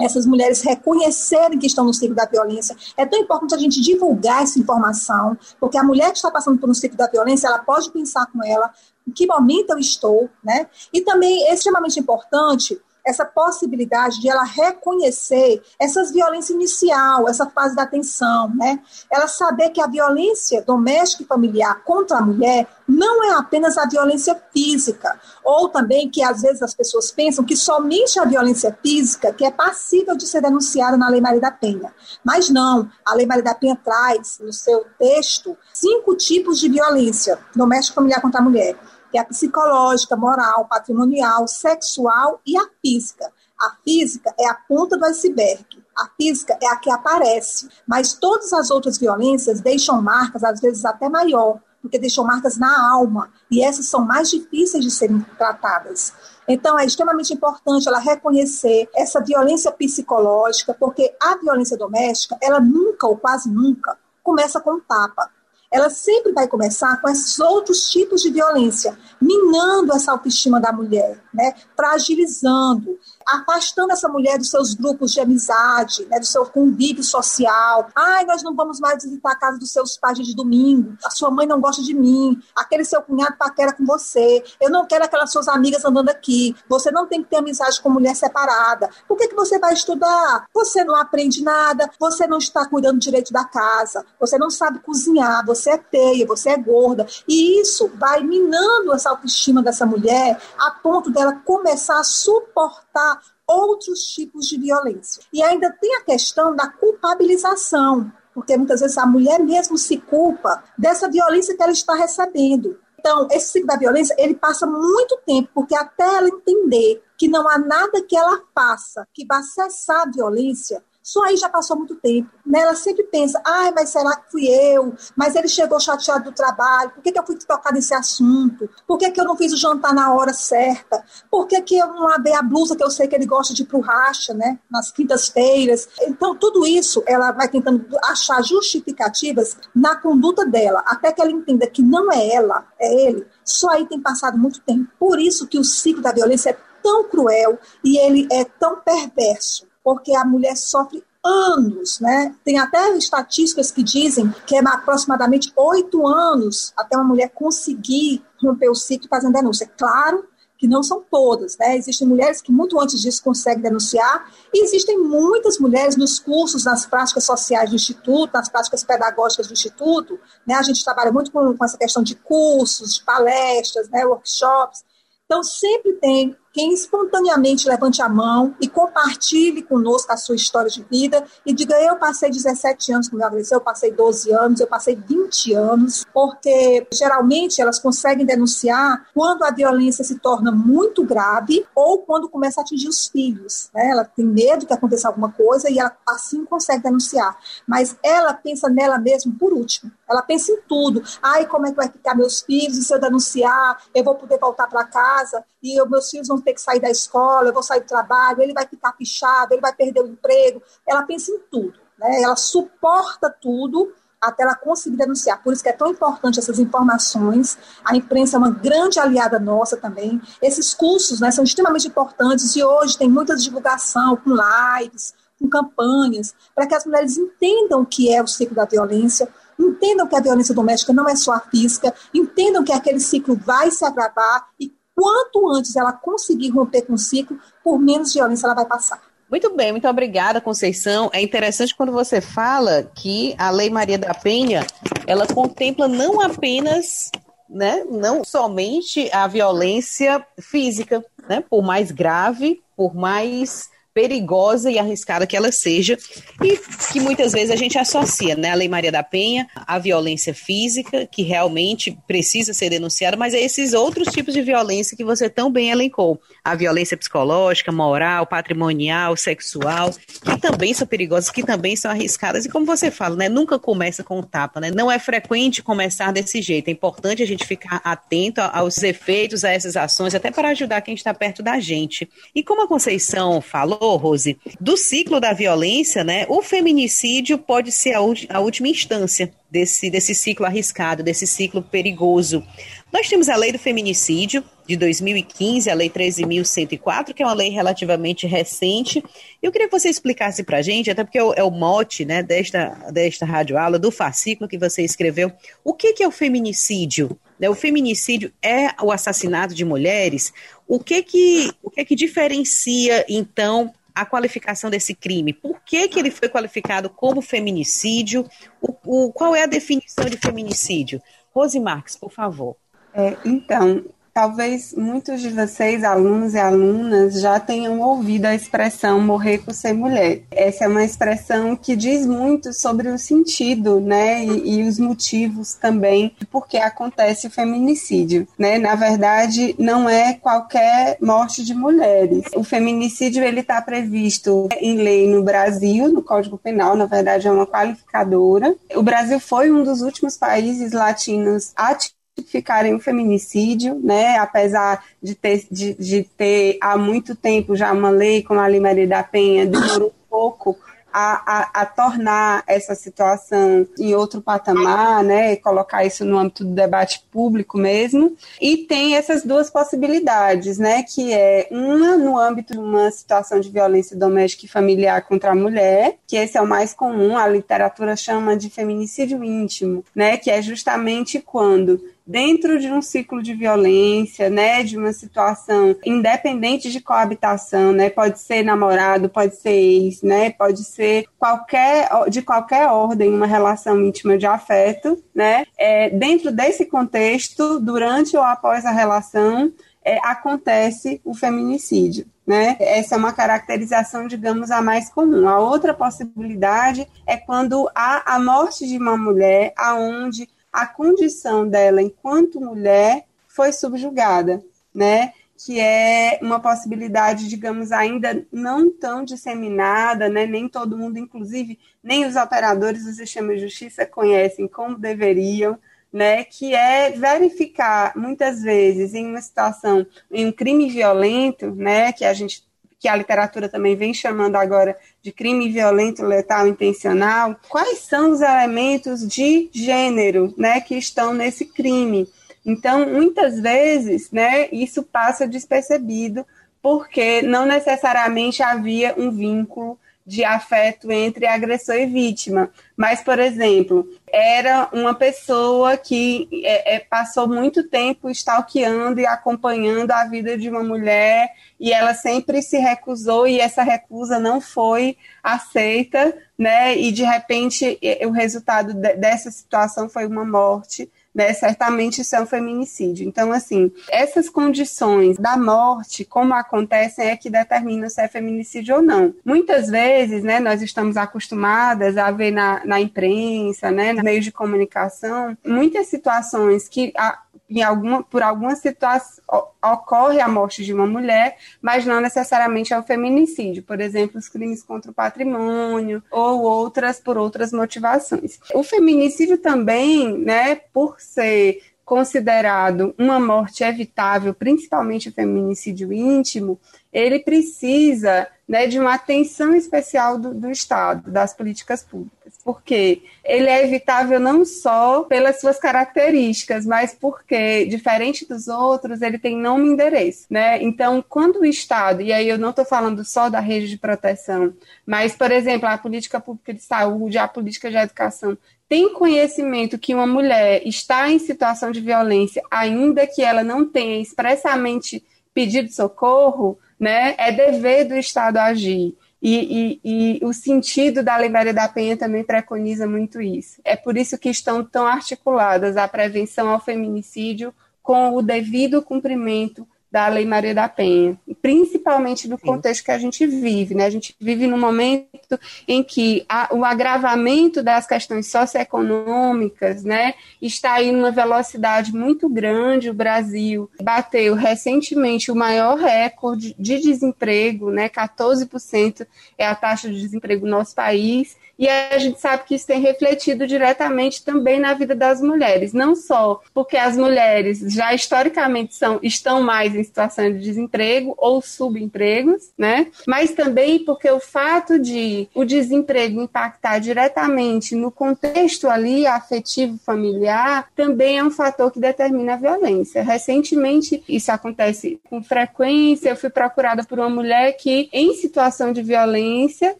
essas 0.00 0.26
mulheres 0.26 0.62
reconhecerem 0.62 1.58
que 1.58 1.66
estão 1.66 1.84
no 1.84 1.94
ciclo 1.94 2.14
da 2.14 2.26
violência. 2.26 2.76
É 2.96 3.06
tão 3.06 3.18
importante 3.18 3.54
a 3.54 3.58
gente 3.58 3.80
divulgar 3.80 4.42
essa 4.42 4.58
informação, 4.58 5.36
porque 5.58 5.78
a 5.78 5.84
mulher 5.84 6.10
que 6.10 6.16
está 6.16 6.30
passando 6.30 6.58
por 6.58 6.68
um 6.68 6.74
ciclo 6.74 6.96
da 6.96 7.06
violência, 7.06 7.46
ela 7.46 7.58
pode 7.58 7.90
pensar 7.90 8.26
com 8.26 8.44
ela 8.44 8.72
em 9.06 9.12
que 9.12 9.26
momento 9.26 9.70
eu 9.70 9.78
estou, 9.78 10.28
né? 10.42 10.66
E 10.92 11.00
também 11.00 11.48
é 11.48 11.54
extremamente 11.54 11.98
importante 11.98 12.80
essa 13.04 13.24
possibilidade 13.24 14.20
de 14.20 14.28
ela 14.28 14.44
reconhecer 14.44 15.62
essas 15.78 16.10
violências 16.10 16.50
inicial, 16.50 17.28
essa 17.28 17.46
fase 17.46 17.74
da 17.74 17.82
atenção, 17.82 18.52
né? 18.54 18.80
Ela 19.10 19.26
saber 19.26 19.70
que 19.70 19.80
a 19.80 19.86
violência 19.86 20.62
doméstica 20.62 21.22
e 21.22 21.26
familiar 21.26 21.82
contra 21.84 22.18
a 22.18 22.20
mulher 22.20 22.66
não 22.86 23.24
é 23.24 23.34
apenas 23.34 23.78
a 23.78 23.86
violência 23.86 24.40
física, 24.52 25.18
ou 25.44 25.68
também 25.68 26.10
que 26.10 26.22
às 26.22 26.42
vezes 26.42 26.62
as 26.62 26.74
pessoas 26.74 27.10
pensam 27.10 27.44
que 27.44 27.56
somente 27.56 28.18
a 28.18 28.24
violência 28.24 28.76
física 28.82 29.32
que 29.32 29.44
é 29.44 29.50
passível 29.50 30.16
de 30.16 30.26
ser 30.26 30.42
denunciada 30.42 30.96
na 30.96 31.08
Lei 31.08 31.20
Maria 31.20 31.40
da 31.40 31.50
Penha. 31.50 31.92
Mas 32.24 32.50
não, 32.50 32.90
a 33.04 33.14
Lei 33.14 33.26
Maria 33.26 33.44
da 33.44 33.54
Penha 33.54 33.76
traz 33.76 34.38
no 34.40 34.52
seu 34.52 34.84
texto 34.98 35.56
cinco 35.72 36.16
tipos 36.16 36.58
de 36.58 36.68
violência 36.68 37.38
doméstica 37.54 37.94
e 37.94 37.94
familiar 37.94 38.20
contra 38.20 38.40
a 38.40 38.44
mulher 38.44 38.76
que 39.10 39.18
é 39.18 39.20
a 39.20 39.24
psicológica, 39.24 40.16
moral, 40.16 40.66
patrimonial, 40.66 41.46
sexual 41.48 42.40
e 42.46 42.56
a 42.56 42.66
física. 42.80 43.30
A 43.60 43.76
física 43.84 44.34
é 44.38 44.48
a 44.48 44.54
ponta 44.54 44.96
do 44.96 45.04
iceberg. 45.04 45.66
A 45.98 46.08
física 46.16 46.56
é 46.62 46.66
a 46.66 46.76
que 46.76 46.90
aparece, 46.90 47.68
mas 47.86 48.14
todas 48.14 48.52
as 48.52 48.70
outras 48.70 48.96
violências 48.96 49.60
deixam 49.60 50.00
marcas, 50.00 50.42
às 50.42 50.60
vezes 50.60 50.84
até 50.84 51.08
maior, 51.08 51.60
porque 51.82 51.98
deixam 51.98 52.24
marcas 52.24 52.56
na 52.56 52.90
alma, 52.90 53.30
e 53.50 53.62
essas 53.62 53.86
são 53.86 54.04
mais 54.04 54.30
difíceis 54.30 54.82
de 54.82 54.90
serem 54.90 55.20
tratadas. 55.36 56.12
Então, 56.48 56.78
é 56.78 56.86
extremamente 56.86 57.34
importante 57.34 57.86
ela 57.86 57.98
reconhecer 57.98 58.88
essa 58.94 59.20
violência 59.20 59.70
psicológica, 59.72 60.74
porque 60.78 61.14
a 61.20 61.36
violência 61.36 61.76
doméstica, 61.76 62.38
ela 62.40 62.60
nunca 62.60 63.06
ou 63.06 63.16
quase 63.16 63.50
nunca 63.50 63.98
começa 64.22 64.60
com 64.60 64.80
tapa 64.80 65.30
ela 65.72 65.88
sempre 65.88 66.32
vai 66.32 66.48
começar 66.48 67.00
com 67.00 67.08
esses 67.08 67.38
outros 67.38 67.88
tipos 67.88 68.22
de 68.22 68.30
violência, 68.30 68.98
minando 69.20 69.92
essa 69.94 70.12
autoestima 70.12 70.60
da 70.60 70.72
mulher, 70.72 71.22
né? 71.32 71.54
fragilizando, 71.76 72.98
afastando 73.32 73.92
essa 73.92 74.08
mulher 74.08 74.38
dos 74.38 74.50
seus 74.50 74.74
grupos 74.74 75.12
de 75.12 75.20
amizade, 75.20 76.06
né? 76.06 76.18
do 76.18 76.26
seu 76.26 76.46
convívio 76.46 77.02
social. 77.02 77.88
Ai, 77.94 78.24
nós 78.24 78.42
não 78.42 78.54
vamos 78.54 78.80
mais 78.80 79.04
visitar 79.04 79.32
a 79.32 79.36
casa 79.36 79.58
dos 79.58 79.72
seus 79.72 79.96
pais 79.96 80.18
de 80.18 80.34
domingo, 80.34 80.96
a 81.04 81.10
sua 81.10 81.30
mãe 81.30 81.46
não 81.46 81.60
gosta 81.60 81.82
de 81.82 81.94
mim, 81.94 82.40
aquele 82.54 82.84
seu 82.84 83.00
cunhado 83.02 83.36
paquera 83.36 83.72
com 83.72 83.84
você, 83.84 84.42
eu 84.60 84.70
não 84.70 84.86
quero 84.86 85.04
aquelas 85.04 85.32
suas 85.32 85.48
amigas 85.48 85.84
andando 85.84 86.08
aqui, 86.08 86.54
você 86.68 86.90
não 86.90 87.06
tem 87.06 87.22
que 87.22 87.30
ter 87.30 87.36
amizade 87.36 87.80
com 87.80 87.88
mulher 87.88 88.14
separada. 88.14 88.90
Por 89.06 89.16
que, 89.16 89.28
que 89.28 89.34
você 89.34 89.58
vai 89.58 89.74
estudar? 89.74 90.46
Você 90.54 90.84
não 90.84 90.94
aprende 90.94 91.42
nada, 91.42 91.90
você 91.98 92.26
não 92.26 92.38
está 92.38 92.66
cuidando 92.66 92.98
direito 92.98 93.32
da 93.32 93.44
casa, 93.44 94.04
você 94.18 94.38
não 94.38 94.50
sabe 94.50 94.80
cozinhar, 94.80 95.44
você 95.44 95.70
é 95.70 95.78
feia, 95.90 96.26
você 96.26 96.50
é 96.50 96.56
gorda. 96.56 97.06
E 97.28 97.60
isso 97.60 97.90
vai 97.94 98.22
minando 98.22 98.92
essa 98.92 99.10
autoestima 99.10 99.62
dessa 99.62 99.86
mulher 99.86 100.40
a 100.58 100.70
ponto 100.70 101.10
dela 101.10 101.40
começar 101.44 101.98
a 101.98 102.04
suportar 102.04 103.19
outros 103.50 104.00
tipos 104.04 104.46
de 104.46 104.58
violência. 104.58 105.22
E 105.32 105.42
ainda 105.42 105.70
tem 105.80 105.96
a 105.96 106.04
questão 106.04 106.54
da 106.54 106.68
culpabilização, 106.68 108.10
porque 108.32 108.56
muitas 108.56 108.80
vezes 108.80 108.96
a 108.96 109.06
mulher 109.06 109.40
mesmo 109.40 109.76
se 109.76 109.98
culpa 109.98 110.62
dessa 110.78 111.10
violência 111.10 111.56
que 111.56 111.62
ela 111.62 111.72
está 111.72 111.94
recebendo. 111.94 112.78
Então, 112.98 113.26
esse 113.30 113.52
ciclo 113.52 113.66
da 113.66 113.76
violência, 113.76 114.14
ele 114.18 114.34
passa 114.34 114.66
muito 114.66 115.18
tempo, 115.26 115.48
porque 115.54 115.74
até 115.74 116.04
ela 116.04 116.28
entender 116.28 117.02
que 117.16 117.28
não 117.28 117.48
há 117.48 117.58
nada 117.58 118.02
que 118.02 118.16
ela 118.16 118.42
faça 118.54 119.08
que 119.12 119.26
vá 119.26 119.42
cessar 119.42 120.02
a 120.02 120.10
violência, 120.10 120.84
isso 121.10 121.20
aí 121.24 121.36
já 121.36 121.48
passou 121.48 121.76
muito 121.76 121.96
tempo. 121.96 122.30
Né? 122.46 122.60
Ela 122.60 122.76
sempre 122.76 123.02
pensa, 123.02 123.42
ai, 123.44 123.72
mas 123.72 123.90
será 123.90 124.14
que 124.14 124.30
fui 124.30 124.46
eu? 124.46 124.94
Mas 125.16 125.34
ele 125.34 125.48
chegou 125.48 125.80
chateado 125.80 126.30
do 126.30 126.32
trabalho, 126.32 126.90
por 126.90 127.02
que, 127.02 127.10
que 127.10 127.18
eu 127.18 127.26
fui 127.26 127.36
tocar 127.36 127.72
nesse 127.72 127.92
assunto? 127.92 128.70
Por 128.86 128.96
que, 128.96 129.10
que 129.10 129.20
eu 129.20 129.24
não 129.24 129.36
fiz 129.36 129.52
o 129.52 129.56
jantar 129.56 129.92
na 129.92 130.14
hora 130.14 130.32
certa? 130.32 131.04
Por 131.28 131.48
que, 131.48 131.60
que 131.62 131.76
eu 131.76 131.88
não 131.88 132.04
lavei 132.04 132.32
a 132.32 132.42
blusa 132.42 132.76
que 132.76 132.84
eu 132.84 132.90
sei 132.90 133.08
que 133.08 133.16
ele 133.16 133.26
gosta 133.26 133.52
de 133.52 133.62
ir 133.62 133.66
pro 133.66 133.80
racha, 133.80 134.32
né? 134.32 134.60
Nas 134.70 134.92
quintas-feiras. 134.92 135.88
Então, 136.02 136.36
tudo 136.36 136.64
isso 136.64 137.02
ela 137.04 137.32
vai 137.32 137.48
tentando 137.48 137.84
achar 138.04 138.40
justificativas 138.44 139.56
na 139.74 139.96
conduta 139.96 140.46
dela, 140.46 140.80
até 140.86 141.10
que 141.10 141.20
ela 141.20 141.32
entenda 141.32 141.66
que 141.66 141.82
não 141.82 142.12
é 142.12 142.34
ela, 142.34 142.68
é 142.78 143.08
ele. 143.08 143.26
Só 143.44 143.70
aí 143.70 143.84
tem 143.84 144.00
passado 144.00 144.38
muito 144.38 144.60
tempo. 144.60 144.88
Por 144.96 145.18
isso 145.18 145.48
que 145.48 145.58
o 145.58 145.64
ciclo 145.64 146.02
da 146.02 146.12
violência 146.12 146.50
é 146.50 146.58
tão 146.80 147.02
cruel 147.02 147.58
e 147.82 147.98
ele 147.98 148.28
é 148.30 148.44
tão 148.44 148.76
perverso 148.76 149.69
porque 149.82 150.14
a 150.14 150.24
mulher 150.24 150.56
sofre 150.56 151.02
anos, 151.24 152.00
né? 152.00 152.34
Tem 152.44 152.58
até 152.58 152.96
estatísticas 152.96 153.70
que 153.70 153.82
dizem 153.82 154.32
que 154.46 154.56
é 154.56 154.60
aproximadamente 154.60 155.52
oito 155.56 156.06
anos 156.06 156.72
até 156.76 156.96
uma 156.96 157.04
mulher 157.04 157.30
conseguir 157.30 158.22
romper 158.42 158.70
o 158.70 158.74
ciclo 158.74 159.08
fazendo 159.08 159.34
denúncia. 159.34 159.70
Claro 159.76 160.24
que 160.60 160.68
não 160.68 160.82
são 160.82 161.02
todas, 161.10 161.56
né? 161.58 161.76
Existem 161.76 162.06
mulheres 162.06 162.42
que 162.42 162.52
muito 162.52 162.78
antes 162.78 163.00
disso 163.00 163.24
conseguem 163.24 163.62
denunciar, 163.62 164.30
e 164.52 164.62
existem 164.62 164.98
muitas 164.98 165.58
mulheres 165.58 165.96
nos 165.96 166.18
cursos, 166.18 166.66
nas 166.66 166.84
práticas 166.84 167.24
sociais 167.24 167.70
do 167.70 167.76
Instituto, 167.76 168.34
nas 168.34 168.50
práticas 168.50 168.84
pedagógicas 168.84 169.46
do 169.46 169.54
Instituto, 169.54 170.20
né? 170.46 170.54
A 170.54 170.62
gente 170.62 170.84
trabalha 170.84 171.10
muito 171.10 171.32
com, 171.32 171.56
com 171.56 171.64
essa 171.64 171.78
questão 171.78 172.02
de 172.02 172.14
cursos, 172.14 172.96
de 172.96 173.04
palestras, 173.04 173.88
né? 173.88 174.04
workshops. 174.04 174.84
Então, 175.24 175.42
sempre 175.42 175.94
tem 175.94 176.36
quem 176.52 176.72
espontaneamente 176.72 177.68
levante 177.68 178.02
a 178.02 178.08
mão 178.08 178.54
e 178.60 178.68
compartilhe 178.68 179.62
conosco 179.62 180.12
a 180.12 180.16
sua 180.16 180.34
história 180.34 180.70
de 180.70 180.82
vida 180.82 181.24
e 181.46 181.52
diga: 181.52 181.80
Eu 181.80 181.96
passei 181.96 182.30
17 182.30 182.92
anos 182.92 183.08
com 183.08 183.16
meu 183.16 183.26
agressor, 183.26 183.58
eu 183.58 183.60
passei 183.60 183.92
12 183.92 184.32
anos, 184.32 184.60
eu 184.60 184.66
passei 184.66 184.96
20 184.96 185.54
anos, 185.54 186.04
porque 186.12 186.86
geralmente 186.92 187.60
elas 187.60 187.78
conseguem 187.78 188.26
denunciar 188.26 189.06
quando 189.14 189.44
a 189.44 189.50
violência 189.50 190.04
se 190.04 190.18
torna 190.18 190.50
muito 190.50 191.04
grave 191.04 191.64
ou 191.74 191.98
quando 191.98 192.28
começa 192.28 192.60
a 192.60 192.62
atingir 192.62 192.88
os 192.88 193.06
filhos. 193.08 193.70
Né? 193.72 193.90
Ela 193.90 194.04
tem 194.04 194.24
medo 194.24 194.66
que 194.66 194.72
aconteça 194.72 195.08
alguma 195.08 195.30
coisa 195.30 195.70
e 195.70 195.78
ela 195.78 195.96
assim 196.08 196.44
consegue 196.44 196.82
denunciar. 196.82 197.38
Mas 197.66 197.96
ela 198.02 198.34
pensa 198.34 198.68
nela 198.68 198.98
mesma 198.98 199.32
por 199.38 199.52
último. 199.52 199.92
Ela 200.08 200.22
pensa 200.22 200.50
em 200.50 200.60
tudo. 200.68 201.02
Ai, 201.22 201.46
como 201.46 201.66
é 201.66 201.70
que 201.70 201.76
vai 201.76 201.88
ficar 201.88 202.16
meus 202.16 202.40
filhos? 202.40 202.76
E 202.76 202.82
se 202.82 202.92
eu 202.92 203.00
denunciar, 203.00 203.80
eu 203.94 204.02
vou 204.02 204.16
poder 204.16 204.38
voltar 204.38 204.66
para 204.66 204.84
casa 204.84 205.44
e 205.62 205.80
meus 205.88 206.10
filhos 206.10 206.28
vão 206.28 206.39
ter 206.40 206.54
que 206.54 206.60
sair 206.60 206.80
da 206.80 206.90
escola, 206.90 207.48
eu 207.48 207.52
vou 207.52 207.62
sair 207.62 207.80
do 207.80 207.86
trabalho, 207.86 208.42
ele 208.42 208.52
vai 208.52 208.66
ficar 208.66 208.92
pichado, 208.92 209.54
ele 209.54 209.60
vai 209.60 209.74
perder 209.74 210.00
o 210.02 210.06
emprego. 210.06 210.62
Ela 210.86 211.02
pensa 211.02 211.30
em 211.30 211.38
tudo, 211.50 211.74
né? 211.98 212.22
Ela 212.22 212.36
suporta 212.36 213.30
tudo 213.30 213.92
até 214.20 214.42
ela 214.42 214.54
conseguir 214.54 214.96
denunciar. 214.96 215.42
Por 215.42 215.52
isso 215.52 215.62
que 215.62 215.68
é 215.68 215.72
tão 215.72 215.88
importante 215.88 216.38
essas 216.38 216.58
informações. 216.58 217.56
A 217.84 217.96
imprensa 217.96 218.36
é 218.36 218.38
uma 218.38 218.50
grande 218.50 219.00
aliada 219.00 219.38
nossa 219.38 219.76
também. 219.76 220.20
Esses 220.42 220.74
cursos 220.74 221.20
né, 221.20 221.30
são 221.30 221.42
extremamente 221.42 221.88
importantes 221.88 222.54
e 222.54 222.62
hoje 222.62 222.98
tem 222.98 223.08
muita 223.08 223.34
divulgação 223.34 224.16
com 224.16 224.30
lives, 224.30 225.14
com 225.40 225.48
campanhas, 225.48 226.34
para 226.54 226.66
que 226.66 226.74
as 226.74 226.84
mulheres 226.84 227.16
entendam 227.16 227.80
o 227.80 227.86
que 227.86 228.12
é 228.12 228.22
o 228.22 228.26
ciclo 228.26 228.54
da 228.54 228.66
violência, 228.66 229.26
entendam 229.58 230.06
que 230.06 230.16
a 230.16 230.20
violência 230.20 230.54
doméstica 230.54 230.92
não 230.92 231.08
é 231.08 231.16
só 231.16 231.32
a 231.32 231.40
física, 231.40 231.94
entendam 232.12 232.62
que 232.62 232.72
aquele 232.72 233.00
ciclo 233.00 233.34
vai 233.36 233.70
se 233.70 233.84
agravar 233.84 234.48
e 234.60 234.70
quanto 235.00 235.48
antes 235.48 235.74
ela 235.76 235.94
conseguir 235.94 236.50
romper 236.50 236.82
com 236.82 236.92
o 236.92 236.98
ciclo, 236.98 237.38
por 237.64 237.78
menos 237.78 238.12
violência 238.12 238.44
ela 238.44 238.54
vai 238.54 238.66
passar. 238.66 239.00
Muito 239.30 239.56
bem, 239.56 239.72
muito 239.72 239.88
obrigada, 239.88 240.42
Conceição. 240.42 241.08
É 241.10 241.22
interessante 241.22 241.74
quando 241.74 241.90
você 241.90 242.20
fala 242.20 242.82
que 242.82 243.34
a 243.38 243.48
Lei 243.50 243.70
Maria 243.70 243.96
da 243.96 244.12
Penha, 244.12 244.66
ela 245.06 245.26
contempla 245.26 245.88
não 245.88 246.20
apenas, 246.20 247.10
né, 247.48 247.82
não 247.88 248.22
somente 248.22 249.10
a 249.10 249.26
violência 249.26 250.22
física, 250.38 251.02
né, 251.26 251.42
por 251.48 251.62
mais 251.62 251.90
grave, 251.90 252.60
por 252.76 252.94
mais 252.94 253.70
perigosa 253.92 254.70
e 254.70 254.78
arriscada 254.78 255.26
que 255.26 255.36
ela 255.36 255.50
seja, 255.50 255.98
e 256.42 256.58
que 256.92 257.00
muitas 257.00 257.32
vezes 257.32 257.50
a 257.50 257.56
gente 257.56 257.78
associa, 257.78 258.36
né, 258.36 258.50
a 258.50 258.54
Lei 258.54 258.68
Maria 258.68 258.92
da 258.92 259.02
Penha, 259.02 259.48
a 259.54 259.78
violência 259.78 260.32
física, 260.32 261.06
que 261.06 261.22
realmente 261.22 261.96
precisa 262.06 262.52
ser 262.54 262.70
denunciada, 262.70 263.16
mas 263.16 263.34
é 263.34 263.40
esses 263.40 263.72
outros 263.72 264.08
tipos 264.08 264.32
de 264.34 264.42
violência 264.42 264.96
que 264.96 265.04
você 265.04 265.28
tão 265.28 265.50
bem 265.50 265.70
elencou, 265.70 266.20
a 266.44 266.54
violência 266.54 266.96
psicológica, 266.96 267.72
moral, 267.72 268.26
patrimonial, 268.26 269.16
sexual, 269.16 269.90
que 270.24 270.40
também 270.40 270.72
são 270.72 270.86
perigosas, 270.86 271.30
que 271.30 271.42
também 271.42 271.74
são 271.74 271.90
arriscadas, 271.90 272.44
e 272.44 272.48
como 272.48 272.64
você 272.64 272.90
fala, 272.90 273.16
né, 273.16 273.28
nunca 273.28 273.58
começa 273.58 274.04
com 274.04 274.22
tapa, 274.22 274.60
né, 274.60 274.70
não 274.70 274.90
é 274.90 274.98
frequente 274.98 275.62
começar 275.62 276.12
desse 276.12 276.40
jeito, 276.40 276.68
é 276.68 276.70
importante 276.70 277.22
a 277.22 277.26
gente 277.26 277.44
ficar 277.46 277.80
atento 277.84 278.40
aos 278.40 278.82
efeitos, 278.82 279.44
a 279.44 279.50
essas 279.50 279.76
ações, 279.76 280.14
até 280.14 280.30
para 280.30 280.50
ajudar 280.50 280.80
quem 280.80 280.94
está 280.94 281.12
perto 281.12 281.42
da 281.42 281.58
gente. 281.58 282.08
E 282.34 282.42
como 282.42 282.62
a 282.62 282.68
Conceição 282.68 283.40
falou, 283.40 283.79
falou, 283.80 283.96
Rose, 283.96 284.38
do 284.60 284.76
ciclo 284.76 285.18
da 285.18 285.32
violência, 285.32 286.04
né, 286.04 286.26
o 286.28 286.42
feminicídio 286.42 287.38
pode 287.38 287.72
ser 287.72 287.94
a, 287.94 288.00
a 288.28 288.40
última 288.40 288.68
instância 288.68 289.32
desse, 289.50 289.88
desse 289.88 290.14
ciclo 290.14 290.44
arriscado, 290.44 291.02
desse 291.02 291.26
ciclo 291.26 291.62
perigoso. 291.62 292.44
Nós 292.92 293.08
temos 293.08 293.30
a 293.30 293.36
lei 293.36 293.52
do 293.52 293.58
feminicídio 293.58 294.44
de 294.70 294.76
2015, 294.76 295.68
a 295.68 295.74
lei 295.74 295.90
13.104, 295.90 297.12
que 297.12 297.22
é 297.22 297.26
uma 297.26 297.34
lei 297.34 297.50
relativamente 297.50 298.24
recente. 298.24 299.02
Eu 299.42 299.50
queria 299.50 299.68
que 299.68 299.76
você 299.76 299.88
explicasse 299.88 300.44
para 300.44 300.58
a 300.58 300.62
gente, 300.62 300.90
até 300.90 301.02
porque 301.02 301.18
é 301.18 301.24
o, 301.24 301.34
é 301.34 301.42
o 301.42 301.50
mote 301.50 302.04
né, 302.04 302.22
desta, 302.22 302.68
desta 302.92 303.26
radioaula, 303.26 303.80
do 303.80 303.90
fascículo 303.90 304.48
que 304.48 304.56
você 304.56 304.82
escreveu, 304.82 305.32
o 305.64 305.74
que, 305.74 305.92
que 305.92 306.04
é 306.04 306.06
o 306.06 306.12
feminicídio? 306.12 307.18
Né, 307.38 307.50
o 307.50 307.54
feminicídio 307.54 308.32
é 308.40 308.68
o 308.80 308.92
assassinato 308.92 309.54
de 309.54 309.64
mulheres? 309.64 310.32
O 310.68 310.78
que 310.78 311.02
que, 311.02 311.50
o 311.62 311.68
que, 311.68 311.84
que 311.84 311.96
diferencia, 311.96 313.04
então, 313.08 313.74
a 313.92 314.06
qualificação 314.06 314.70
desse 314.70 314.94
crime? 314.94 315.32
Por 315.32 315.60
que, 315.64 315.88
que 315.88 315.98
ele 315.98 316.12
foi 316.12 316.28
qualificado 316.28 316.88
como 316.88 317.20
feminicídio? 317.20 318.24
O, 318.62 319.06
o, 319.06 319.12
qual 319.12 319.34
é 319.34 319.42
a 319.42 319.46
definição 319.46 320.04
de 320.04 320.16
feminicídio? 320.16 321.02
Rose 321.34 321.58
Marques, 321.58 321.96
por 321.96 322.12
favor. 322.12 322.54
É, 322.94 323.16
então, 323.24 323.84
Talvez 324.12 324.74
muitos 324.74 325.20
de 325.20 325.30
vocês, 325.30 325.84
alunos 325.84 326.34
e 326.34 326.38
alunas, 326.38 327.20
já 327.20 327.38
tenham 327.38 327.80
ouvido 327.80 328.26
a 328.26 328.34
expressão 328.34 329.00
morrer 329.00 329.38
por 329.38 329.54
ser 329.54 329.72
mulher. 329.72 330.22
Essa 330.30 330.64
é 330.64 330.68
uma 330.68 330.84
expressão 330.84 331.56
que 331.56 331.76
diz 331.76 332.06
muito 332.06 332.52
sobre 332.52 332.88
o 332.88 332.98
sentido, 332.98 333.80
né, 333.80 334.24
e, 334.24 334.60
e 334.60 334.68
os 334.68 334.78
motivos 334.78 335.54
também 335.54 336.14
de 336.18 336.26
por 336.26 336.46
que 336.46 336.56
acontece 336.56 337.26
o 337.26 337.30
feminicídio, 337.30 338.26
né? 338.38 338.58
Na 338.58 338.74
verdade, 338.74 339.54
não 339.58 339.88
é 339.88 340.14
qualquer 340.14 340.96
morte 341.00 341.44
de 341.44 341.54
mulheres. 341.54 342.24
O 342.34 342.42
feminicídio 342.42 343.22
ele 343.22 343.40
está 343.40 343.60
previsto 343.62 344.48
em 344.60 344.76
lei 344.76 345.08
no 345.08 345.22
Brasil, 345.22 345.88
no 345.92 346.02
Código 346.02 346.38
Penal, 346.38 346.76
na 346.76 346.86
verdade 346.86 347.26
é 347.26 347.30
uma 347.30 347.46
qualificadora. 347.46 348.54
O 348.74 348.82
Brasil 348.82 349.20
foi 349.20 349.50
um 349.50 349.62
dos 349.62 349.82
últimos 349.82 350.16
países 350.16 350.72
latinos 350.72 351.52
a 351.56 351.74
tipificarem 352.20 352.74
o 352.74 352.80
feminicídio, 352.80 353.80
né? 353.82 354.16
Apesar 354.18 354.84
de 355.02 355.14
ter, 355.14 355.46
de, 355.50 355.74
de, 355.74 356.02
ter 356.02 356.58
há 356.60 356.76
muito 356.76 357.14
tempo 357.14 357.56
já 357.56 357.72
uma 357.72 357.90
lei 357.90 358.22
como 358.22 358.40
a 358.40 358.46
Lei 358.46 358.60
Maria 358.60 358.86
da 358.86 359.02
Penha, 359.02 359.46
demorou 359.46 359.88
um 359.88 360.08
pouco 360.08 360.56
a, 360.92 361.22
a, 361.26 361.62
a, 361.62 361.66
tornar 361.66 362.42
essa 362.46 362.74
situação 362.74 363.66
em 363.78 363.94
outro 363.94 364.20
patamar, 364.20 365.02
né, 365.02 365.36
colocar 365.36 365.84
isso 365.84 366.04
no 366.04 366.18
âmbito 366.18 366.44
do 366.44 366.54
debate 366.54 367.04
público 367.10 367.56
mesmo, 367.56 368.16
e 368.40 368.58
tem 368.58 368.96
essas 368.96 369.22
duas 369.22 369.50
possibilidades, 369.50 370.58
né, 370.58 370.82
que 370.82 371.12
é 371.12 371.48
uma 371.50 371.96
no 371.96 372.18
âmbito 372.18 372.54
de 372.54 372.58
uma 372.58 372.90
situação 372.90 373.40
de 373.40 373.50
violência 373.50 373.96
doméstica 373.96 374.46
e 374.46 374.48
familiar 374.48 375.02
contra 375.02 375.30
a 375.30 375.34
mulher, 375.34 375.96
que 376.06 376.16
esse 376.16 376.36
é 376.36 376.40
o 376.40 376.46
mais 376.46 376.74
comum, 376.74 377.16
a 377.16 377.26
literatura 377.28 377.96
chama 377.96 378.36
de 378.36 378.50
feminicídio 378.50 379.22
íntimo, 379.22 379.84
né, 379.94 380.16
que 380.16 380.30
é 380.30 380.42
justamente 380.42 381.20
quando 381.20 381.80
dentro 382.10 382.58
de 382.58 382.66
um 382.66 382.82
ciclo 382.82 383.22
de 383.22 383.34
violência, 383.34 384.28
né, 384.28 384.64
de 384.64 384.76
uma 384.76 384.92
situação 384.92 385.76
independente 385.84 386.68
de 386.68 386.80
coabitação, 386.80 387.70
né, 387.70 387.88
pode 387.88 388.18
ser 388.18 388.42
namorado, 388.42 389.08
pode 389.08 389.36
ser 389.36 389.52
ex, 389.52 390.02
né, 390.02 390.30
pode 390.30 390.64
ser 390.64 391.06
qualquer 391.16 391.88
de 392.08 392.20
qualquer 392.20 392.66
ordem 392.66 393.14
uma 393.14 393.26
relação 393.26 393.80
íntima 393.80 394.18
de 394.18 394.26
afeto, 394.26 395.00
né, 395.14 395.44
é, 395.56 395.88
dentro 395.90 396.32
desse 396.32 396.66
contexto, 396.66 397.60
durante 397.60 398.16
ou 398.16 398.24
após 398.24 398.66
a 398.66 398.72
relação, 398.72 399.52
é, 399.84 399.98
acontece 400.02 401.00
o 401.04 401.14
feminicídio. 401.14 402.06
Né? 402.26 402.56
Essa 402.60 402.94
é 402.94 402.98
uma 402.98 403.12
caracterização, 403.12 404.06
digamos, 404.06 404.52
a 404.52 404.62
mais 404.62 404.88
comum. 404.88 405.28
A 405.28 405.40
outra 405.40 405.74
possibilidade 405.74 406.86
é 407.04 407.16
quando 407.16 407.68
há 407.74 408.14
a 408.14 408.20
morte 408.20 408.68
de 408.68 408.76
uma 408.76 408.96
mulher 408.96 409.52
aonde 409.56 410.28
a 410.52 410.66
condição 410.66 411.48
dela 411.48 411.82
enquanto 411.82 412.40
mulher 412.40 413.06
foi 413.28 413.52
subjugada, 413.52 414.42
né? 414.74 415.12
Que 415.36 415.58
é 415.58 416.18
uma 416.20 416.40
possibilidade, 416.40 417.28
digamos, 417.28 417.72
ainda 417.72 418.26
não 418.30 418.70
tão 418.70 419.04
disseminada, 419.04 420.08
né? 420.08 420.26
Nem 420.26 420.48
todo 420.48 420.76
mundo, 420.76 420.98
inclusive, 420.98 421.58
nem 421.82 422.04
os 422.04 422.16
operadores 422.16 422.84
do 422.84 422.92
sistema 422.92 423.34
de 423.34 423.40
justiça 423.40 423.86
conhecem 423.86 424.46
como 424.46 424.78
deveriam, 424.78 425.58
né? 425.92 426.24
Que 426.24 426.54
é 426.54 426.90
verificar 426.90 427.96
muitas 427.96 428.42
vezes 428.42 428.92
em 428.92 429.06
uma 429.06 429.22
situação, 429.22 429.86
em 430.10 430.26
um 430.26 430.32
crime 430.32 430.68
violento, 430.68 431.50
né? 431.54 431.92
Que 431.92 432.04
a 432.04 432.12
gente 432.12 432.44
que 432.80 432.88
a 432.88 432.96
literatura 432.96 433.46
também 433.46 433.76
vem 433.76 433.92
chamando 433.92 434.36
agora 434.36 434.74
de 435.02 435.12
crime 435.12 435.52
violento, 435.52 436.02
letal, 436.02 436.48
intencional, 436.48 437.36
quais 437.46 437.80
são 437.80 438.10
os 438.10 438.22
elementos 438.22 439.06
de 439.06 439.50
gênero, 439.52 440.34
né, 440.36 440.62
que 440.62 440.74
estão 440.76 441.12
nesse 441.12 441.44
crime. 441.44 442.08
Então, 442.44 442.88
muitas 442.88 443.38
vezes, 443.38 444.10
né, 444.10 444.48
isso 444.50 444.82
passa 444.82 445.28
despercebido, 445.28 446.26
porque 446.62 447.20
não 447.20 447.44
necessariamente 447.44 448.42
havia 448.42 448.94
um 448.96 449.10
vínculo 449.10 449.78
de 450.06 450.24
afeto 450.24 450.90
entre 450.90 451.26
agressor 451.26 451.76
e 451.76 451.86
vítima. 451.86 452.50
Mas, 452.80 453.02
por 453.02 453.18
exemplo, 453.18 453.86
era 454.10 454.70
uma 454.72 454.94
pessoa 454.94 455.76
que 455.76 456.26
é, 456.42 456.76
é, 456.76 456.78
passou 456.80 457.28
muito 457.28 457.68
tempo 457.68 458.08
stalkeando 458.08 458.98
e 458.98 459.04
acompanhando 459.04 459.90
a 459.90 460.06
vida 460.06 460.34
de 460.38 460.48
uma 460.48 460.62
mulher 460.62 461.30
e 461.60 461.74
ela 461.74 461.92
sempre 461.92 462.40
se 462.40 462.56
recusou 462.56 463.28
e 463.28 463.38
essa 463.38 463.62
recusa 463.62 464.18
não 464.18 464.40
foi 464.40 464.96
aceita, 465.22 466.16
né? 466.38 466.74
E 466.74 466.90
de 466.90 467.02
repente 467.04 467.78
o 468.06 468.12
resultado 468.12 468.72
dessa 468.72 469.30
situação 469.30 469.86
foi 469.86 470.06
uma 470.06 470.24
morte 470.24 470.90
né, 471.14 471.32
certamente 471.32 472.00
isso 472.00 472.14
é 472.14 472.20
um 472.20 472.26
feminicídio. 472.26 473.06
Então, 473.06 473.32
assim, 473.32 473.70
essas 473.90 474.28
condições 474.28 475.18
da 475.18 475.36
morte, 475.36 476.04
como 476.04 476.34
acontecem, 476.34 477.08
é 477.08 477.16
que 477.16 477.28
determinam 477.28 477.88
se 477.88 478.00
é 478.00 478.08
feminicídio 478.08 478.76
ou 478.76 478.82
não. 478.82 479.14
Muitas 479.24 479.68
vezes, 479.68 480.22
né, 480.22 480.40
nós 480.40 480.62
estamos 480.62 480.96
acostumadas 480.96 481.96
a 481.96 482.10
ver 482.10 482.30
na, 482.30 482.64
na 482.64 482.80
imprensa, 482.80 483.70
né, 483.70 483.92
nos 483.92 484.02
meios 484.02 484.24
de 484.24 484.32
comunicação, 484.32 485.36
muitas 485.44 485.88
situações 485.88 486.68
que 486.68 486.92
a, 486.96 487.18
em 487.50 487.62
alguma, 487.62 488.02
por 488.02 488.22
alguma 488.22 488.54
situação 488.54 489.22
ocorre 489.62 490.20
a 490.20 490.28
morte 490.28 490.64
de 490.64 490.72
uma 490.72 490.86
mulher, 490.86 491.36
mas 491.60 491.84
não 491.84 492.00
necessariamente 492.00 492.72
é 492.72 492.78
o 492.78 492.82
feminicídio, 492.82 493.62
por 493.62 493.80
exemplo, 493.80 494.18
os 494.18 494.28
crimes 494.28 494.62
contra 494.62 494.90
o 494.90 494.94
patrimônio 494.94 496.02
ou 496.10 496.42
outras 496.42 497.00
por 497.00 497.18
outras 497.18 497.52
motivações. 497.52 498.38
O 498.54 498.62
feminicídio 498.62 499.36
também, 499.36 500.16
né, 500.16 500.54
por 500.72 501.00
ser 501.00 501.60
considerado 501.90 502.94
uma 502.96 503.18
morte 503.18 503.64
evitável, 503.64 504.32
principalmente 504.32 505.08
o 505.08 505.12
feminicídio 505.12 505.92
íntimo, 505.92 506.56
ele 506.92 507.18
precisa 507.18 508.28
né, 508.46 508.68
de 508.68 508.78
uma 508.78 508.94
atenção 508.94 509.56
especial 509.56 510.16
do, 510.16 510.32
do, 510.32 510.48
Estado, 510.52 511.10
das 511.10 511.34
políticas 511.34 511.82
públicas, 511.82 512.34
porque 512.44 513.02
ele 513.24 513.48
é 513.48 513.64
evitável 513.64 514.20
não 514.20 514.44
só 514.44 515.02
pelas 515.02 515.40
suas 515.40 515.58
características, 515.58 516.64
mas 516.64 516.94
porque, 516.94 517.64
diferente 517.66 518.24
dos 518.24 518.46
outros, 518.46 519.02
ele 519.02 519.18
tem 519.18 519.36
nome 519.36 519.66
e 519.66 519.72
endereço. 519.72 520.26
Né? 520.30 520.62
Então, 520.62 521.04
quando 521.08 521.40
o 521.40 521.44
Estado, 521.44 522.02
e 522.02 522.12
aí 522.12 522.28
eu 522.28 522.38
não 522.38 522.50
estou 522.50 522.64
falando 522.64 523.04
só 523.04 523.28
da 523.28 523.40
rede 523.40 523.68
de 523.68 523.78
proteção, 523.78 524.54
mas, 524.86 525.16
por 525.16 525.32
exemplo, 525.32 525.68
a 525.68 525.76
política 525.76 526.20
pública 526.20 526.54
de 526.54 526.62
saúde, 526.62 527.18
a 527.18 527.26
política 527.26 527.68
de 527.68 527.76
educação, 527.76 528.38
tem 528.70 528.94
conhecimento 528.94 529.76
que 529.76 529.92
uma 529.92 530.06
mulher 530.06 530.62
está 530.64 531.10
em 531.10 531.18
situação 531.18 531.72
de 531.72 531.80
violência, 531.80 532.40
ainda 532.48 533.04
que 533.04 533.20
ela 533.20 533.42
não 533.42 533.66
tenha 533.66 534.00
expressamente 534.00 535.04
pedido 535.34 535.72
socorro, 535.72 536.56
né, 536.78 537.16
é 537.18 537.32
dever 537.32 537.88
do 537.88 537.96
Estado 537.96 538.36
agir. 538.36 538.96
E, 539.20 539.80
e, 539.84 540.20
e, 540.20 540.24
o 540.24 540.32
sentido 540.32 541.02
da 541.02 541.16
Lei 541.16 541.28
Maria 541.28 541.52
da 541.52 541.68
Penha 541.68 541.96
também 541.96 542.22
preconiza 542.22 542.86
muito 542.86 543.20
isso. 543.20 543.60
É 543.64 543.74
por 543.74 543.96
isso 543.96 544.16
que 544.16 544.30
estão 544.30 544.64
tão 544.64 544.86
articuladas 544.86 545.76
a 545.76 545.88
prevenção 545.88 546.48
ao 546.48 546.60
feminicídio 546.60 547.52
com 547.82 548.14
o 548.14 548.22
devido 548.22 548.80
cumprimento 548.80 549.66
da 549.90 550.06
Lei 550.08 550.24
Maria 550.24 550.54
da 550.54 550.68
Penha, 550.68 551.18
principalmente 551.42 552.28
no 552.28 552.38
contexto 552.38 552.84
que 552.84 552.92
a 552.92 552.98
gente 552.98 553.26
vive, 553.26 553.74
né? 553.74 553.84
A 553.86 553.90
gente 553.90 554.14
vive 554.20 554.46
num 554.46 554.58
momento 554.58 555.38
em 555.66 555.82
que 555.82 556.24
a, 556.28 556.48
o 556.54 556.64
agravamento 556.64 557.62
das 557.62 557.86
questões 557.86 558.30
socioeconômicas, 558.30 559.82
né, 559.82 560.14
está 560.40 560.74
aí 560.74 560.92
numa 560.92 561.10
velocidade 561.10 561.92
muito 561.92 562.28
grande. 562.28 562.90
O 562.90 562.94
Brasil 562.94 563.68
bateu 563.82 564.34
recentemente 564.34 565.32
o 565.32 565.36
maior 565.36 565.76
recorde 565.76 566.54
de 566.58 566.78
desemprego, 566.78 567.70
né? 567.70 567.88
14% 567.88 569.06
é 569.36 569.46
a 569.46 569.54
taxa 569.54 569.88
de 569.88 570.00
desemprego 570.00 570.46
no 570.46 570.52
nosso 570.52 570.74
país. 570.74 571.36
E 571.60 571.68
a 571.68 571.98
gente 571.98 572.18
sabe 572.18 572.44
que 572.44 572.54
isso 572.54 572.66
tem 572.66 572.80
refletido 572.80 573.46
diretamente 573.46 574.24
também 574.24 574.58
na 574.58 574.72
vida 574.72 574.94
das 574.94 575.20
mulheres, 575.20 575.74
não 575.74 575.94
só 575.94 576.40
porque 576.54 576.78
as 576.78 576.96
mulheres 576.96 577.58
já 577.70 577.92
historicamente 577.92 578.74
são, 578.74 578.98
estão 579.02 579.42
mais 579.42 579.76
em 579.76 579.84
situação 579.84 580.32
de 580.32 580.38
desemprego 580.38 581.14
ou 581.18 581.42
subempregos, 581.42 582.50
né? 582.56 582.86
Mas 583.06 583.32
também 583.32 583.84
porque 583.84 584.10
o 584.10 584.18
fato 584.18 584.78
de 584.78 585.28
o 585.34 585.44
desemprego 585.44 586.22
impactar 586.22 586.78
diretamente 586.78 587.74
no 587.74 587.90
contexto 587.90 588.66
ali 588.66 589.06
afetivo 589.06 589.78
familiar 589.84 590.66
também 590.74 591.18
é 591.18 591.24
um 591.24 591.30
fator 591.30 591.70
que 591.70 591.78
determina 591.78 592.34
a 592.34 592.38
violência. 592.38 593.02
Recentemente 593.02 594.02
isso 594.08 594.32
acontece 594.32 594.98
com 595.10 595.22
frequência. 595.22 596.08
Eu 596.08 596.16
fui 596.16 596.30
procurada 596.30 596.84
por 596.84 596.98
uma 596.98 597.10
mulher 597.10 597.52
que 597.58 597.90
em 597.92 598.14
situação 598.14 598.72
de 598.72 598.82
violência 598.82 599.76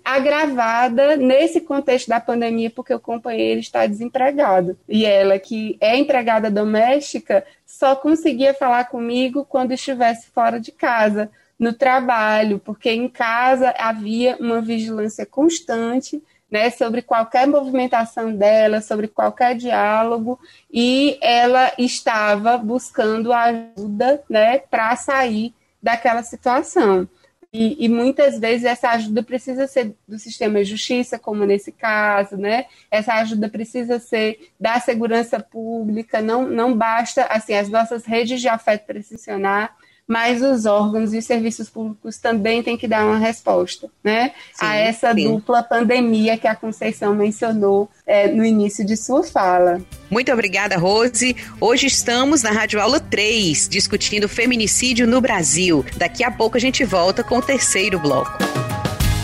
agravada 0.04 1.16
nesse 1.16 1.69
contexto 1.70 2.08
da 2.08 2.18
pandemia, 2.18 2.68
porque 2.68 2.92
o 2.92 2.98
companheiro 2.98 3.60
está 3.60 3.86
desempregado. 3.86 4.76
E 4.88 5.06
ela, 5.06 5.38
que 5.38 5.78
é 5.80 5.96
empregada 5.96 6.50
doméstica, 6.50 7.46
só 7.64 7.94
conseguia 7.94 8.52
falar 8.52 8.86
comigo 8.86 9.46
quando 9.48 9.70
estivesse 9.70 10.26
fora 10.30 10.58
de 10.58 10.72
casa, 10.72 11.30
no 11.56 11.72
trabalho, 11.72 12.58
porque 12.58 12.90
em 12.90 13.06
casa 13.06 13.72
havia 13.78 14.36
uma 14.40 14.60
vigilância 14.60 15.24
constante 15.24 16.20
né, 16.50 16.70
sobre 16.70 17.02
qualquer 17.02 17.46
movimentação 17.46 18.34
dela, 18.34 18.80
sobre 18.80 19.06
qualquer 19.06 19.54
diálogo, 19.54 20.40
e 20.72 21.18
ela 21.20 21.70
estava 21.78 22.58
buscando 22.58 23.32
ajuda 23.32 24.20
né, 24.28 24.58
para 24.58 24.96
sair 24.96 25.54
daquela 25.80 26.24
situação. 26.24 27.06
E, 27.52 27.84
e, 27.84 27.88
muitas 27.88 28.38
vezes 28.38 28.64
essa 28.64 28.90
ajuda 28.90 29.24
precisa 29.24 29.66
ser 29.66 29.96
do 30.06 30.16
sistema 30.20 30.62
de 30.62 30.70
justiça, 30.70 31.18
como 31.18 31.44
nesse 31.44 31.72
caso, 31.72 32.36
né? 32.36 32.66
Essa 32.88 33.14
ajuda 33.14 33.48
precisa 33.48 33.98
ser 33.98 34.52
da 34.58 34.78
segurança 34.78 35.40
pública, 35.40 36.22
não, 36.22 36.48
não 36.48 36.76
basta, 36.76 37.24
assim, 37.24 37.54
as 37.54 37.68
nossas 37.68 38.04
redes 38.04 38.40
de 38.40 38.48
afeto 38.48 38.86
precisam 38.86 39.18
funcionar, 39.18 39.76
mas 40.10 40.42
os 40.42 40.66
órgãos 40.66 41.14
e 41.14 41.18
os 41.18 41.24
serviços 41.24 41.70
públicos 41.70 42.18
também 42.18 42.64
têm 42.64 42.76
que 42.76 42.88
dar 42.88 43.06
uma 43.06 43.16
resposta 43.16 43.88
né, 44.02 44.32
sim, 44.52 44.66
a 44.66 44.74
essa 44.74 45.14
sim. 45.14 45.22
dupla 45.22 45.62
pandemia 45.62 46.36
que 46.36 46.48
a 46.48 46.56
Conceição 46.56 47.14
mencionou 47.14 47.88
é, 48.04 48.26
no 48.26 48.44
início 48.44 48.84
de 48.84 48.96
sua 48.96 49.22
fala. 49.22 49.80
Muito 50.10 50.32
obrigada, 50.32 50.76
Rose. 50.76 51.36
Hoje 51.60 51.86
estamos 51.86 52.42
na 52.42 52.50
Rádio 52.50 52.80
Aula 52.80 52.98
3, 52.98 53.68
discutindo 53.68 54.28
feminicídio 54.28 55.06
no 55.06 55.20
Brasil. 55.20 55.84
Daqui 55.96 56.24
a 56.24 56.30
pouco 56.32 56.56
a 56.56 56.60
gente 56.60 56.84
volta 56.84 57.22
com 57.22 57.38
o 57.38 57.42
terceiro 57.42 58.00
bloco. 58.00 58.36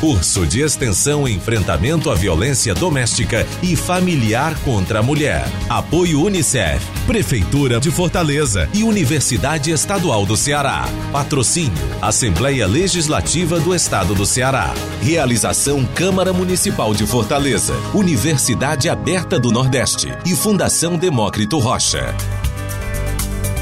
Curso 0.01 0.45
de 0.45 0.61
extensão 0.61 1.27
Enfrentamento 1.27 2.11
à 2.11 2.15
Violência 2.15 2.75
Doméstica 2.75 3.47
e 3.63 3.75
Familiar 3.75 4.55
contra 4.63 4.99
a 4.99 5.03
Mulher. 5.03 5.47
Apoio 5.71 6.23
Unicef, 6.23 6.85
Prefeitura 7.07 7.81
de 7.81 7.91
Fortaleza 7.91 8.69
e 8.75 8.83
Universidade 8.83 9.71
Estadual 9.71 10.27
do 10.27 10.37
Ceará. 10.37 10.85
Patrocínio 11.11 11.73
Assembleia 12.03 12.67
Legislativa 12.67 13.59
do 13.59 13.75
Estado 13.75 14.15
do 14.15 14.27
Ceará. 14.27 14.75
Realização 15.01 15.87
Câmara 15.87 16.33
Municipal 16.33 16.95
de 16.95 17.07
Fortaleza, 17.07 17.75
Universidade 17.95 18.91
Aberta 18.91 19.39
do 19.39 19.51
Nordeste 19.51 20.13
e 20.27 20.37
Fundação 20.37 20.99
Demócrito 20.99 21.59
Rocha. 21.59 22.15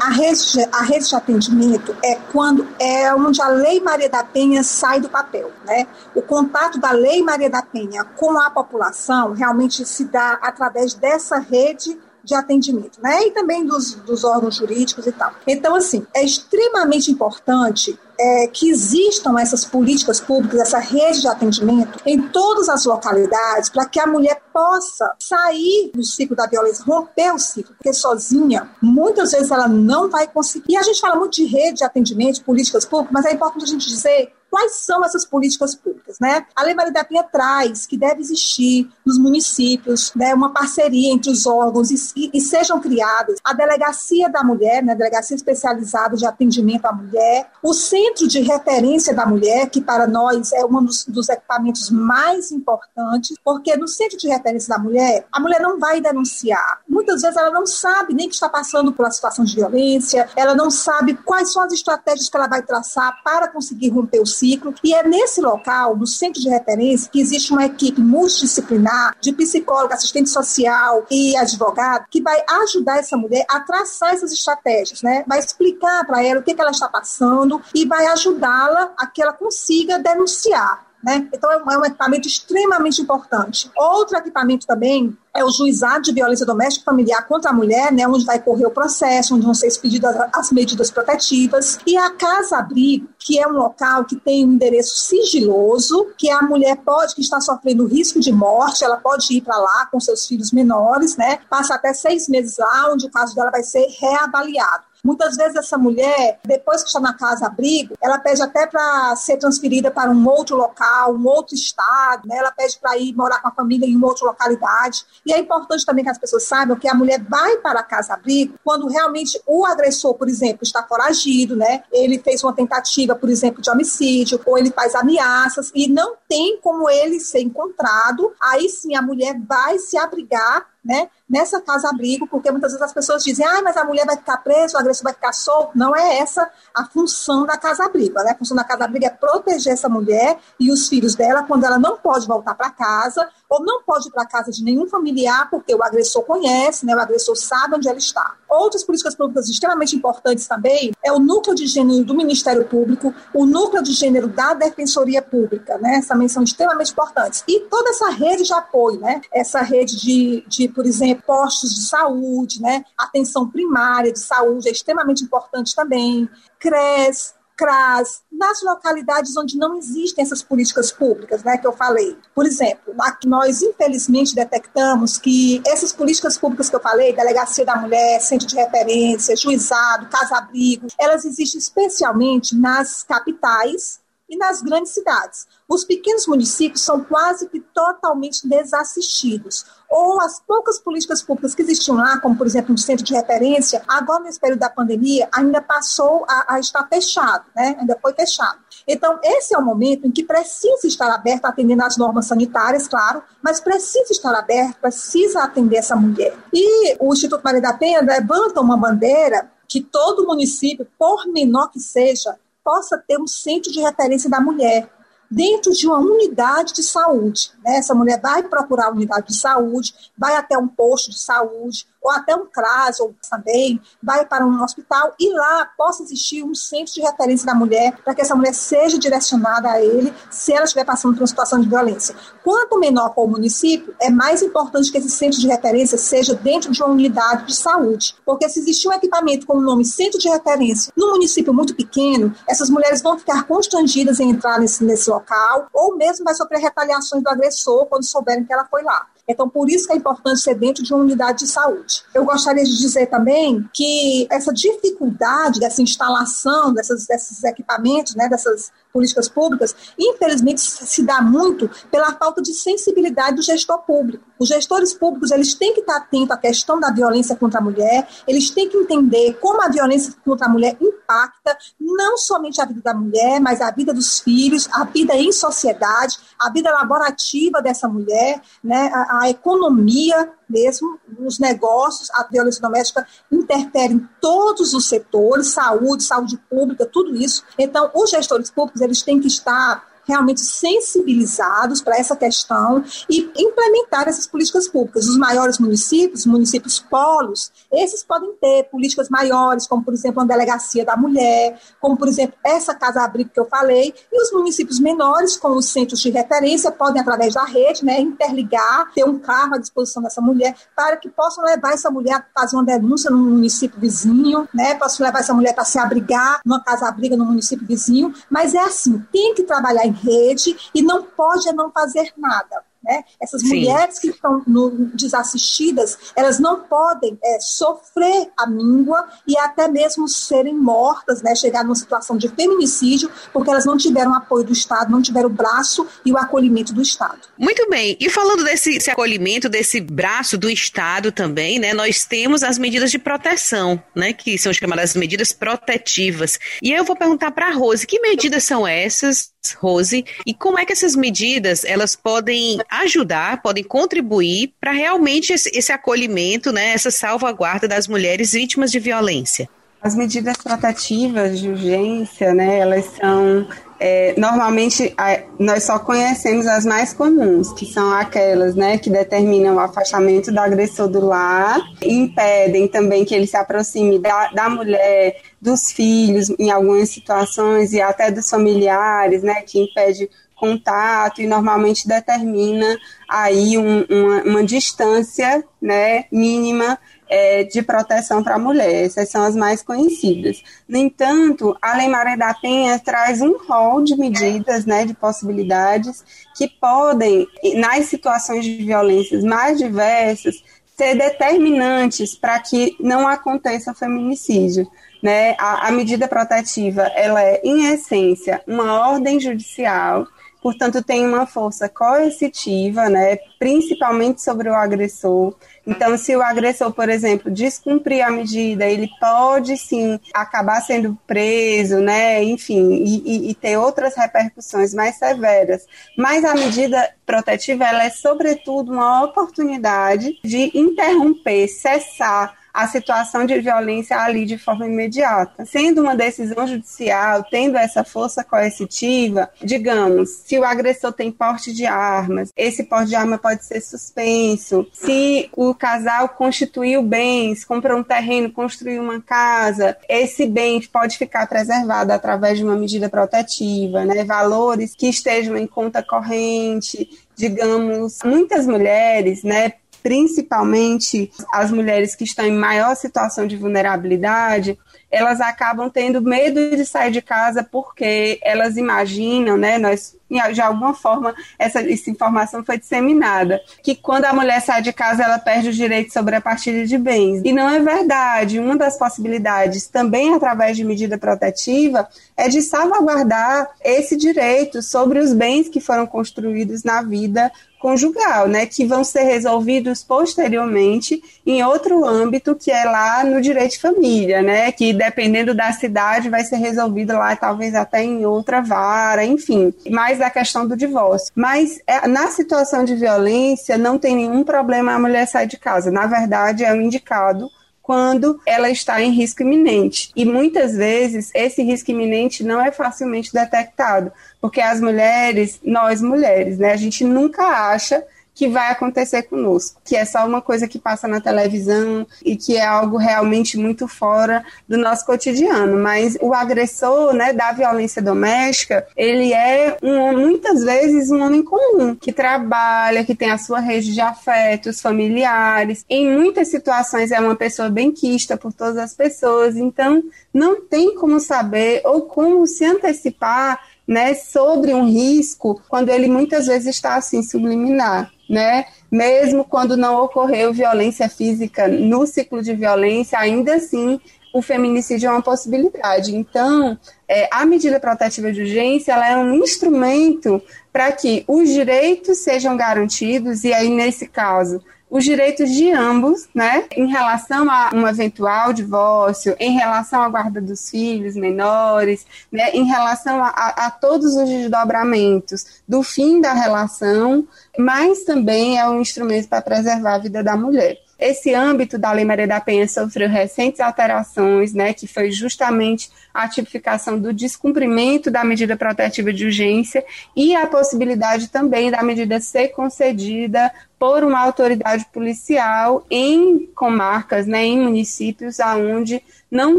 A 0.00 0.10
rede, 0.10 0.68
a 0.72 0.82
rede 0.84 1.08
de 1.08 1.16
atendimento 1.16 1.96
é 2.04 2.14
quando 2.30 2.64
é 2.78 3.12
onde 3.12 3.42
a 3.42 3.48
Lei 3.48 3.80
Maria 3.80 4.08
da 4.08 4.22
Penha 4.22 4.62
sai 4.62 5.00
do 5.00 5.08
papel, 5.08 5.50
né? 5.66 5.88
O 6.14 6.22
contato 6.22 6.78
da 6.78 6.92
Lei 6.92 7.22
Maria 7.22 7.50
da 7.50 7.60
Penha 7.60 8.04
com 8.04 8.38
a 8.38 8.50
população 8.50 9.32
realmente 9.32 9.84
se 9.84 10.04
dá 10.04 10.38
através 10.40 10.94
dessa 10.94 11.39
rede 11.40 11.98
de 12.22 12.34
atendimento, 12.34 13.00
né? 13.00 13.26
E 13.26 13.30
também 13.32 13.64
dos, 13.64 13.94
dos 13.94 14.24
órgãos 14.24 14.56
jurídicos 14.56 15.06
e 15.06 15.12
tal. 15.12 15.32
Então, 15.46 15.74
assim, 15.74 16.06
é 16.14 16.22
extremamente 16.22 17.10
importante 17.10 17.98
é, 18.18 18.46
que 18.48 18.68
existam 18.68 19.38
essas 19.40 19.64
políticas 19.64 20.20
públicas, 20.20 20.60
essa 20.60 20.78
rede 20.78 21.22
de 21.22 21.28
atendimento 21.28 21.98
em 22.04 22.20
todas 22.20 22.68
as 22.68 22.84
localidades, 22.84 23.70
para 23.70 23.86
que 23.86 23.98
a 23.98 24.06
mulher 24.06 24.42
possa 24.52 25.14
sair 25.18 25.90
do 25.94 26.04
ciclo 26.04 26.36
da 26.36 26.46
violência, 26.46 26.84
romper 26.84 27.32
o 27.32 27.38
ciclo, 27.38 27.74
porque 27.74 27.92
sozinha, 27.92 28.70
muitas 28.82 29.32
vezes 29.32 29.50
ela 29.50 29.66
não 29.66 30.10
vai 30.10 30.28
conseguir. 30.28 30.74
E 30.74 30.76
a 30.76 30.82
gente 30.82 31.00
fala 31.00 31.16
muito 31.16 31.32
de 31.32 31.46
rede 31.46 31.78
de 31.78 31.84
atendimento, 31.84 32.44
políticas 32.44 32.84
públicas, 32.84 33.12
mas 33.12 33.24
é 33.24 33.32
importante 33.32 33.64
a 33.64 33.68
gente 33.68 33.88
dizer 33.88 34.32
quais 34.50 34.72
são 34.72 35.04
essas 35.04 35.24
políticas 35.24 35.74
públicas, 35.74 36.18
né? 36.20 36.44
A 36.54 36.62
Lei 36.64 36.74
Maria 36.74 36.92
da 36.92 37.04
Penha 37.04 37.22
traz 37.22 37.86
que 37.86 37.96
deve 37.96 38.20
existir 38.20 38.90
nos 39.06 39.18
municípios, 39.18 40.12
né, 40.14 40.34
uma 40.34 40.52
parceria 40.52 41.12
entre 41.12 41.30
os 41.30 41.46
órgãos 41.46 41.90
e, 41.90 42.30
e 42.32 42.40
sejam 42.40 42.80
criadas 42.80 43.38
a 43.44 43.52
Delegacia 43.52 44.28
da 44.28 44.42
Mulher, 44.42 44.82
né, 44.82 44.92
a 44.92 44.96
Delegacia 44.96 45.36
Especializada 45.36 46.16
de 46.16 46.26
Atendimento 46.26 46.86
à 46.86 46.92
Mulher, 46.92 47.50
o 47.62 47.72
Centro 47.72 48.26
de 48.26 48.40
Referência 48.40 49.14
da 49.14 49.24
Mulher, 49.26 49.68
que 49.70 49.80
para 49.80 50.06
nós 50.06 50.52
é 50.52 50.64
um 50.64 50.84
dos, 50.84 51.04
dos 51.06 51.28
equipamentos 51.28 51.90
mais 51.90 52.50
importantes, 52.50 53.36
porque 53.44 53.76
no 53.76 53.86
Centro 53.86 54.18
de 54.18 54.28
Referência 54.28 54.74
da 54.74 54.82
Mulher, 54.82 55.26
a 55.30 55.40
mulher 55.40 55.60
não 55.60 55.78
vai 55.78 56.00
denunciar. 56.00 56.80
Muitas 56.90 57.22
vezes 57.22 57.36
ela 57.36 57.52
não 57.52 57.64
sabe 57.66 58.12
nem 58.12 58.28
que 58.28 58.34
está 58.34 58.48
passando 58.48 58.92
por 58.92 59.04
uma 59.04 59.12
situação 59.12 59.44
de 59.44 59.54
violência, 59.54 60.28
ela 60.34 60.56
não 60.56 60.70
sabe 60.70 61.14
quais 61.14 61.52
são 61.52 61.62
as 61.62 61.72
estratégias 61.72 62.28
que 62.28 62.36
ela 62.36 62.48
vai 62.48 62.62
traçar 62.62 63.22
para 63.22 63.46
conseguir 63.46 63.90
romper 63.90 64.20
o 64.20 64.26
ciclo. 64.26 64.74
E 64.82 64.92
é 64.92 65.06
nesse 65.06 65.40
local, 65.40 65.96
no 65.96 66.06
centro 66.06 66.42
de 66.42 66.48
referência, 66.48 67.08
que 67.08 67.20
existe 67.20 67.52
uma 67.52 67.64
equipe 67.64 68.00
multidisciplinar 68.00 69.16
de 69.20 69.32
psicólogo, 69.32 69.94
assistente 69.94 70.28
social 70.28 71.06
e 71.08 71.36
advogado 71.36 72.06
que 72.10 72.20
vai 72.20 72.42
ajudar 72.62 72.98
essa 72.98 73.16
mulher 73.16 73.46
a 73.48 73.60
traçar 73.60 74.12
essas 74.12 74.32
estratégias, 74.32 75.00
né? 75.02 75.24
Vai 75.28 75.38
explicar 75.38 76.04
para 76.04 76.24
ela 76.24 76.40
o 76.40 76.42
que, 76.42 76.54
que 76.54 76.60
ela 76.60 76.72
está 76.72 76.88
passando 76.88 77.62
e 77.72 77.86
vai 77.86 78.06
ajudá-la 78.06 78.92
a 78.98 79.06
que 79.06 79.22
ela 79.22 79.32
consiga 79.32 79.98
denunciar. 79.98 80.89
Né? 81.02 81.28
Então, 81.32 81.50
é 81.50 81.78
um 81.78 81.84
equipamento 81.84 82.28
extremamente 82.28 83.00
importante. 83.00 83.70
Outro 83.74 84.18
equipamento 84.18 84.66
também 84.66 85.16
é 85.34 85.44
o 85.44 85.50
juizado 85.50 86.02
de 86.02 86.12
violência 86.12 86.44
doméstica 86.44 86.84
familiar 86.84 87.26
contra 87.26 87.50
a 87.50 87.54
mulher, 87.54 87.92
né, 87.92 88.06
onde 88.06 88.24
vai 88.24 88.38
correr 88.38 88.66
o 88.66 88.70
processo, 88.70 89.34
onde 89.34 89.44
vão 89.44 89.54
ser 89.54 89.68
expedidas 89.68 90.14
as 90.32 90.50
medidas 90.50 90.90
protetivas, 90.90 91.78
e 91.86 91.96
a 91.96 92.10
casa-abrigo, 92.10 93.08
que 93.18 93.38
é 93.38 93.46
um 93.46 93.52
local 93.52 94.04
que 94.04 94.16
tem 94.16 94.44
um 94.44 94.52
endereço 94.52 94.96
sigiloso, 94.96 96.08
que 96.18 96.30
a 96.30 96.42
mulher 96.42 96.76
pode, 96.78 97.14
que 97.14 97.20
está 97.20 97.40
sofrendo 97.40 97.86
risco 97.86 98.20
de 98.20 98.32
morte, 98.32 98.84
ela 98.84 98.96
pode 98.96 99.32
ir 99.32 99.40
para 99.40 99.56
lá 99.56 99.86
com 99.86 100.00
seus 100.00 100.26
filhos 100.26 100.52
menores, 100.52 101.16
né, 101.16 101.38
passa 101.48 101.74
até 101.74 101.94
seis 101.94 102.28
meses 102.28 102.58
lá, 102.58 102.90
onde 102.92 103.06
o 103.06 103.10
caso 103.10 103.34
dela 103.34 103.50
vai 103.50 103.62
ser 103.62 103.86
reavaliado. 104.00 104.89
Muitas 105.04 105.36
vezes 105.36 105.56
essa 105.56 105.78
mulher, 105.78 106.38
depois 106.44 106.82
que 106.82 106.88
está 106.88 107.00
na 107.00 107.14
casa 107.14 107.46
abrigo, 107.46 107.94
ela 108.02 108.18
pede 108.18 108.42
até 108.42 108.66
para 108.66 109.14
ser 109.16 109.36
transferida 109.38 109.90
para 109.90 110.10
um 110.10 110.28
outro 110.28 110.56
local, 110.56 111.14
um 111.14 111.26
outro 111.26 111.54
estado, 111.54 112.26
né? 112.26 112.36
ela 112.36 112.50
pede 112.50 112.78
para 112.78 112.96
ir 112.98 113.14
morar 113.14 113.40
com 113.40 113.48
a 113.48 113.52
família 113.52 113.86
em 113.86 113.96
uma 113.96 114.08
outra 114.08 114.26
localidade. 114.26 115.04
E 115.24 115.32
é 115.32 115.38
importante 115.38 115.84
também 115.84 116.04
que 116.04 116.10
as 116.10 116.18
pessoas 116.18 116.44
saibam 116.44 116.76
que 116.76 116.88
a 116.88 116.94
mulher 116.94 117.22
vai 117.22 117.56
para 117.58 117.80
a 117.80 117.84
casa 117.84 118.14
abrigo 118.14 118.54
quando 118.64 118.86
realmente 118.86 119.40
o 119.46 119.64
agressor, 119.66 120.14
por 120.14 120.28
exemplo, 120.28 120.60
está 120.62 120.82
foragido, 120.82 121.56
né? 121.56 121.82
Ele 121.92 122.18
fez 122.18 122.42
uma 122.42 122.52
tentativa, 122.52 123.14
por 123.14 123.28
exemplo, 123.28 123.62
de 123.62 123.70
homicídio, 123.70 124.40
ou 124.44 124.58
ele 124.58 124.70
faz 124.70 124.94
ameaças 124.94 125.70
e 125.74 125.88
não 125.88 126.14
tem 126.28 126.58
como 126.60 126.88
ele 126.88 127.20
ser 127.20 127.40
encontrado. 127.40 128.32
Aí 128.40 128.68
sim 128.68 128.94
a 128.94 129.02
mulher 129.02 129.38
vai 129.46 129.78
se 129.78 129.96
abrigar 129.96 130.66
né, 130.84 131.08
nessa 131.28 131.60
casa-abrigo, 131.60 132.26
porque 132.26 132.50
muitas 132.50 132.72
vezes 132.72 132.84
as 132.84 132.92
pessoas 132.92 133.22
dizem, 133.22 133.46
ah, 133.46 133.60
mas 133.62 133.76
a 133.76 133.84
mulher 133.84 134.06
vai 134.06 134.16
ficar 134.16 134.38
presa, 134.38 134.76
o 134.76 134.80
agressor 134.80 135.04
vai 135.04 135.12
ficar 135.12 135.32
solto. 135.32 135.76
Não 135.76 135.94
é 135.94 136.18
essa 136.18 136.50
a 136.74 136.84
função 136.86 137.46
da 137.46 137.56
casa-abrigo. 137.56 138.14
Né? 138.14 138.30
A 138.30 138.36
função 138.36 138.56
da 138.56 138.64
casa-abrigo 138.64 139.04
é 139.06 139.10
proteger 139.10 139.74
essa 139.74 139.88
mulher 139.88 140.38
e 140.58 140.72
os 140.72 140.88
filhos 140.88 141.14
dela 141.14 141.42
quando 141.42 141.64
ela 141.64 141.78
não 141.78 141.96
pode 141.98 142.26
voltar 142.26 142.54
para 142.54 142.70
casa 142.70 143.28
ou 143.50 143.60
não 143.64 143.82
pode 143.82 144.08
ir 144.08 144.12
para 144.12 144.24
casa 144.24 144.52
de 144.52 144.62
nenhum 144.62 144.86
familiar, 144.86 145.50
porque 145.50 145.74
o 145.74 145.82
agressor 145.82 146.22
conhece, 146.22 146.86
né, 146.86 146.94
o 146.94 147.00
agressor 147.00 147.34
sabe 147.34 147.74
onde 147.74 147.88
ela 147.88 147.98
está. 147.98 148.36
Outras 148.48 148.84
políticas 148.84 149.16
públicas 149.16 149.48
extremamente 149.48 149.96
importantes 149.96 150.46
também 150.46 150.92
é 151.04 151.12
o 151.12 151.18
núcleo 151.18 151.56
de 151.56 151.66
gênero 151.66 152.04
do 152.04 152.14
Ministério 152.14 152.64
Público, 152.64 153.12
o 153.34 153.44
núcleo 153.44 153.82
de 153.82 153.92
gênero 153.92 154.28
da 154.28 154.54
Defensoria 154.54 155.20
Pública, 155.20 155.76
né, 155.78 156.00
também 156.06 156.28
são 156.28 156.44
extremamente 156.44 156.92
importantes. 156.92 157.42
E 157.48 157.60
toda 157.68 157.90
essa 157.90 158.10
rede 158.10 158.44
de 158.44 158.52
apoio, 158.52 159.00
né, 159.00 159.20
essa 159.32 159.62
rede 159.62 159.96
de, 159.96 160.44
de 160.46 160.68
por 160.68 160.86
exemplo, 160.86 161.24
postos 161.26 161.74
de 161.74 161.88
saúde, 161.88 162.62
né, 162.62 162.84
atenção 162.96 163.50
primária 163.50 164.12
de 164.12 164.20
saúde 164.20 164.68
é 164.68 164.72
extremamente 164.72 165.24
importante 165.24 165.74
também, 165.74 166.28
CRES, 166.60 167.34
CRAS, 167.60 168.22
nas 168.32 168.62
localidades 168.62 169.36
onde 169.36 169.58
não 169.58 169.76
existem 169.76 170.24
essas 170.24 170.42
políticas 170.42 170.90
públicas, 170.90 171.44
né, 171.44 171.58
que 171.58 171.66
eu 171.66 171.72
falei. 171.72 172.16
Por 172.34 172.46
exemplo, 172.46 172.94
nós 173.26 173.60
infelizmente 173.60 174.34
detectamos 174.34 175.18
que 175.18 175.62
essas 175.66 175.92
políticas 175.92 176.38
públicas 176.38 176.70
que 176.70 176.76
eu 176.76 176.80
falei, 176.80 177.14
Delegacia 177.14 177.66
da 177.66 177.76
Mulher, 177.76 178.18
Centro 178.20 178.46
de 178.46 178.56
Referência, 178.56 179.36
Juizado, 179.36 180.08
Casa-Abrigo, 180.08 180.86
elas 180.98 181.26
existem 181.26 181.58
especialmente 181.58 182.56
nas 182.56 183.02
capitais 183.02 183.99
e 184.30 184.36
nas 184.36 184.62
grandes 184.62 184.92
cidades. 184.92 185.48
Os 185.68 185.84
pequenos 185.84 186.26
municípios 186.26 186.82
são 186.82 187.02
quase 187.02 187.48
que 187.48 187.58
totalmente 187.58 188.48
desassistidos. 188.48 189.66
Ou 189.90 190.20
as 190.20 190.40
poucas 190.40 190.78
políticas 190.78 191.20
públicas 191.20 191.52
que 191.52 191.62
existiam 191.62 191.96
lá, 191.96 192.20
como 192.20 192.36
por 192.36 192.46
exemplo 192.46 192.72
um 192.72 192.78
centro 192.78 193.04
de 193.04 193.12
referência, 193.12 193.82
agora 193.88 194.22
nesse 194.22 194.38
período 194.38 194.60
da 194.60 194.70
pandemia 194.70 195.28
ainda 195.32 195.60
passou 195.60 196.24
a, 196.28 196.54
a 196.54 196.60
estar 196.60 196.86
fechado, 196.88 197.44
né? 197.56 197.76
ainda 197.80 197.98
foi 198.00 198.14
fechado. 198.14 198.60
Então, 198.86 199.18
esse 199.22 199.54
é 199.54 199.58
o 199.58 199.64
momento 199.64 200.06
em 200.06 200.12
que 200.12 200.24
precisa 200.24 200.86
estar 200.86 201.12
aberto, 201.12 201.44
atendendo 201.44 201.82
às 201.82 201.96
normas 201.96 202.26
sanitárias, 202.26 202.86
claro, 202.86 203.22
mas 203.42 203.60
precisa 203.60 204.12
estar 204.12 204.34
aberto, 204.34 204.76
precisa 204.80 205.42
atender 205.42 205.76
essa 205.76 205.96
mulher. 205.96 206.36
E 206.52 206.96
o 207.00 207.12
Instituto 207.12 207.42
Maria 207.42 207.60
da 207.60 207.72
Penha 207.72 208.00
levanta 208.00 208.60
uma 208.60 208.76
bandeira 208.76 209.50
que 209.68 209.80
todo 209.80 210.26
município, 210.26 210.86
por 210.98 211.26
menor 211.26 211.70
que 211.70 211.78
seja, 211.78 212.36
possa 212.70 212.96
ter 212.96 213.18
um 213.18 213.26
centro 213.26 213.72
de 213.72 213.80
referência 213.80 214.30
da 214.30 214.40
mulher 214.40 214.88
dentro 215.28 215.72
de 215.72 215.88
uma 215.88 215.98
unidade 215.98 216.72
de 216.72 216.84
saúde. 216.84 217.50
Né? 217.64 217.78
Essa 217.78 217.94
mulher 217.96 218.20
vai 218.20 218.44
procurar 218.44 218.86
a 218.86 218.90
unidade 218.90 219.26
de 219.26 219.36
saúde, 219.36 219.92
vai 220.16 220.36
até 220.36 220.56
um 220.56 220.68
posto 220.68 221.10
de 221.10 221.18
saúde, 221.18 221.84
ou 222.02 222.10
até 222.10 222.34
um 222.34 222.46
CRAS, 222.46 223.00
ou 223.00 223.14
também, 223.28 223.80
vai 224.02 224.24
para 224.26 224.46
um 224.46 224.62
hospital 224.62 225.14
e 225.18 225.32
lá 225.32 225.68
possa 225.76 226.02
existir 226.02 226.42
um 226.42 226.54
centro 226.54 226.92
de 226.92 227.00
referência 227.00 227.46
da 227.46 227.54
mulher 227.54 227.96
para 228.02 228.14
que 228.14 228.20
essa 228.20 228.34
mulher 228.34 228.54
seja 228.54 228.98
direcionada 228.98 229.70
a 229.70 229.82
ele 229.82 230.12
se 230.30 230.52
ela 230.52 230.64
estiver 230.64 230.84
passando 230.84 231.14
por 231.14 231.20
uma 231.20 231.26
situação 231.26 231.60
de 231.60 231.68
violência. 231.68 232.14
Quanto 232.42 232.78
menor 232.78 233.14
for 233.14 233.24
o 233.24 233.28
município, 233.28 233.94
é 234.00 234.10
mais 234.10 234.42
importante 234.42 234.90
que 234.90 234.98
esse 234.98 235.10
centro 235.10 235.38
de 235.38 235.46
referência 235.46 235.98
seja 235.98 236.34
dentro 236.34 236.72
de 236.72 236.82
uma 236.82 236.92
unidade 236.92 237.46
de 237.46 237.54
saúde, 237.54 238.16
porque 238.24 238.48
se 238.48 238.60
existir 238.60 238.88
um 238.88 238.92
equipamento 238.92 239.46
com 239.46 239.58
o 239.58 239.60
nome 239.60 239.84
centro 239.84 240.18
de 240.18 240.28
referência 240.28 240.92
num 240.96 241.12
município 241.12 241.52
muito 241.52 241.74
pequeno, 241.74 242.34
essas 242.48 242.70
mulheres 242.70 243.02
vão 243.02 243.18
ficar 243.18 243.46
constrangidas 243.46 244.20
em 244.20 244.30
entrar 244.30 244.58
nesse, 244.58 244.84
nesse 244.84 245.10
local 245.10 245.68
ou 245.72 245.96
mesmo 245.96 246.24
vai 246.24 246.34
sofrer 246.34 246.60
retaliações 246.60 247.22
do 247.22 247.28
agressor 247.28 247.86
quando 247.86 248.04
souberem 248.04 248.44
que 248.44 248.52
ela 248.52 248.66
foi 248.66 248.82
lá. 248.82 249.06
Então, 249.30 249.48
por 249.48 249.70
isso 249.70 249.86
que 249.86 249.92
é 249.92 249.96
importante 249.96 250.40
ser 250.40 250.54
dentro 250.54 250.82
de 250.82 250.92
uma 250.92 251.02
unidade 251.02 251.40
de 251.40 251.46
saúde. 251.46 252.02
Eu 252.14 252.24
gostaria 252.24 252.64
de 252.64 252.76
dizer 252.76 253.06
também 253.06 253.68
que 253.72 254.26
essa 254.30 254.52
dificuldade 254.52 255.60
dessa 255.60 255.82
instalação 255.82 256.72
desses, 256.72 257.06
desses 257.06 257.44
equipamentos, 257.44 258.14
né, 258.14 258.28
dessas 258.28 258.72
políticas 258.92 259.28
públicas, 259.28 259.74
infelizmente 259.98 260.60
se 260.60 261.02
dá 261.02 261.22
muito 261.22 261.70
pela 261.90 262.12
falta 262.14 262.42
de 262.42 262.52
sensibilidade 262.52 263.36
do 263.36 263.42
gestor 263.42 263.78
público. 263.78 264.24
Os 264.38 264.48
gestores 264.48 264.92
públicos, 264.92 265.30
eles 265.30 265.54
têm 265.54 265.74
que 265.74 265.80
estar 265.80 265.96
atentos 265.96 266.32
à 266.32 266.36
questão 266.36 266.80
da 266.80 266.90
violência 266.90 267.36
contra 267.36 267.60
a 267.60 267.62
mulher, 267.62 268.08
eles 268.26 268.50
têm 268.50 268.68
que 268.68 268.76
entender 268.76 269.34
como 269.34 269.62
a 269.62 269.68
violência 269.68 270.12
contra 270.24 270.46
a 270.46 270.48
mulher 270.48 270.76
impacta 270.80 271.56
não 271.78 272.16
somente 272.16 272.60
a 272.60 272.64
vida 272.64 272.80
da 272.82 272.94
mulher, 272.94 273.40
mas 273.40 273.60
a 273.60 273.70
vida 273.70 273.92
dos 273.92 274.20
filhos, 274.20 274.68
a 274.72 274.84
vida 274.84 275.14
em 275.14 275.30
sociedade, 275.32 276.18
a 276.38 276.50
vida 276.50 276.70
laborativa 276.70 277.60
dessa 277.62 277.88
mulher, 277.88 278.40
né, 278.62 278.90
a, 278.92 279.19
a 279.20 279.28
economia 279.28 280.32
mesmo, 280.48 280.98
os 281.18 281.38
negócios, 281.38 282.10
a 282.12 282.26
violência 282.26 282.62
doméstica 282.62 283.06
interfere 283.30 283.92
em 283.92 284.08
todos 284.18 284.72
os 284.72 284.88
setores, 284.88 285.48
saúde, 285.48 286.04
saúde 286.04 286.38
pública, 286.48 286.86
tudo 286.86 287.14
isso. 287.14 287.44
Então, 287.58 287.90
os 287.94 288.08
gestores 288.08 288.50
públicos, 288.50 288.80
eles 288.80 289.02
têm 289.02 289.20
que 289.20 289.28
estar 289.28 289.89
realmente 290.10 290.40
sensibilizados 290.40 291.80
para 291.80 291.96
essa 291.96 292.16
questão 292.16 292.84
e 293.08 293.30
implementar 293.36 294.08
essas 294.08 294.26
políticas 294.26 294.68
públicas. 294.68 295.06
Os 295.06 295.16
maiores 295.16 295.58
municípios, 295.58 296.26
municípios 296.26 296.80
polos, 296.80 297.52
esses 297.72 298.02
podem 298.02 298.32
ter 298.40 298.64
políticas 298.64 299.08
maiores, 299.08 299.66
como, 299.66 299.84
por 299.84 299.94
exemplo, 299.94 300.20
uma 300.20 300.26
delegacia 300.26 300.84
da 300.84 300.96
mulher, 300.96 301.58
como, 301.80 301.96
por 301.96 302.08
exemplo, 302.08 302.36
essa 302.44 302.74
casa-abrigo 302.74 303.30
que 303.30 303.40
eu 303.40 303.46
falei, 303.46 303.94
e 304.12 304.22
os 304.22 304.32
municípios 304.32 304.80
menores, 304.80 305.36
com 305.36 305.50
os 305.56 305.66
centros 305.66 306.00
de 306.00 306.10
referência, 306.10 306.72
podem, 306.72 307.00
através 307.00 307.34
da 307.34 307.44
rede, 307.44 307.84
né, 307.84 308.00
interligar, 308.00 308.92
ter 308.92 309.04
um 309.04 309.18
carro 309.18 309.54
à 309.54 309.58
disposição 309.58 310.02
dessa 310.02 310.20
mulher, 310.20 310.54
para 310.74 310.96
que 310.96 311.08
possam 311.08 311.44
levar 311.44 311.72
essa 311.72 311.90
mulher 311.90 312.14
a 312.14 312.40
fazer 312.40 312.56
uma 312.56 312.64
denúncia 312.64 313.10
no 313.10 313.18
município 313.18 313.78
vizinho, 313.78 314.48
né, 314.52 314.74
possam 314.74 315.06
levar 315.06 315.20
essa 315.20 315.32
mulher 315.32 315.54
para 315.54 315.64
se 315.64 315.78
abrigar 315.78 316.40
numa 316.44 316.62
casa-abriga 316.62 317.16
no 317.16 317.24
município 317.24 317.66
vizinho, 317.66 318.12
mas 318.28 318.54
é 318.54 318.60
assim, 318.60 318.98
tem 319.12 319.34
que 319.34 319.44
trabalhar 319.44 319.86
em 319.86 319.92
rede 320.02 320.56
e 320.74 320.82
não 320.82 321.02
pode 321.02 321.52
não 321.52 321.70
fazer 321.70 322.12
nada. 322.16 322.64
Né? 322.82 323.04
Essas 323.20 323.42
Sim. 323.42 323.48
mulheres 323.48 323.98
que 323.98 324.08
estão 324.08 324.42
no, 324.46 324.70
desassistidas, 324.94 325.98
elas 326.16 326.38
não 326.38 326.60
podem 326.60 327.18
é, 327.22 327.38
sofrer 327.38 328.30
a 328.36 328.46
míngua 328.46 329.06
e 329.26 329.36
até 329.36 329.68
mesmo 329.68 330.08
serem 330.08 330.54
mortas, 330.54 331.20
né? 331.22 331.34
chegar 331.34 331.62
numa 331.62 331.74
situação 331.74 332.16
de 332.16 332.28
feminicídio, 332.28 333.10
porque 333.34 333.50
elas 333.50 333.66
não 333.66 333.76
tiveram 333.76 334.14
apoio 334.14 334.46
do 334.46 334.52
Estado, 334.52 334.90
não 334.90 335.02
tiveram 335.02 335.28
o 335.28 335.32
braço 335.32 335.86
e 336.06 336.12
o 336.12 336.16
acolhimento 336.16 336.72
do 336.72 336.80
Estado. 336.80 337.20
Muito 337.38 337.68
bem. 337.68 337.98
E 338.00 338.08
falando 338.08 338.44
desse 338.44 338.90
acolhimento, 338.90 339.48
desse 339.48 339.78
braço 339.78 340.38
do 340.38 340.48
Estado 340.48 341.12
também, 341.12 341.58
né? 341.58 341.74
nós 341.74 342.06
temos 342.06 342.42
as 342.42 342.56
medidas 342.56 342.90
de 342.90 342.98
proteção, 342.98 343.82
né? 343.94 344.14
que 344.14 344.38
são 344.38 344.54
chamadas 344.54 344.96
medidas 344.96 345.34
protetivas. 345.34 346.38
E 346.62 346.72
eu 346.72 346.82
vou 346.82 346.96
perguntar 346.96 347.30
para 347.30 347.48
a 347.48 347.52
Rose, 347.52 347.86
que 347.86 348.00
medidas 348.00 348.44
são 348.44 348.66
essas? 348.66 349.30
Rose, 349.58 350.04
e 350.26 350.34
como 350.34 350.58
é 350.58 350.64
que 350.64 350.72
essas 350.72 350.94
medidas 350.94 351.64
elas 351.64 351.96
podem 351.96 352.58
ajudar, 352.70 353.40
podem 353.42 353.64
contribuir 353.64 354.52
para 354.60 354.72
realmente 354.72 355.32
esse, 355.32 355.50
esse, 355.54 355.72
acolhimento, 355.72 356.52
né, 356.52 356.72
essa 356.72 356.90
salvaguarda 356.90 357.66
das 357.66 357.88
mulheres 357.88 358.32
vítimas 358.32 358.70
de 358.70 358.78
violência? 358.78 359.48
As 359.82 359.94
medidas 359.94 360.36
tratativas 360.36 361.38
de 361.38 361.48
urgência, 361.48 362.34
né, 362.34 362.58
elas 362.58 362.84
são 363.00 363.46
é, 363.82 364.14
normalmente 364.18 364.94
nós 365.38 365.64
só 365.64 365.78
conhecemos 365.78 366.46
as 366.46 366.66
mais 366.66 366.92
comuns, 366.92 367.50
que 367.54 367.64
são 367.64 367.90
aquelas 367.94 368.54
né, 368.54 368.76
que 368.76 368.90
determinam 368.90 369.56
o 369.56 369.58
afastamento 369.58 370.30
do 370.30 370.38
agressor 370.38 370.86
do 370.86 371.06
lar, 371.06 371.58
impedem 371.82 372.68
também 372.68 373.06
que 373.06 373.14
ele 373.14 373.26
se 373.26 373.38
aproxime 373.38 373.98
da, 373.98 374.32
da 374.32 374.50
mulher, 374.50 375.16
dos 375.40 375.72
filhos 375.72 376.28
em 376.38 376.50
algumas 376.50 376.90
situações 376.90 377.72
e 377.72 377.80
até 377.80 378.10
dos 378.10 378.28
familiares, 378.28 379.22
né, 379.22 379.40
que 379.46 379.58
impede 379.58 380.10
contato 380.36 381.22
e 381.22 381.26
normalmente 381.26 381.88
determina 381.88 382.78
aí 383.08 383.56
um, 383.56 383.84
uma, 383.88 384.22
uma 384.24 384.44
distância 384.44 385.42
né, 385.60 386.04
mínima 386.12 386.78
é, 387.10 387.42
de 387.42 387.60
proteção 387.60 388.22
para 388.22 388.36
a 388.36 388.38
mulher. 388.38 388.84
Essas 388.84 389.08
são 389.08 389.24
as 389.24 389.34
mais 389.34 389.60
conhecidas. 389.60 390.42
No 390.68 390.78
entanto, 390.78 391.56
a 391.60 391.76
Lei 391.76 391.88
Maria 391.88 392.16
da 392.16 392.32
Penha 392.32 392.78
traz 392.78 393.20
um 393.20 393.36
rol 393.36 393.82
de 393.82 393.96
medidas, 393.96 394.64
né, 394.64 394.86
de 394.86 394.94
possibilidades 394.94 396.04
que 396.36 396.48
podem, 396.48 397.26
nas 397.56 397.86
situações 397.86 398.44
de 398.44 398.64
violências 398.64 399.24
mais 399.24 399.58
diversas, 399.58 400.42
ser 400.76 400.94
determinantes 400.94 402.14
para 402.14 402.38
que 402.38 402.76
não 402.78 403.06
aconteça 403.08 403.74
feminicídio. 403.74 404.70
Né? 405.02 405.34
A, 405.38 405.68
a 405.68 405.72
medida 405.72 406.06
protetiva, 406.06 406.82
ela 406.94 407.22
é, 407.22 407.40
em 407.42 407.72
essência, 407.72 408.40
uma 408.46 408.88
ordem 408.88 409.18
judicial 409.18 410.06
portanto, 410.42 410.82
tem 410.82 411.06
uma 411.06 411.26
força 411.26 411.68
coercitiva, 411.68 412.88
né, 412.88 413.18
principalmente 413.38 414.22
sobre 414.22 414.48
o 414.48 414.54
agressor. 414.54 415.34
Então, 415.66 415.96
se 415.96 416.16
o 416.16 416.22
agressor, 416.22 416.72
por 416.72 416.88
exemplo, 416.88 417.30
descumprir 417.30 418.04
a 418.04 418.10
medida, 418.10 418.64
ele 418.66 418.88
pode 418.98 419.56
sim 419.56 420.00
acabar 420.12 420.60
sendo 420.60 420.98
preso, 421.06 421.78
né, 421.78 422.22
enfim, 422.24 422.72
e, 422.72 423.30
e 423.30 423.34
ter 423.34 423.56
outras 423.56 423.94
repercussões 423.94 424.74
mais 424.74 424.96
severas. 424.96 425.66
Mas 425.96 426.24
a 426.24 426.34
medida 426.34 426.90
protetiva, 427.04 427.64
ela 427.64 427.84
é, 427.84 427.90
sobretudo, 427.90 428.72
uma 428.72 429.04
oportunidade 429.04 430.18
de 430.24 430.50
interromper, 430.56 431.48
cessar 431.48 432.39
a 432.60 432.66
situação 432.66 433.24
de 433.24 433.40
violência 433.40 433.98
ali 433.98 434.24
de 434.24 434.36
forma 434.36 434.66
imediata. 434.66 435.44
Sendo 435.46 435.80
uma 435.80 435.96
decisão 435.96 436.46
judicial, 436.46 437.24
tendo 437.30 437.56
essa 437.56 437.82
força 437.84 438.22
coercitiva, 438.22 439.30
digamos, 439.42 440.10
se 440.24 440.38
o 440.38 440.44
agressor 440.44 440.92
tem 440.92 441.10
porte 441.10 441.52
de 441.52 441.64
armas, 441.64 442.30
esse 442.36 442.64
porte 442.64 442.90
de 442.90 442.96
arma 442.96 443.18
pode 443.18 443.44
ser 443.44 443.60
suspenso. 443.60 444.66
Se 444.72 445.30
o 445.36 445.54
casal 445.54 446.10
constituiu 446.10 446.82
bens, 446.82 447.44
comprou 447.44 447.78
um 447.78 447.84
terreno, 447.84 448.30
construiu 448.30 448.82
uma 448.82 449.00
casa, 449.00 449.76
esse 449.88 450.26
bem 450.26 450.60
pode 450.72 450.98
ficar 450.98 451.26
preservado 451.26 451.92
através 451.92 452.38
de 452.38 452.44
uma 452.44 452.56
medida 452.56 452.88
protetiva, 452.88 453.84
né? 453.84 454.04
Valores 454.04 454.74
que 454.74 454.88
estejam 454.88 455.36
em 455.36 455.46
conta 455.46 455.82
corrente, 455.82 456.88
digamos, 457.16 457.98
muitas 458.04 458.46
mulheres, 458.46 459.22
né, 459.22 459.52
principalmente 459.82 461.10
as 461.32 461.50
mulheres 461.50 461.94
que 461.94 462.04
estão 462.04 462.24
em 462.24 462.32
maior 462.32 462.74
situação 462.76 463.26
de 463.26 463.36
vulnerabilidade, 463.36 464.58
elas 464.90 465.20
acabam 465.20 465.70
tendo 465.70 466.02
medo 466.02 466.56
de 466.56 466.64
sair 466.64 466.90
de 466.90 467.00
casa 467.00 467.44
porque 467.44 468.18
elas 468.22 468.56
imaginam, 468.56 469.36
né, 469.36 469.58
nós 469.58 469.96
de 470.32 470.40
alguma 470.40 470.74
forma 470.74 471.14
essa, 471.38 471.60
essa 471.60 471.90
informação 471.90 472.44
foi 472.44 472.58
disseminada, 472.58 473.40
que 473.62 473.74
quando 473.74 474.04
a 474.04 474.12
mulher 474.12 474.40
sai 474.40 474.62
de 474.62 474.72
casa 474.72 475.04
ela 475.04 475.18
perde 475.18 475.50
os 475.50 475.56
direitos 475.56 475.92
sobre 475.92 476.16
a 476.16 476.20
partilha 476.20 476.66
de 476.66 476.76
bens. 476.76 477.22
E 477.24 477.32
não 477.32 477.48
é 477.48 477.60
verdade. 477.60 478.38
Uma 478.38 478.56
das 478.56 478.76
possibilidades, 478.76 479.66
também 479.66 480.14
através 480.14 480.56
de 480.56 480.64
medida 480.64 480.98
protetiva, 480.98 481.88
é 482.16 482.28
de 482.28 482.42
salvaguardar 482.42 483.48
esse 483.64 483.96
direito 483.96 484.62
sobre 484.62 484.98
os 484.98 485.12
bens 485.12 485.48
que 485.48 485.60
foram 485.60 485.86
construídos 485.86 486.64
na 486.64 486.82
vida 486.82 487.30
conjugal, 487.60 488.26
né, 488.26 488.46
que 488.46 488.64
vão 488.64 488.82
ser 488.82 489.02
resolvidos 489.02 489.84
posteriormente 489.84 491.00
em 491.26 491.44
outro 491.44 491.84
âmbito 491.84 492.34
que 492.34 492.50
é 492.50 492.64
lá 492.64 493.04
no 493.04 493.20
direito 493.20 493.52
de 493.52 493.60
família, 493.60 494.22
né, 494.22 494.50
que 494.50 494.72
dependendo 494.72 495.34
da 495.34 495.52
cidade 495.52 496.08
vai 496.08 496.24
ser 496.24 496.36
resolvido 496.36 496.94
lá 496.94 497.14
talvez 497.14 497.54
até 497.54 497.84
em 497.84 498.06
outra 498.06 498.40
vara, 498.40 499.04
enfim. 499.04 499.52
Mas 499.70 499.99
da 500.00 500.10
questão 500.10 500.46
do 500.46 500.56
divórcio. 500.56 501.12
Mas 501.14 501.60
é, 501.66 501.86
na 501.86 502.08
situação 502.08 502.64
de 502.64 502.74
violência, 502.74 503.56
não 503.56 503.78
tem 503.78 503.94
nenhum 503.94 504.24
problema 504.24 504.72
a 504.72 504.78
mulher 504.78 505.06
sair 505.06 505.26
de 505.26 505.36
casa. 505.36 505.70
Na 505.70 505.86
verdade, 505.86 506.44
é 506.44 506.52
um 506.52 506.60
indicado 506.60 507.30
quando 507.62 508.20
ela 508.26 508.50
está 508.50 508.82
em 508.82 508.90
risco 508.90 509.22
iminente. 509.22 509.92
E 509.94 510.04
muitas 510.04 510.56
vezes 510.56 511.12
esse 511.14 511.42
risco 511.42 511.70
iminente 511.70 512.24
não 512.24 512.40
é 512.40 512.50
facilmente 512.50 513.12
detectado, 513.12 513.92
porque 514.20 514.40
as 514.40 514.60
mulheres, 514.60 515.38
nós 515.44 515.80
mulheres, 515.80 516.36
né, 516.36 516.52
a 516.52 516.56
gente 516.56 516.82
nunca 516.82 517.22
acha 517.22 517.84
que 518.20 518.28
vai 518.28 518.50
acontecer 518.50 519.04
conosco, 519.04 519.62
que 519.64 519.74
é 519.74 519.82
só 519.82 520.06
uma 520.06 520.20
coisa 520.20 520.46
que 520.46 520.58
passa 520.58 520.86
na 520.86 521.00
televisão 521.00 521.86
e 522.04 522.18
que 522.18 522.36
é 522.36 522.44
algo 522.44 522.76
realmente 522.76 523.38
muito 523.38 523.66
fora 523.66 524.22
do 524.46 524.58
nosso 524.58 524.84
cotidiano. 524.84 525.56
Mas 525.56 525.96
o 526.02 526.12
agressor, 526.12 526.92
né, 526.92 527.14
da 527.14 527.32
violência 527.32 527.80
doméstica, 527.80 528.66
ele 528.76 529.14
é 529.14 529.56
um, 529.62 529.96
muitas 529.98 530.44
vezes 530.44 530.90
um 530.90 531.00
homem 531.00 531.22
comum 531.22 531.74
que 531.74 531.94
trabalha, 531.94 532.84
que 532.84 532.94
tem 532.94 533.10
a 533.10 533.16
sua 533.16 533.40
rede 533.40 533.72
de 533.72 533.80
afetos 533.80 534.60
familiares. 534.60 535.64
Em 535.66 535.90
muitas 535.90 536.28
situações 536.28 536.92
é 536.92 537.00
uma 537.00 537.16
pessoa 537.16 537.48
bem 537.48 537.72
quista 537.72 538.18
por 538.18 538.34
todas 538.34 538.58
as 538.58 538.74
pessoas. 538.74 539.34
Então, 539.34 539.82
não 540.12 540.42
tem 540.42 540.74
como 540.74 541.00
saber 541.00 541.62
ou 541.64 541.86
como 541.86 542.26
se 542.26 542.44
antecipar 542.44 543.40
né, 543.66 543.94
sobre 543.94 544.52
um 544.52 544.66
risco 544.66 545.40
quando 545.48 545.70
ele 545.70 545.88
muitas 545.88 546.26
vezes 546.26 546.48
está 546.56 546.74
assim 546.74 547.02
subliminar 547.02 547.90
né? 548.10 548.46
Mesmo 548.70 549.24
quando 549.24 549.56
não 549.56 549.82
ocorreu 549.84 550.32
violência 550.32 550.88
física 550.88 551.46
no 551.46 551.86
ciclo 551.86 552.20
de 552.20 552.34
violência, 552.34 552.98
ainda 552.98 553.36
assim 553.36 553.80
o 554.12 554.20
feminicídio 554.20 554.88
é 554.88 554.90
uma 554.90 555.00
possibilidade. 555.00 555.94
Então, 555.94 556.58
é, 556.88 557.08
a 557.12 557.24
medida 557.24 557.60
protetiva 557.60 558.12
de 558.12 558.22
urgência 558.22 558.72
ela 558.72 558.88
é 558.88 558.96
um 558.96 559.14
instrumento 559.14 560.20
para 560.52 560.72
que 560.72 561.04
os 561.06 561.28
direitos 561.28 561.98
sejam 561.98 562.36
garantidos, 562.36 563.22
e 563.22 563.32
aí, 563.32 563.48
nesse 563.48 563.86
caso, 563.86 564.42
os 564.70 564.84
direitos 564.84 565.30
de 565.30 565.50
ambos, 565.50 566.08
né, 566.14 566.44
em 566.56 566.66
relação 566.66 567.28
a 567.28 567.50
um 567.52 567.66
eventual 567.66 568.32
divórcio, 568.32 569.16
em 569.18 569.32
relação 569.32 569.82
à 569.82 569.88
guarda 569.88 570.20
dos 570.20 570.48
filhos 570.48 570.94
menores, 570.94 571.84
né, 572.10 572.30
em 572.30 572.44
relação 572.44 573.02
a, 573.02 573.08
a, 573.08 573.46
a 573.46 573.50
todos 573.50 573.96
os 573.96 574.08
desdobramentos 574.08 575.42
do 575.46 575.62
fim 575.64 576.00
da 576.00 576.12
relação, 576.12 577.06
mas 577.40 577.84
também 577.84 578.38
é 578.38 578.48
um 578.48 578.60
instrumento 578.60 579.08
para 579.08 579.22
preservar 579.22 579.74
a 579.74 579.78
vida 579.78 580.02
da 580.02 580.16
mulher. 580.16 580.58
Esse 580.80 581.12
âmbito 581.12 581.58
da 581.58 581.72
Lei 581.72 581.84
Maria 581.84 582.06
da 582.06 582.20
Penha 582.20 582.48
sofreu 582.48 582.88
recentes 582.88 583.38
alterações, 583.38 584.32
né, 584.32 584.54
que 584.54 584.66
foi 584.66 584.90
justamente 584.90 585.70
a 585.92 586.08
tipificação 586.08 586.78
do 586.78 586.90
descumprimento 586.90 587.90
da 587.90 588.02
medida 588.02 588.34
protetiva 588.34 588.90
de 588.90 589.04
urgência 589.04 589.62
e 589.94 590.16
a 590.16 590.26
possibilidade 590.26 591.08
também 591.08 591.50
da 591.50 591.62
medida 591.62 592.00
ser 592.00 592.28
concedida 592.28 593.30
por 593.58 593.84
uma 593.84 594.00
autoridade 594.00 594.64
policial 594.72 595.66
em 595.70 596.26
comarcas, 596.34 597.06
né, 597.06 597.26
em 597.26 597.38
municípios 597.38 598.18
aonde 598.18 598.82
não 599.10 599.38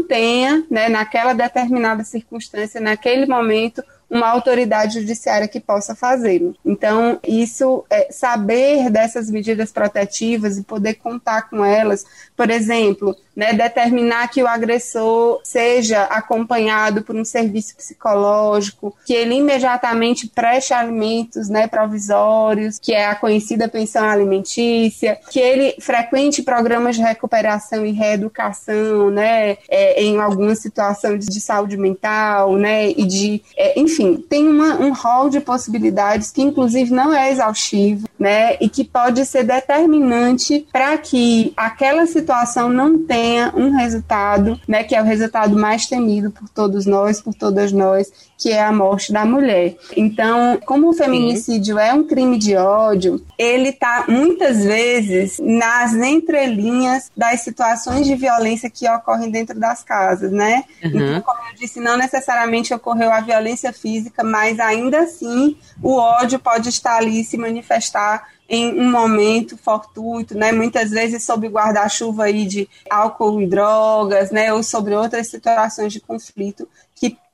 tenha, 0.00 0.64
né, 0.70 0.88
naquela 0.88 1.32
determinada 1.32 2.04
circunstância, 2.04 2.80
naquele 2.80 3.26
momento, 3.26 3.82
uma 4.12 4.28
autoridade 4.28 5.00
judiciária 5.00 5.48
que 5.48 5.58
possa 5.58 5.94
fazê-lo. 5.94 6.54
Então, 6.64 7.18
isso, 7.26 7.82
é, 7.88 8.12
saber 8.12 8.90
dessas 8.90 9.30
medidas 9.30 9.72
protetivas 9.72 10.58
e 10.58 10.62
poder 10.62 10.94
contar 10.94 11.48
com 11.48 11.64
elas, 11.64 12.04
por 12.36 12.50
exemplo, 12.50 13.16
né, 13.34 13.52
determinar 13.52 14.28
que 14.28 14.42
o 14.42 14.46
agressor 14.46 15.40
seja 15.42 16.02
acompanhado 16.04 17.02
por 17.02 17.16
um 17.16 17.24
serviço 17.24 17.74
psicológico, 17.76 18.94
que 19.06 19.14
ele 19.14 19.36
imediatamente 19.36 20.28
preste 20.28 20.74
alimentos 20.74 21.48
né, 21.48 21.66
provisórios, 21.66 22.78
que 22.78 22.92
é 22.92 23.06
a 23.06 23.14
conhecida 23.14 23.68
pensão 23.68 24.04
alimentícia, 24.04 25.18
que 25.30 25.40
ele 25.40 25.76
frequente 25.80 26.42
programas 26.42 26.96
de 26.96 27.02
recuperação 27.02 27.86
e 27.86 27.92
reeducação, 27.92 29.10
né, 29.10 29.56
é, 29.68 30.02
em 30.02 30.20
alguma 30.20 30.54
situação 30.54 31.16
de, 31.16 31.26
de, 31.26 31.40
saúde 31.40 31.76
mental, 31.76 32.56
né, 32.56 32.90
e 32.90 33.04
de, 33.04 33.42
é, 33.56 33.80
enfim, 33.80 34.01
tem 34.28 34.48
uma, 34.48 34.76
um 34.76 34.92
rol 34.92 35.28
de 35.28 35.40
possibilidades 35.40 36.30
que 36.30 36.42
inclusive 36.42 36.92
não 36.92 37.12
é 37.12 37.30
exaustivo, 37.30 38.08
né, 38.18 38.56
e 38.60 38.68
que 38.68 38.84
pode 38.84 39.24
ser 39.26 39.44
determinante 39.44 40.66
para 40.72 40.96
que 40.98 41.52
aquela 41.56 42.06
situação 42.06 42.68
não 42.68 42.98
tenha 42.98 43.32
tenha 43.32 43.52
um 43.54 43.70
resultado, 43.76 44.60
né, 44.68 44.84
que 44.84 44.94
é 44.94 45.00
o 45.00 45.04
resultado 45.04 45.56
mais 45.56 45.86
temido 45.86 46.30
por 46.30 46.48
todos 46.48 46.86
nós, 46.86 47.20
por 47.20 47.34
todas 47.34 47.72
nós, 47.72 48.12
que 48.36 48.50
é 48.50 48.60
a 48.60 48.72
morte 48.72 49.12
da 49.12 49.24
mulher. 49.24 49.76
Então, 49.96 50.58
como 50.66 50.88
o 50.88 50.92
feminicídio 50.92 51.76
Sim. 51.76 51.80
é 51.82 51.94
um 51.94 52.04
crime 52.04 52.36
de 52.36 52.56
ódio, 52.56 53.24
ele 53.38 53.68
está 53.68 54.04
muitas 54.08 54.64
vezes 54.64 55.38
nas 55.40 55.94
entrelinhas 55.94 57.10
das 57.16 57.42
situações 57.42 58.06
de 58.06 58.16
violência 58.16 58.68
que 58.68 58.88
ocorrem 58.88 59.30
dentro 59.30 59.58
das 59.58 59.84
casas, 59.84 60.32
né? 60.32 60.64
Uhum. 60.84 60.90
Então, 60.90 61.20
como 61.20 61.38
eu 61.48 61.54
disse, 61.54 61.78
não 61.78 61.96
necessariamente 61.96 62.74
ocorreu 62.74 63.12
a 63.12 63.20
violência 63.20 63.72
física, 63.72 63.91
mas 64.24 64.60
ainda 64.60 65.00
assim 65.00 65.56
o 65.82 65.96
ódio 65.96 66.38
pode 66.38 66.68
estar 66.68 66.96
ali 66.96 67.24
se 67.24 67.36
manifestar 67.36 68.28
em 68.48 68.78
um 68.78 68.90
momento 68.90 69.56
fortuito, 69.56 70.36
né? 70.36 70.52
Muitas 70.52 70.90
vezes 70.90 71.24
sob 71.24 71.48
guarda-chuva 71.48 72.24
aí 72.24 72.44
de 72.44 72.68
álcool 72.90 73.40
e 73.40 73.46
drogas, 73.46 74.30
né? 74.30 74.52
Ou 74.52 74.62
sobre 74.62 74.94
outras 74.94 75.28
situações 75.28 75.92
de 75.92 76.00
conflito 76.00 76.68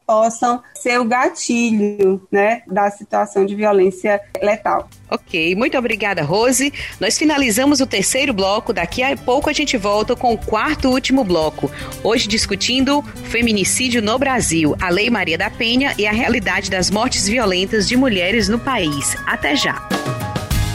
possam 0.09 0.63
ser 0.75 0.99
o 0.99 1.05
gatilho, 1.05 2.27
né, 2.33 2.63
da 2.67 2.91
situação 2.91 3.45
de 3.45 3.55
violência 3.55 4.19
letal. 4.43 4.89
Ok, 5.11 5.55
muito 5.55 5.77
obrigada, 5.77 6.23
Rose. 6.23 6.73
Nós 6.99 7.19
finalizamos 7.19 7.83
o 7.83 7.87
terceiro 7.87 8.33
bloco. 8.33 8.73
Daqui 8.73 9.03
a 9.03 9.15
pouco 9.19 9.51
a 9.51 9.53
gente 9.53 9.77
volta 9.77 10.17
com 10.17 10.33
o 10.33 10.39
quarto 10.39 10.89
e 10.89 10.91
último 10.91 11.23
bloco. 11.25 11.71
Hoje 12.03 12.27
discutindo 12.27 13.03
feminicídio 13.25 14.01
no 14.01 14.19
Brasil, 14.19 14.75
a 14.81 14.89
Lei 14.89 15.11
Maria 15.11 15.37
da 15.37 15.51
Penha 15.51 15.95
e 15.99 16.07
a 16.07 16.13
realidade 16.13 16.71
das 16.71 16.91
mortes 16.91 17.29
violentas 17.29 17.87
de 17.87 17.95
mulheres 17.95 18.49
no 18.49 18.59
país. 18.59 19.15
Até 19.27 19.55
já. 19.55 19.98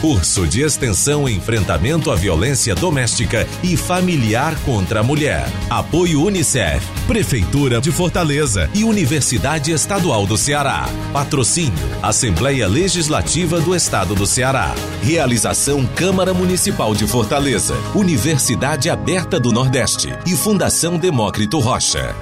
Curso 0.04 0.46
de 0.46 0.60
Extensão 0.60 1.26
Enfrentamento 1.26 2.10
à 2.10 2.14
Violência 2.14 2.74
Doméstica 2.74 3.48
e 3.62 3.74
Familiar 3.74 4.54
contra 4.62 5.00
a 5.00 5.02
Mulher. 5.02 5.50
Apoio 5.70 6.22
Unicef, 6.22 6.86
Prefeitura 7.06 7.80
de 7.80 7.90
Fortaleza 7.90 8.68
e 8.74 8.84
Universidade 8.84 9.72
Estadual 9.72 10.26
do 10.26 10.36
Ceará. 10.36 10.86
Patrocínio 11.10 11.72
Assembleia 12.02 12.68
Legislativa 12.68 13.62
do 13.62 13.74
Estado 13.74 14.14
do 14.14 14.26
Ceará. 14.26 14.74
Realização 15.02 15.86
Câmara 15.86 16.34
Municipal 16.34 16.94
de 16.94 17.06
Fortaleza, 17.06 17.74
Universidade 17.94 18.90
Aberta 18.90 19.40
do 19.40 19.52
Nordeste 19.52 20.10
e 20.26 20.36
Fundação 20.36 20.98
Demócrito 20.98 21.58
Rocha. 21.60 22.14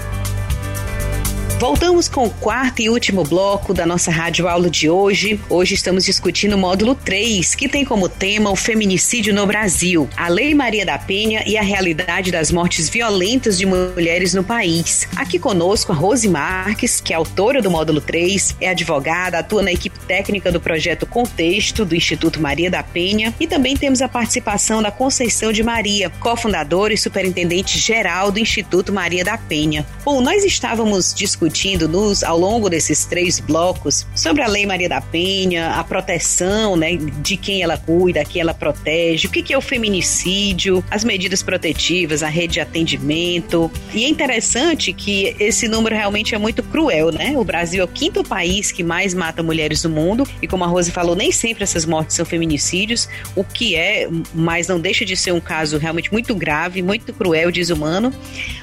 Voltamos 1.62 2.08
com 2.08 2.24
o 2.24 2.30
quarto 2.30 2.82
e 2.82 2.90
último 2.90 3.22
bloco 3.22 3.72
da 3.72 3.86
nossa 3.86 4.10
rádio 4.10 4.48
aula 4.48 4.68
de 4.68 4.90
hoje. 4.90 5.38
Hoje 5.48 5.76
estamos 5.76 6.04
discutindo 6.04 6.54
o 6.54 6.58
módulo 6.58 6.92
3, 6.92 7.54
que 7.54 7.68
tem 7.68 7.84
como 7.84 8.08
tema 8.08 8.50
o 8.50 8.56
feminicídio 8.56 9.32
no 9.32 9.46
Brasil, 9.46 10.10
a 10.16 10.26
Lei 10.26 10.56
Maria 10.56 10.84
da 10.84 10.98
Penha 10.98 11.44
e 11.46 11.56
a 11.56 11.62
realidade 11.62 12.32
das 12.32 12.50
mortes 12.50 12.88
violentas 12.88 13.56
de 13.56 13.64
mulheres 13.64 14.34
no 14.34 14.42
país. 14.42 15.06
Aqui 15.14 15.38
conosco 15.38 15.92
a 15.92 15.94
Rose 15.94 16.28
Marques, 16.28 17.00
que 17.00 17.12
é 17.12 17.16
autora 17.16 17.62
do 17.62 17.70
módulo 17.70 18.00
3, 18.00 18.56
é 18.60 18.70
advogada, 18.70 19.38
atua 19.38 19.62
na 19.62 19.70
equipe 19.70 20.00
técnica 20.00 20.50
do 20.50 20.60
projeto 20.60 21.06
Contexto 21.06 21.84
do 21.84 21.94
Instituto 21.94 22.40
Maria 22.40 22.72
da 22.72 22.82
Penha 22.82 23.32
e 23.38 23.46
também 23.46 23.76
temos 23.76 24.02
a 24.02 24.08
participação 24.08 24.82
da 24.82 24.90
Conceição 24.90 25.52
de 25.52 25.62
Maria, 25.62 26.10
cofundadora 26.10 26.92
e 26.92 26.98
superintendente 26.98 27.78
geral 27.78 28.32
do 28.32 28.40
Instituto 28.40 28.92
Maria 28.92 29.22
da 29.22 29.38
Penha. 29.38 29.86
Bom, 30.04 30.20
nós 30.20 30.42
estávamos 30.42 31.14
discutindo 31.14 31.51
discutindo 31.52 31.86
nos, 31.86 32.24
ao 32.24 32.38
longo 32.38 32.70
desses 32.70 33.04
três 33.04 33.38
blocos 33.38 34.06
sobre 34.16 34.42
a 34.42 34.48
Lei 34.48 34.64
Maria 34.64 34.88
da 34.88 35.02
Penha, 35.02 35.72
a 35.72 35.84
proteção 35.84 36.76
né, 36.76 36.96
de 36.96 37.36
quem 37.36 37.62
ela 37.62 37.76
cuida, 37.76 38.24
quem 38.24 38.40
ela 38.40 38.54
protege, 38.54 39.26
o 39.26 39.30
que, 39.30 39.42
que 39.42 39.52
é 39.52 39.58
o 39.58 39.60
feminicídio, 39.60 40.82
as 40.90 41.04
medidas 41.04 41.42
protetivas, 41.42 42.22
a 42.22 42.28
rede 42.28 42.54
de 42.54 42.60
atendimento. 42.60 43.70
E 43.92 44.04
é 44.04 44.08
interessante 44.08 44.94
que 44.94 45.36
esse 45.38 45.68
número 45.68 45.94
realmente 45.94 46.34
é 46.34 46.38
muito 46.38 46.62
cruel, 46.62 47.12
né? 47.12 47.34
O 47.36 47.44
Brasil 47.44 47.82
é 47.82 47.84
o 47.84 47.88
quinto 47.88 48.24
país 48.24 48.72
que 48.72 48.82
mais 48.82 49.12
mata 49.12 49.42
mulheres 49.42 49.84
no 49.84 49.90
mundo, 49.90 50.26
e 50.40 50.48
como 50.48 50.64
a 50.64 50.66
Rose 50.66 50.90
falou, 50.90 51.14
nem 51.14 51.30
sempre 51.30 51.62
essas 51.62 51.84
mortes 51.84 52.16
são 52.16 52.24
feminicídios, 52.24 53.08
o 53.36 53.44
que 53.44 53.76
é, 53.76 54.08
mas 54.34 54.68
não 54.68 54.80
deixa 54.80 55.04
de 55.04 55.16
ser 55.16 55.32
um 55.32 55.40
caso 55.40 55.76
realmente 55.76 56.10
muito 56.10 56.34
grave, 56.34 56.80
muito 56.80 57.12
cruel, 57.12 57.52
desumano. 57.52 58.12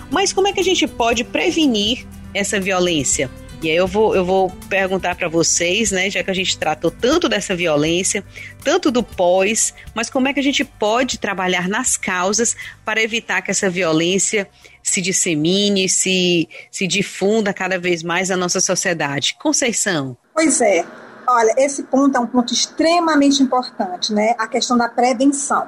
Mas 0.09 0.33
como 0.33 0.47
é 0.47 0.53
que 0.53 0.59
a 0.59 0.63
gente 0.63 0.87
pode 0.87 1.23
prevenir 1.23 2.07
essa 2.33 2.59
violência? 2.59 3.29
E 3.61 3.69
aí 3.69 3.75
eu 3.75 3.87
vou, 3.87 4.15
eu 4.15 4.23
vou 4.23 4.49
perguntar 4.69 5.15
para 5.15 5.27
vocês, 5.27 5.91
né, 5.91 6.09
já 6.09 6.23
que 6.23 6.31
a 6.31 6.33
gente 6.33 6.57
tratou 6.57 6.89
tanto 6.89 7.27
dessa 7.27 7.53
violência, 7.53 8.23
tanto 8.63 8.89
do 8.89 9.03
pós, 9.03 9.73
mas 9.93 10.09
como 10.09 10.29
é 10.29 10.33
que 10.33 10.39
a 10.39 10.43
gente 10.43 10.63
pode 10.63 11.19
trabalhar 11.19 11.67
nas 11.67 11.97
causas 11.97 12.55
para 12.85 13.01
evitar 13.01 13.41
que 13.41 13.51
essa 13.51 13.69
violência 13.69 14.49
se 14.81 15.01
dissemine, 15.01 15.89
se, 15.89 16.47
se 16.71 16.87
difunda 16.87 17.53
cada 17.53 17.77
vez 17.77 18.01
mais 18.01 18.29
na 18.29 18.37
nossa 18.37 18.61
sociedade? 18.61 19.35
Conceição. 19.41 20.15
Pois 20.33 20.61
é. 20.61 20.85
Olha, 21.27 21.53
esse 21.57 21.83
ponto 21.83 22.15
é 22.15 22.19
um 22.19 22.27
ponto 22.27 22.53
extremamente 22.53 23.43
importante, 23.43 24.13
né? 24.13 24.35
A 24.39 24.47
questão 24.47 24.77
da 24.77 24.87
prevenção. 24.87 25.67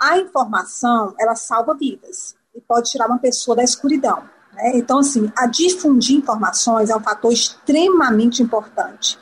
A 0.00 0.16
informação, 0.16 1.14
ela 1.20 1.36
salva 1.36 1.76
vidas 1.76 2.34
e 2.56 2.60
pode 2.62 2.90
tirar 2.90 3.06
uma 3.06 3.18
pessoa 3.18 3.54
da 3.56 3.62
escuridão. 3.62 4.24
Né? 4.62 4.72
Então, 4.74 4.98
assim, 4.98 5.30
a 5.36 5.46
difundir 5.46 6.16
informações 6.16 6.90
é 6.90 6.96
um 6.96 7.00
fator 7.00 7.32
extremamente 7.32 8.42
importante. 8.42 9.18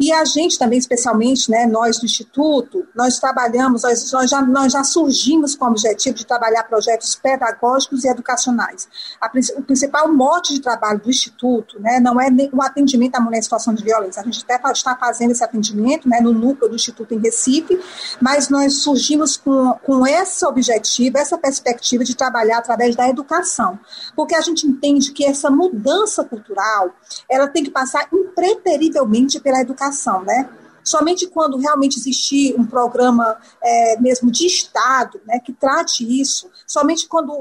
E 0.00 0.10
a 0.12 0.24
gente 0.24 0.58
também, 0.58 0.78
especialmente, 0.78 1.50
né, 1.50 1.66
nós 1.66 1.98
do 1.98 2.06
Instituto, 2.06 2.86
nós 2.94 3.18
trabalhamos, 3.18 3.82
nós, 3.82 4.10
nós, 4.10 4.30
já, 4.30 4.40
nós 4.40 4.72
já 4.72 4.82
surgimos 4.82 5.54
com 5.54 5.66
o 5.66 5.68
objetivo 5.68 6.16
de 6.16 6.24
trabalhar 6.24 6.62
projetos 6.64 7.14
pedagógicos 7.14 8.02
e 8.02 8.08
educacionais. 8.08 8.88
A, 9.20 9.30
o 9.58 9.62
principal 9.62 10.10
mote 10.10 10.54
de 10.54 10.60
trabalho 10.60 11.00
do 11.00 11.10
Instituto 11.10 11.78
né, 11.78 12.00
não 12.00 12.18
é 12.18 12.28
o 12.50 12.62
atendimento 12.62 13.16
à 13.16 13.20
mulher 13.20 13.40
em 13.40 13.42
situação 13.42 13.74
de 13.74 13.84
violência. 13.84 14.22
A 14.22 14.24
gente 14.24 14.42
até 14.42 14.58
está 14.72 14.96
fazendo 14.96 15.32
esse 15.32 15.44
atendimento 15.44 16.08
né, 16.08 16.18
no 16.18 16.32
núcleo 16.32 16.70
do 16.70 16.76
Instituto 16.76 17.12
em 17.12 17.18
Recife, 17.18 17.78
mas 18.22 18.48
nós 18.48 18.76
surgimos 18.76 19.36
com, 19.36 19.74
com 19.84 20.06
esse 20.06 20.46
objetivo, 20.46 21.18
essa 21.18 21.36
perspectiva 21.36 22.04
de 22.04 22.16
trabalhar 22.16 22.56
através 22.56 22.96
da 22.96 23.06
educação. 23.06 23.78
Porque 24.16 24.34
a 24.34 24.40
gente 24.40 24.66
entende 24.66 25.12
que 25.12 25.26
essa 25.26 25.50
mudança 25.50 26.24
cultural 26.24 26.90
ela 27.28 27.48
tem 27.48 27.62
que 27.62 27.70
passar 27.70 28.08
impreterivelmente 28.10 29.38
pela 29.38 29.60
educação 29.60 29.89
né? 30.22 30.48
Somente 30.82 31.26
quando 31.26 31.56
realmente 31.58 31.98
existir 31.98 32.54
um 32.58 32.64
programa 32.64 33.36
é, 33.62 34.00
mesmo 34.00 34.30
de 34.30 34.46
Estado 34.46 35.20
né, 35.26 35.38
que 35.38 35.52
trate 35.52 36.04
isso, 36.20 36.50
somente 36.66 37.06
quando 37.06 37.32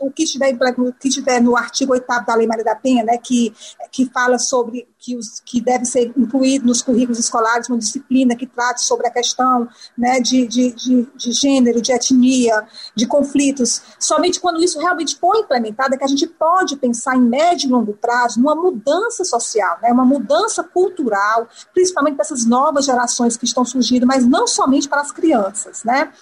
o 0.00 0.10
que 0.10 0.22
estiver, 0.22 0.56
que 0.98 1.08
estiver 1.08 1.40
no 1.40 1.56
artigo 1.56 1.92
8 1.92 2.06
da 2.24 2.34
Lei 2.34 2.46
Maria 2.46 2.64
da 2.64 2.74
Penha, 2.74 3.04
né, 3.04 3.18
que, 3.18 3.52
que 3.90 4.06
fala 4.06 4.38
sobre 4.38 4.88
que, 5.08 5.16
os, 5.16 5.40
que 5.40 5.58
deve 5.58 5.86
ser 5.86 6.12
incluído 6.18 6.66
nos 6.66 6.82
currículos 6.82 7.18
escolares 7.18 7.68
uma 7.68 7.78
disciplina 7.78 8.36
que 8.36 8.46
trate 8.46 8.82
sobre 8.82 9.06
a 9.06 9.10
questão 9.10 9.66
né, 9.96 10.20
de, 10.20 10.46
de, 10.46 10.72
de, 10.72 11.08
de 11.16 11.32
gênero, 11.32 11.80
de 11.80 11.92
etnia, 11.92 12.66
de 12.94 13.06
conflitos. 13.06 13.80
Somente 13.98 14.38
quando 14.38 14.62
isso 14.62 14.78
realmente 14.78 15.18
for 15.18 15.34
implementado 15.36 15.94
é 15.94 15.98
que 15.98 16.04
a 16.04 16.08
gente 16.08 16.26
pode 16.26 16.76
pensar 16.76 17.16
em 17.16 17.22
médio 17.22 17.68
e 17.68 17.72
longo 17.72 17.94
prazo 17.94 18.38
numa 18.38 18.54
mudança 18.54 19.24
social, 19.24 19.78
né, 19.80 19.90
uma 19.90 20.04
mudança 20.04 20.62
cultural, 20.62 21.48
principalmente 21.72 22.16
para 22.16 22.24
essas 22.24 22.44
novas 22.44 22.84
gerações 22.84 23.34
que 23.34 23.46
estão 23.46 23.64
surgindo, 23.64 24.06
mas 24.06 24.26
não 24.26 24.46
somente 24.46 24.88
para 24.88 25.00
as 25.00 25.10
crianças, 25.10 25.84
né? 25.84 26.12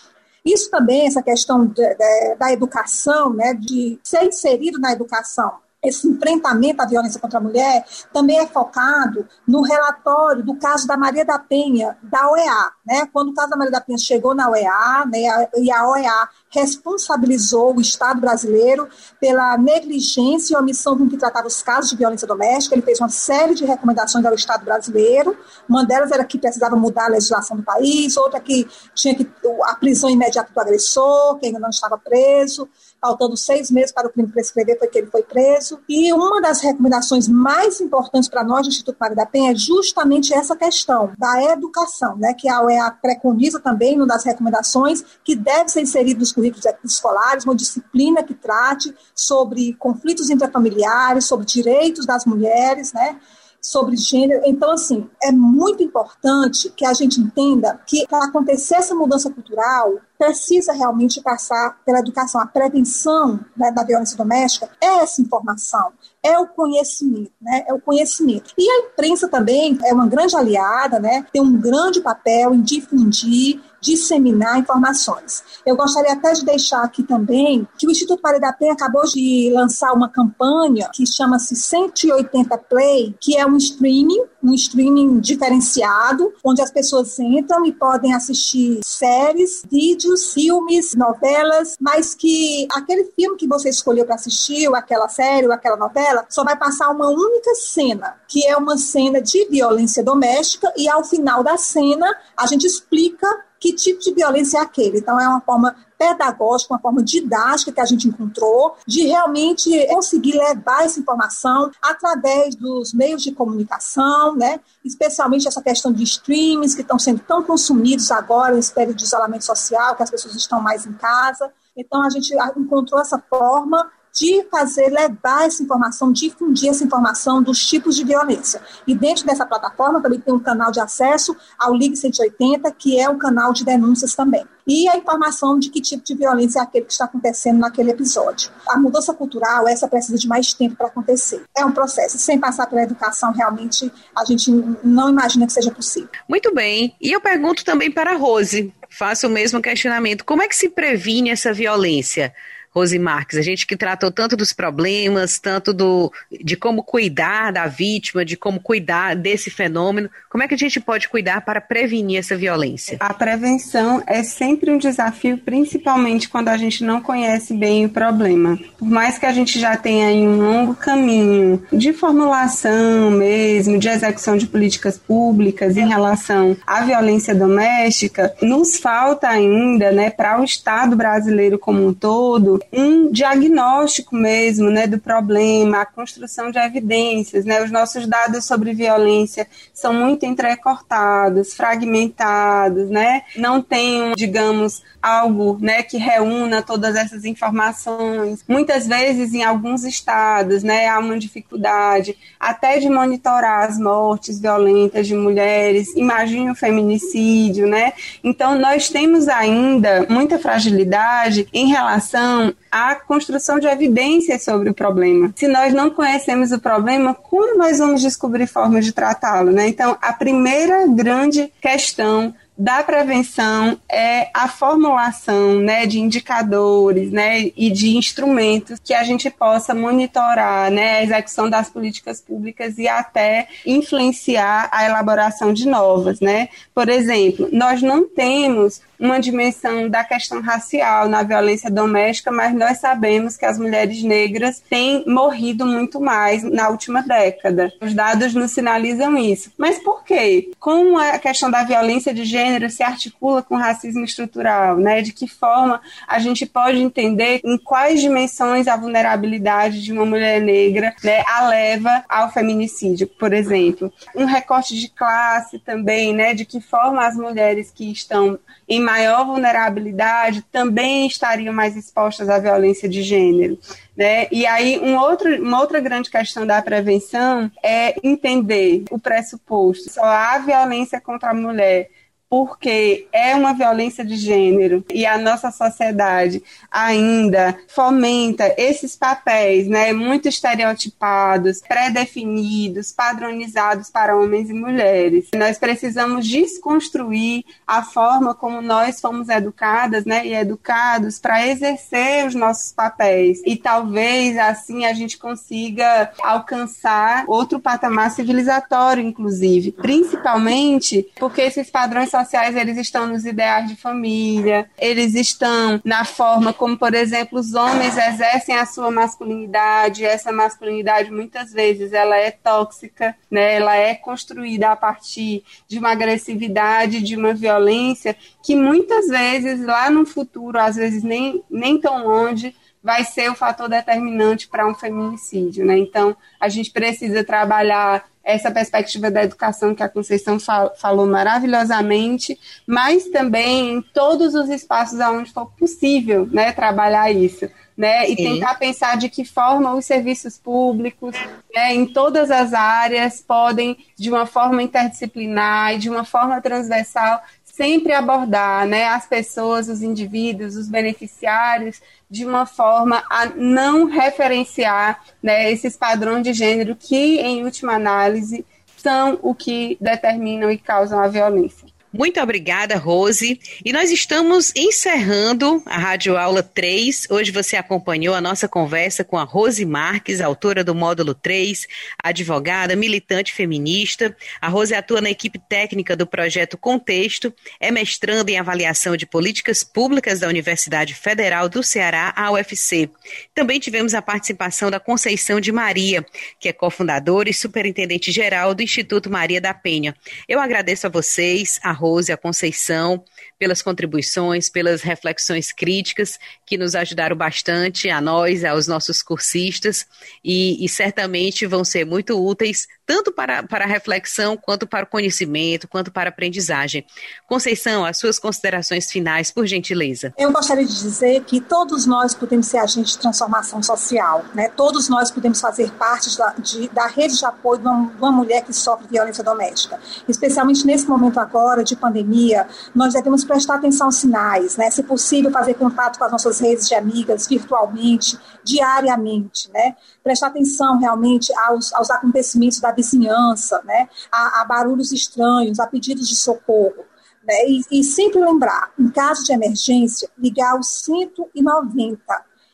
Isso 0.45 0.71
também, 0.71 1.09
essa 1.09 1.21
questão 1.21 1.67
de, 1.67 1.83
de, 1.83 2.35
da 2.37 2.53
educação, 2.53 3.35
né, 3.35 3.53
de 3.53 3.99
ser 4.05 4.23
inserido 4.23 4.79
na 4.79 4.93
educação 4.93 5.66
esse 5.89 6.09
enfrentamento 6.09 6.83
à 6.83 6.87
violência 6.87 7.21
contra 7.21 7.39
a 7.39 7.43
mulher 7.43 7.85
também 8.13 8.39
é 8.39 8.47
focado 8.47 9.27
no 9.47 9.63
relatório 9.63 10.43
do 10.43 10.57
caso 10.57 10.87
da 10.87 10.97
Maria 10.97 11.25
da 11.25 11.39
Penha, 11.39 11.97
da 12.03 12.31
OEA. 12.31 12.76
Né? 12.87 13.09
Quando 13.13 13.31
o 13.31 13.35
caso 13.35 13.51
da 13.51 13.57
Maria 13.57 13.73
da 13.73 13.81
Penha 13.81 13.99
chegou 13.99 14.35
na 14.35 14.49
OEA, 14.49 15.05
né, 15.11 15.49
e 15.57 15.71
a 15.73 15.89
OEA 15.89 16.29
responsabilizou 16.51 17.77
o 17.77 17.81
Estado 17.81 18.21
brasileiro 18.21 18.89
pela 19.21 19.59
negligência 19.59 20.55
e 20.55 20.57
omissão 20.57 20.97
com 20.97 21.09
que 21.09 21.17
tratava 21.17 21.49
os 21.49 21.63
casos 21.63 21.91
de 21.91 21.97
violência 21.97 22.27
doméstica. 22.27 22.75
Ele 22.75 22.83
fez 22.83 23.01
uma 23.01 23.09
série 23.09 23.55
de 23.55 23.65
recomendações 23.65 24.25
ao 24.25 24.35
Estado 24.35 24.65
brasileiro. 24.65 25.37
Uma 25.69 25.85
delas 25.85 26.13
era 26.13 26.25
que 26.25 26.39
precisava 26.39 26.77
mudar 26.77 27.07
a 27.07 27.11
legislação 27.11 27.57
do 27.57 27.63
país, 27.63 28.17
outra 28.17 28.39
que 28.39 28.69
tinha 28.95 29.15
que 29.15 29.29
a 29.65 29.75
prisão 29.75 30.09
imediata 30.09 30.51
do 30.55 30.61
agressor, 30.61 31.39
que 31.39 31.47
ainda 31.47 31.59
não 31.59 31.71
estava 31.71 31.99
preso 31.99 32.69
faltando 33.01 33.37
seis 33.37 33.71
meses 33.71 33.93
para 33.93 34.09
o 34.09 34.11
crime 34.11 34.29
prescrever, 34.29 34.79
foi 34.79 34.89
que 34.89 34.99
ele 34.99 35.07
foi 35.07 35.23
preso. 35.23 35.79
E 35.89 36.13
uma 36.13 36.41
das 36.41 36.61
recomendações 36.61 37.29
mais 37.29 37.81
importantes 37.81 38.29
para 38.29 38.43
nós 38.43 38.63
do 38.63 38.69
Instituto 38.69 38.97
Maria 38.99 39.17
da 39.17 39.27
Penha 39.27 39.53
é 39.53 39.55
justamente 39.55 40.35
essa 40.35 40.57
questão 40.57 41.13
da 41.17 41.53
educação, 41.53 42.17
né, 42.17 42.35
que 42.35 42.49
a 42.49 42.61
UEA 42.77 42.91
preconiza 42.91 43.61
também, 43.61 43.97
uma 43.97 44.07
das 44.07 44.25
recomendações, 44.25 45.05
que 45.25 45.35
deve 45.35 45.69
ser 45.69 45.83
inserida 45.83 46.21
nos 46.21 46.33
currículos 46.33 46.65
escolares, 46.85 47.45
uma 47.45 47.55
disciplina 47.55 48.23
que 48.23 48.35
trate 48.35 48.95
sobre 49.15 49.75
conflitos 49.75 50.31
intrafamiliares, 50.31 51.25
sobre 51.25 51.47
direitos 51.47 52.07
das 52.07 52.25
mulheres, 52.25 52.93
né, 52.93 53.19
sobre 53.61 53.97
gênero. 53.97 54.43
Então, 54.47 54.71
assim, 54.71 55.09
é 55.21 55.33
muito 55.33 55.83
importante 55.83 56.71
que 56.71 56.87
a 56.87 56.95
gente 56.95 57.21
entenda 57.21 57.81
que 57.87 58.07
para 58.07 58.27
acontecer 58.27 58.77
essa 58.77 58.95
mudança 58.95 59.31
cultural, 59.31 59.95
precisa 60.17 60.73
realmente 60.73 61.21
passar 61.21 61.79
pela 61.85 61.99
educação. 61.99 62.41
A 62.41 62.47
prevenção 62.47 63.41
né, 63.57 63.71
da 63.73 63.83
violência 63.83 64.17
doméstica 64.17 64.71
é 64.81 65.03
essa 65.03 65.21
informação, 65.21 65.93
é 66.27 66.39
o 66.39 66.47
conhecimento, 66.47 67.31
né? 67.41 67.65
É 67.69 67.73
o 67.73 67.81
conhecimento. 67.81 68.53
E 68.59 68.69
a 68.69 68.79
imprensa 68.81 69.29
também 69.29 69.79
é 69.85 69.95
uma 69.95 70.09
grande 70.09 70.37
aliada, 70.37 70.99
né? 70.99 71.25
Tem 71.33 71.41
um 71.41 71.57
grande 71.57 72.01
papel 72.01 72.53
em 72.53 72.61
difundir, 72.61 73.61
disseminar 73.87 74.59
informações. 74.59 75.45
Eu 75.65 75.77
gostaria 75.77 76.13
até 76.13 76.33
de 76.33 76.45
deixar 76.45 76.83
aqui 76.83 77.05
também 77.05 77.67
que 77.79 77.87
o 77.87 77.91
Instituto 77.91 78.21
Maria 78.21 78.41
da 78.41 78.53
Penha 78.53 78.73
acabou 78.73 79.05
de 79.05 79.51
lançar 79.55 79.93
uma 79.93 80.09
campanha 80.09 80.91
que 80.93 81.07
chama-se 81.07 81.55
180 81.55 82.59
Play, 82.59 83.15
que 83.21 83.37
é 83.37 83.47
um 83.47 83.57
streaming, 83.57 84.23
um 84.43 84.53
streaming 84.55 85.21
diferenciado, 85.21 86.33
onde 86.45 86.61
as 86.61 86.71
pessoas 86.71 87.17
entram 87.21 87.65
e 87.65 87.73
podem 87.73 88.13
assistir 88.13 88.81
séries, 88.85 89.63
vídeos, 89.71 90.33
filmes, 90.33 90.95
novelas, 90.95 91.77
mas 91.81 92.15
que 92.15 92.67
aquele 92.73 93.05
filme 93.15 93.37
que 93.37 93.47
você 93.47 93.69
escolheu 93.69 94.05
para 94.05 94.17
assistir, 94.17 94.69
ou 94.69 94.75
aquela 94.75 95.09
série, 95.09 95.47
ou 95.47 95.53
aquela 95.53 95.77
novela, 95.77 96.25
só 96.29 96.43
vai 96.43 96.57
passar 96.57 96.91
uma 96.91 97.09
única 97.09 97.55
cena, 97.55 98.17
que 98.27 98.45
é 98.47 98.57
uma 98.57 98.77
cena 98.77 99.21
de 99.23 99.47
violência 99.49 100.03
doméstica, 100.03 100.73
e 100.77 100.89
ao 100.89 101.05
final 101.05 101.45
da 101.45 101.57
cena 101.57 102.07
a 102.37 102.47
gente 102.47 102.67
explica 102.67 103.47
que 103.67 103.75
tipo 103.75 104.01
de 104.01 104.15
violência 104.15 104.59
é 104.59 104.61
aquele. 104.61 104.99
Então, 104.99 105.19
é 105.19 105.29
uma 105.29 105.41
forma 105.41 105.75
pedagógica, 105.99 106.75
uma 106.75 106.81
forma 106.81 107.03
didática 107.03 107.73
que 107.73 107.81
a 107.81 107.85
gente 107.85 108.07
encontrou 108.07 108.77
de 108.87 109.05
realmente 109.07 109.87
conseguir 109.89 110.37
levar 110.37 110.85
essa 110.85 111.01
informação 111.01 111.71
através 111.83 112.55
dos 112.55 112.93
meios 112.93 113.23
de 113.23 113.33
comunicação, 113.33 114.37
né? 114.37 114.61
especialmente 114.85 115.49
essa 115.49 115.63
questão 115.63 115.93
de 115.93 116.05
streams 116.05 116.77
que 116.77 116.83
estão 116.83 116.99
sendo 116.99 117.21
tão 117.21 117.43
consumidos 117.43 118.11
agora 118.11 118.55
nesse 118.55 118.73
período 118.73 118.97
de 118.97 119.05
isolamento 119.05 119.45
social, 119.45 119.97
que 119.97 120.03
as 120.03 120.11
pessoas 120.11 120.35
estão 120.37 120.61
mais 120.61 120.87
em 120.87 120.93
casa. 120.93 121.51
Então, 121.77 122.03
a 122.03 122.11
gente 122.11 122.35
encontrou 122.57 123.01
essa 123.01 123.19
forma 123.19 123.91
de 124.17 124.47
fazer, 124.51 124.89
levar 124.89 125.47
essa 125.47 125.63
informação, 125.63 126.11
difundir 126.11 126.71
essa 126.71 126.83
informação 126.83 127.43
dos 127.43 127.65
tipos 127.67 127.95
de 127.95 128.05
violência. 128.05 128.63
E 128.87 128.95
dentro 128.95 129.27
dessa 129.27 129.45
plataforma 129.45 130.01
também 130.01 130.19
tem 130.19 130.33
um 130.33 130.39
canal 130.39 130.73
de 130.73 130.81
acesso 130.81 131.37
ao 131.59 131.75
Ligue 131.75 131.97
180, 131.97 132.71
que 132.73 132.99
é 132.99 133.09
um 133.11 133.19
canal 133.19 133.53
de 133.53 133.65
denúncias 133.65 134.15
também. 134.15 134.45
E 134.67 134.89
a 134.89 134.97
informação 134.97 135.59
de 135.59 135.71
que 135.71 135.81
tipo 135.81 136.03
de 136.03 136.15
violência 136.15 136.59
é 136.59 136.63
aquele 136.63 136.87
que 136.87 136.93
está 136.93 137.05
acontecendo 137.05 137.59
naquele 137.59 137.93
episódio. 137.93 138.51
A 138.69 138.77
mudança 138.77 139.15
cultural, 139.15 139.69
essa 139.69 139.87
precisa 139.87 140.19
de 140.19 140.27
mais 140.27 140.53
tempo 140.53 140.75
para 140.75 140.89
acontecer. 140.89 141.45
É 141.57 141.65
um 141.65 141.71
processo. 141.71 142.19
Sem 142.19 142.41
passar 142.41 142.67
pela 142.67 142.83
educação, 142.83 143.33
realmente, 143.33 143.93
a 144.17 144.25
gente 144.25 144.51
não 144.83 145.09
imagina 145.09 145.47
que 145.47 145.53
seja 145.53 145.71
possível. 145.71 146.09
Muito 146.29 146.53
bem. 146.53 146.97
E 147.01 147.13
eu 147.13 147.21
pergunto 147.21 147.65
também 147.65 147.93
para 147.93 148.13
a 148.13 148.17
Rose, 148.17 148.75
faço 148.91 149.29
o 149.29 149.31
mesmo 149.31 149.63
questionamento. 149.63 150.25
Como 150.25 150.43
é 150.43 150.49
que 150.49 150.57
se 150.57 150.69
previne 150.69 151.31
essa 151.31 151.53
violência? 151.53 152.35
Rose 152.77 152.99
Marques, 152.99 153.39
a 153.39 153.43
gente 153.43 153.67
que 153.67 153.75
tratou 153.75 154.11
tanto 154.11 154.37
dos 154.37 154.53
problemas, 154.53 155.39
tanto 155.39 155.73
do, 155.73 156.13
de 156.31 156.57
como 156.57 156.83
cuidar 156.83 157.51
da 157.51 157.67
vítima, 157.67 158.23
de 158.23 158.37
como 158.37 158.61
cuidar 158.61 159.17
desse 159.17 159.49
fenômeno, 159.49 160.11
como 160.29 160.45
é 160.45 160.49
que 160.49 160.53
a 160.53 160.59
gente 160.59 160.79
pode 160.79 161.09
cuidar 161.09 161.41
para 161.41 161.59
prevenir 161.59 162.19
essa 162.19 162.37
violência? 162.37 162.99
A 163.01 163.15
prevenção 163.15 164.03
é 164.07 164.23
sempre 164.23 164.71
um 164.71 164.77
desafio, 164.77 165.39
principalmente 165.39 166.29
quando 166.29 166.49
a 166.49 166.57
gente 166.59 166.85
não 166.85 167.01
conhece 167.01 167.55
bem 167.55 167.87
o 167.87 167.89
problema. 167.89 168.59
Por 168.79 168.87
mais 168.87 169.19
que 169.19 169.25
a 169.25 169.33
gente 169.33 169.59
já 169.59 169.75
tenha 169.79 170.09
um 170.29 170.37
longo 170.37 170.75
caminho 170.75 171.65
de 171.73 171.95
formulação 171.95 173.11
mesmo, 173.11 173.79
de 173.79 173.89
execução 173.89 174.37
de 174.37 174.47
políticas 174.47 174.99
públicas 174.99 175.79
em 175.79 175.89
relação 175.89 176.55
à 176.67 176.83
violência 176.83 177.35
doméstica, 177.35 178.35
nos 178.43 178.77
falta 178.77 179.29
ainda, 179.29 179.91
né, 179.91 180.11
para 180.11 180.39
o 180.39 180.45
Estado 180.45 180.95
brasileiro 180.95 181.59
como 181.59 181.87
um 181.87 181.95
todo, 181.95 182.61
um 182.73 183.11
diagnóstico 183.11 184.15
mesmo, 184.15 184.71
né, 184.71 184.87
do 184.87 184.99
problema, 184.99 185.83
a 185.83 185.87
construção 185.87 186.51
de 186.51 186.59
evidências, 186.59 187.45
né? 187.45 187.63
Os 187.63 187.71
nossos 187.71 188.07
dados 188.07 188.45
sobre 188.45 188.75
violência 188.75 189.47
são 189.73 189.93
muito 189.93 190.25
entrecortados, 190.25 191.55
fragmentados, 191.55 192.89
né? 192.91 193.23
Não 193.37 193.63
tem, 193.63 194.13
digamos, 194.15 194.83
algo, 195.07 195.57
né, 195.61 195.85
que 195.85 195.99
reúna 195.99 196.63
todas 196.63 196.97
essas 196.97 197.25
informações. 197.25 198.45
Muitas 198.49 198.89
vezes 198.89 199.33
em 199.35 199.45
alguns 199.45 199.85
estados, 199.85 200.65
né, 200.65 200.89
há 200.89 200.99
uma 200.99 201.17
dificuldade 201.17 202.17
até 202.41 202.79
de 202.79 202.89
monitorar 202.89 203.69
as 203.69 203.79
mortes 203.79 204.41
violentas 204.41 205.07
de 205.07 205.15
mulheres. 205.15 205.95
Imagine 205.95 206.51
o 206.51 206.55
feminicídio, 206.57 207.69
né? 207.69 207.93
Então 208.25 208.59
nós 208.59 208.89
temos 208.89 209.29
ainda 209.29 210.07
muita 210.09 210.39
fragilidade 210.39 211.47
em 211.53 211.69
relação 211.69 212.53
a 212.71 212.95
construção 212.95 213.59
de 213.59 213.67
evidências 213.67 214.43
sobre 214.43 214.71
o 214.71 214.75
problema. 214.75 215.33
Se 215.37 215.49
nós 215.49 215.73
não 215.73 215.91
conhecemos 215.91 216.53
o 216.53 216.59
problema, 216.59 217.15
como 217.15 217.57
nós 217.57 217.79
vamos 217.79 218.03
descobrir 218.03 218.47
formas 218.47 218.85
de 218.85 218.93
tratá-lo? 218.93 219.51
Né? 219.51 219.69
Então, 219.69 219.97
a 220.01 220.13
primeira 220.13 220.87
grande 220.87 221.51
questão 221.61 222.35
da 222.57 222.83
prevenção 222.83 223.79
é 223.89 224.29
a 224.33 224.49
formulação 224.49 225.61
né, 225.61 225.87
de 225.87 226.01
indicadores 226.01 227.11
né, 227.11 227.51
e 227.57 227.71
de 227.71 227.97
instrumentos 227.97 228.79
que 228.83 228.95
a 228.95 229.03
gente 229.03 229.31
possa 229.31 229.75
monitorar 229.75 230.71
né, 230.71 230.99
a 230.99 231.03
execução 231.03 231.51
das 231.51 231.69
políticas 231.69 232.21
públicas 232.21 232.79
e 232.79 232.89
até 232.89 233.49
influenciar 233.65 234.69
a 234.73 234.85
elaboração 234.85 235.53
de 235.53 235.67
novas. 235.69 236.21
Né? 236.21 236.49
Por 236.75 236.89
exemplo, 236.89 237.49
nós 237.53 237.83
não 237.83 238.09
temos 238.09 238.81
uma 238.99 239.21
dimensão 239.21 239.89
da 239.89 240.03
questão 240.03 240.41
racial 240.41 241.09
na 241.09 241.23
violência 241.23 241.71
doméstica, 241.71 242.31
mas 242.31 242.55
nós 242.55 242.79
sabemos 242.79 243.37
que 243.37 243.45
as 243.45 243.59
mulheres 243.59 244.03
negras 244.03 244.63
têm 244.71 245.05
morrido 245.07 245.67
muito 245.67 246.01
mais 246.01 246.43
na 246.43 246.69
última 246.69 247.03
década. 247.03 247.73
Os 247.81 247.95
dados 247.95 248.35
nos 248.35 248.53
sinalizam 248.53 249.17
isso. 249.17 249.53
Mas 249.57 249.79
por 249.79 250.03
quê? 250.03 250.51
Com 250.59 250.97
a 250.97 251.19
questão 251.19 251.51
da 251.51 251.63
violência 251.63 252.15
de 252.15 252.25
gênero, 252.25 252.46
gênero 252.47 252.71
se 252.71 252.83
articula 252.83 253.43
com 253.43 253.57
racismo 253.57 254.05
estrutural, 254.05 254.77
né? 254.77 255.03
De 255.03 255.13
que 255.13 255.27
forma 255.27 255.81
a 256.07 256.19
gente 256.19 256.47
pode 256.47 256.79
entender 256.79 257.41
em 257.45 257.59
quais 257.59 258.01
dimensões 258.01 258.69
a 258.69 258.77
vulnerabilidade 258.77 259.83
de 259.83 259.93
uma 259.93 260.07
mulher 260.07 260.41
negra 260.41 260.95
né, 261.03 261.23
a 261.27 261.49
leva 261.49 262.05
ao 262.09 262.31
feminicídio, 262.31 263.07
por 263.07 263.33
exemplo. 263.33 263.93
Um 264.15 264.25
recorte 264.25 264.79
de 264.79 264.89
classe 264.89 265.59
também, 265.59 266.15
né? 266.15 266.35
De 266.35 266.45
que 266.45 266.61
forma 266.61 267.07
as 267.07 267.17
mulheres 267.17 267.71
que 267.71 267.91
estão 267.91 268.39
em 268.69 268.81
maior 268.81 269.25
vulnerabilidade 269.25 270.43
também 270.51 271.07
estariam 271.07 271.53
mais 271.53 271.77
expostas 271.77 272.29
à 272.29 272.39
violência 272.39 272.89
de 272.89 273.03
gênero. 273.03 273.59
Né? 273.97 274.27
E 274.31 274.45
aí, 274.45 274.79
um 274.79 274.97
outro, 274.99 275.41
uma 275.43 275.61
outra 275.61 275.81
grande 275.81 276.11
questão 276.11 276.47
da 276.47 276.61
prevenção 276.61 277.51
é 277.63 277.95
entender 278.07 278.85
o 278.91 278.99
pressuposto. 278.99 279.91
Só 279.91 280.05
há 280.05 280.39
violência 280.39 281.01
contra 281.01 281.31
a 281.31 281.35
mulher 281.35 281.89
porque 282.29 283.07
é 283.13 283.35
uma 283.35 283.53
violência 283.53 284.05
de 284.05 284.17
gênero 284.17 284.85
e 284.93 285.07
a 285.07 285.17
nossa 285.17 285.51
sociedade 285.51 286.43
ainda 286.71 287.57
fomenta 287.69 288.53
esses 288.59 288.97
papéis, 288.97 289.69
né, 289.69 289.93
muito 289.93 290.29
estereotipados, 290.29 291.61
pré-definidos, 291.61 292.93
padronizados 292.93 293.91
para 293.91 294.17
homens 294.17 294.51
e 294.51 294.53
mulheres. 294.53 295.29
Nós 295.35 295.59
precisamos 295.59 296.27
desconstruir 296.27 297.45
a 297.67 297.83
forma 297.83 298.35
como 298.35 298.61
nós 298.61 299.01
fomos 299.01 299.29
educadas, 299.29 300.05
né, 300.05 300.27
e 300.27 300.35
educados 300.35 301.19
para 301.19 301.47
exercer 301.47 302.27
os 302.27 302.35
nossos 302.35 302.73
papéis 302.73 303.41
e 303.47 303.57
talvez 303.57 304.37
assim 304.37 304.85
a 304.85 304.93
gente 304.93 305.17
consiga 305.17 306.11
alcançar 306.23 307.25
outro 307.29 307.61
patamar 307.61 308.11
civilizatório, 308.11 309.03
inclusive, 309.03 309.73
principalmente 309.73 311.09
porque 311.19 311.43
esses 311.43 311.71
padrões 311.71 312.11
sociais 312.17 312.57
eles 312.57 312.77
estão 312.79 313.07
nos 313.07 313.25
ideais 313.25 313.69
de 313.69 313.77
família, 313.77 314.69
eles 314.79 315.15
estão 315.15 315.81
na 315.85 316.05
forma 316.05 316.53
como, 316.53 316.77
por 316.77 316.95
exemplo, 316.95 317.39
os 317.39 317.55
homens 317.55 317.97
exercem 317.97 318.57
a 318.57 318.65
sua 318.67 318.91
masculinidade. 318.91 320.05
Essa 320.05 320.33
masculinidade 320.33 321.11
muitas 321.11 321.53
vezes 321.53 321.93
ela 321.93 322.17
é 322.17 322.31
tóxica, 322.31 323.15
né? 323.31 323.55
Ela 323.55 323.77
é 323.77 323.95
construída 323.95 324.73
a 324.73 324.77
partir 324.77 325.45
de 325.69 325.79
uma 325.79 325.93
agressividade, 325.93 327.03
de 327.03 327.17
uma 327.17 327.35
violência 327.35 328.17
que 328.43 328.55
muitas 328.55 329.09
vezes 329.09 329.65
lá 329.65 329.91
no 329.91 330.07
futuro, 330.07 330.59
às 330.59 330.77
vezes 330.77 331.03
nem 331.03 331.43
nem 331.51 331.79
tão 331.79 332.07
longe, 332.07 332.55
vai 332.87 333.03
ser 333.03 333.29
o 333.29 333.35
fator 333.35 333.69
determinante 333.69 334.47
para 334.47 334.65
um 334.65 334.73
feminicídio, 334.73 335.67
né? 335.67 335.77
Então, 335.77 336.17
a 336.39 336.49
gente 336.49 336.71
precisa 336.71 337.25
trabalhar 337.25 338.05
essa 338.23 338.49
perspectiva 338.49 339.11
da 339.11 339.25
educação 339.25 339.75
que 339.75 339.83
a 339.83 339.89
Conceição 339.89 340.39
fal 340.39 340.73
falou 340.77 341.05
maravilhosamente, 341.05 342.39
mas 342.65 343.09
também 343.09 343.75
em 343.75 343.83
todos 343.83 344.37
os 344.37 344.49
espaços 344.49 345.01
onde 345.01 345.33
for 345.33 345.47
possível 345.59 346.29
né, 346.31 346.53
trabalhar 346.53 347.11
isso. 347.11 347.51
Né, 347.77 348.09
e 348.09 348.17
Sim. 348.17 348.25
tentar 348.25 348.55
pensar 348.55 348.97
de 348.97 349.11
que 349.11 349.23
forma 349.23 349.75
os 349.75 349.85
serviços 349.85 350.39
públicos, 350.39 351.15
né, 351.55 351.75
em 351.75 351.85
todas 351.85 352.31
as 352.31 352.55
áreas, 352.55 353.21
podem, 353.21 353.77
de 353.99 354.09
uma 354.09 354.25
forma 354.25 354.63
interdisciplinar 354.63 355.75
e 355.75 355.79
de 355.79 355.91
uma 355.91 356.03
forma 356.03 356.41
transversal, 356.41 357.21
sempre 357.57 357.95
abordar 357.95 358.67
né, 358.67 358.85
as 358.89 359.07
pessoas, 359.07 359.69
os 359.69 359.81
indivíduos, 359.81 360.57
os 360.57 360.69
beneficiários, 360.69 361.81
de 362.09 362.27
uma 362.27 362.45
forma 362.45 363.03
a 363.09 363.25
não 363.27 363.87
referenciar 363.87 365.03
né, 365.23 365.51
esses 365.51 365.75
padrões 365.75 366.23
de 366.23 366.35
gênero 366.35 366.77
que, 366.77 367.19
em 367.19 367.43
última 367.45 367.73
análise, 367.73 368.45
são 368.77 369.19
o 369.23 369.35
que 369.35 369.79
determinam 369.81 370.51
e 370.51 370.59
causam 370.59 371.01
a 371.01 371.09
violência. 371.09 371.66
Muito 371.97 372.21
obrigada, 372.21 372.77
Rose. 372.77 373.41
E 373.65 373.73
nós 373.73 373.91
estamos 373.91 374.53
encerrando 374.55 375.63
a 375.65 375.79
Rádio 375.79 376.15
Aula 376.19 376.43
3. 376.43 377.07
Hoje 377.09 377.31
você 377.31 377.57
acompanhou 377.57 378.15
a 378.15 378.21
nossa 378.21 378.47
conversa 378.47 379.03
com 379.03 379.17
a 379.17 379.25
Rose 379.25 379.65
Marques, 379.65 380.21
autora 380.21 380.63
do 380.63 380.75
módulo 380.75 381.15
3, 381.15 381.67
advogada, 382.05 382.77
militante 382.77 383.33
feminista. 383.33 384.15
A 384.43 384.49
Rose 384.49 384.75
atua 384.75 385.01
na 385.01 385.09
equipe 385.09 385.39
técnica 385.39 385.97
do 385.97 386.07
projeto 386.07 386.59
Contexto, 386.59 387.33
é 387.59 387.71
mestranda 387.71 388.31
em 388.31 388.39
avaliação 388.39 388.95
de 388.95 389.07
políticas 389.07 389.65
públicas 389.65 390.21
da 390.21 390.29
Universidade 390.29 390.93
Federal 390.93 391.49
do 391.49 391.63
Ceará, 391.63 392.13
a 392.15 392.31
UFC. 392.31 392.91
Também 393.35 393.59
tivemos 393.59 393.95
a 393.95 394.03
participação 394.03 394.71
da 394.71 394.79
Conceição 394.79 395.41
de 395.41 395.51
Maria, 395.51 396.05
que 396.39 396.51
é 396.51 396.53
cofundadora 396.53 397.31
e 397.31 397.35
superintendente 397.35 398.13
geral 398.13 398.55
do 398.55 398.63
Instituto 398.63 399.09
Maria 399.09 399.41
da 399.41 399.55
Penha. 399.55 399.97
Eu 400.29 400.39
agradeço 400.39 400.87
a 400.87 400.91
vocês, 400.91 401.59
a 401.63 401.73
Rose 401.73 401.86
Rose, 401.87 402.13
a 402.13 402.17
Conceição, 402.17 403.05
pelas 403.39 403.63
contribuições, 403.63 404.49
pelas 404.49 404.83
reflexões 404.83 405.53
críticas 405.53 406.19
que 406.45 406.59
nos 406.59 406.75
ajudaram 406.75 407.15
bastante, 407.15 407.89
a 407.89 408.01
nós, 408.01 408.45
aos 408.45 408.67
nossos 408.67 409.03
cursistas, 409.03 409.87
e, 410.25 410.65
e 410.65 410.69
certamente 410.69 411.47
vão 411.47 411.65
ser 411.65 411.85
muito 411.85 412.19
úteis, 412.19 412.67
tanto 412.85 413.13
para, 413.13 413.43
para 413.43 413.65
a 413.65 413.69
reflexão, 413.69 414.37
quanto 414.37 414.67
para 414.67 414.85
o 414.85 414.89
conhecimento, 414.89 415.69
quanto 415.69 415.93
para 415.93 416.09
a 416.09 416.13
aprendizagem. 416.13 416.85
Conceição, 417.29 417.85
as 417.85 417.99
suas 417.99 418.19
considerações 418.19 418.91
finais, 418.91 419.31
por 419.31 419.47
gentileza. 419.47 420.15
Eu 420.17 420.33
gostaria 420.33 420.65
de 420.65 420.73
dizer 420.73 421.23
que 421.25 421.41
todos 421.41 421.87
nós 421.87 422.15
podemos 422.15 422.47
ser 422.47 422.59
agentes 422.59 422.93
de 422.93 422.99
transformação 422.99 423.63
social, 423.63 424.25
né? 424.35 424.49
todos 424.49 424.89
nós 424.89 425.11
podemos 425.11 425.41
fazer 425.41 425.71
parte 425.73 426.17
da, 426.17 426.35
de, 426.39 426.69
da 426.69 426.87
rede 426.87 427.19
de 427.19 427.25
apoio 427.25 427.61
de 427.61 427.67
uma, 427.67 427.91
de 427.91 427.99
uma 427.99 428.13
mulher 428.13 428.43
que 428.45 428.53
sofre 428.53 428.87
violência 428.89 429.23
doméstica, 429.23 429.79
especialmente 430.09 430.65
nesse 430.65 430.87
momento 430.89 431.19
agora 431.19 431.63
de 431.63 431.76
pandemia, 431.77 432.47
nós 432.75 432.95
devemos 432.95 433.25
prestar 433.25 433.57
atenção 433.57 433.87
aos 433.87 433.97
sinais, 433.97 434.57
né? 434.57 434.71
Se 434.71 434.83
possível, 434.83 435.31
fazer 435.31 435.55
contato 435.55 435.99
com 435.99 436.05
as 436.05 436.13
nossas 436.13 436.41
redes 436.41 436.69
de 436.69 436.75
amigas 436.75 437.27
virtualmente, 437.27 438.19
diariamente, 438.43 439.51
né? 439.53 439.77
Prestar 440.03 440.29
atenção 440.29 440.79
realmente 440.79 441.33
aos, 441.47 441.73
aos 441.73 441.91
acontecimentos 441.91 442.61
da 442.61 442.73
vizinhança, 442.73 443.61
né? 443.65 443.89
A, 444.11 444.41
a 444.41 444.45
barulhos 444.45 444.93
estranhos, 444.93 445.61
a 445.61 445.67
pedidos 445.67 446.09
de 446.09 446.17
socorro. 446.17 446.85
Né? 447.27 447.35
E, 447.49 447.81
e 447.81 447.85
sempre 447.85 448.21
lembrar, 448.21 448.71
em 448.79 448.89
caso 448.89 449.25
de 449.25 449.33
emergência, 449.33 450.09
ligar 450.17 450.55
o 450.59 450.63
190 450.63 451.99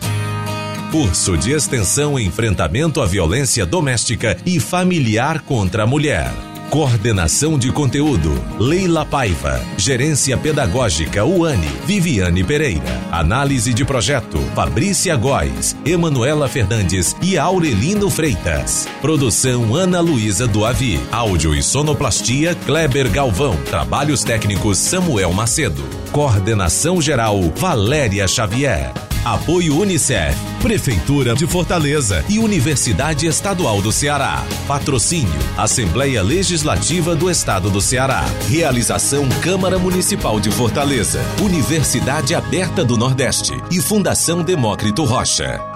Curso 0.91 1.39
de 1.39 1.53
extensão 1.53 2.19
Enfrentamento 2.19 3.01
à 3.01 3.07
Violência 3.07 3.65
Doméstica 3.65 4.37
e 4.45 4.59
Familiar 4.59 5.41
contra 5.43 5.85
a 5.85 5.87
Mulher. 5.87 6.50
Coordenação 6.71 7.59
de 7.59 7.73
conteúdo: 7.73 8.33
Leila 8.57 9.05
Paiva. 9.05 9.61
Gerência 9.77 10.37
pedagógica: 10.39 11.25
UANI. 11.25 11.67
Viviane 11.85 12.45
Pereira. 12.45 13.01
Análise 13.11 13.75
de 13.75 13.85
projeto: 13.85 14.39
Fabrícia 14.55 15.17
Góes, 15.17 15.77
Emanuela 15.85 16.49
Fernandes 16.49 17.17
e 17.21 17.37
Aurelino 17.37 18.09
Freitas. 18.09 18.87
Produção: 19.01 19.75
Ana 19.75 19.99
Luísa 19.99 20.47
do 20.47 20.65
Avi. 20.65 21.01
Áudio 21.11 21.57
e 21.57 21.61
sonoplastia: 21.61 22.55
Kleber 22.55 23.11
Galvão. 23.11 23.57
Trabalhos 23.65 24.23
técnicos: 24.23 24.79
Samuel 24.79 25.33
Macedo. 25.33 25.83
Coordenação 26.13 27.03
geral: 27.03 27.41
Valéria 27.57 28.29
Xavier. 28.29 29.10
Apoio 29.25 29.79
Unicef, 29.79 30.35
Prefeitura 30.63 31.35
de 31.35 31.47
Fortaleza 31.47 32.25
e 32.27 32.39
Universidade 32.39 33.27
Estadual 33.27 33.83
do 33.83 33.93
Ceará. 33.93 34.43
Patrocínio 34.67 35.39
Assembleia 35.59 36.23
Legislativa 36.23 37.15
do 37.15 37.31
Estado 37.31 37.69
do 37.69 37.83
Ceará. 37.83 38.25
Realização 38.49 39.29
Câmara 39.43 39.79
Municipal 39.79 40.41
de 40.41 40.51
Fortaleza, 40.51 41.21
Universidade 41.43 42.35
Aberta 42.35 42.83
do 42.83 42.97
Nordeste 42.97 43.53
e 43.71 43.79
Fundação 43.81 44.43
Demócrito 44.43 45.05
Rocha. 45.05 45.70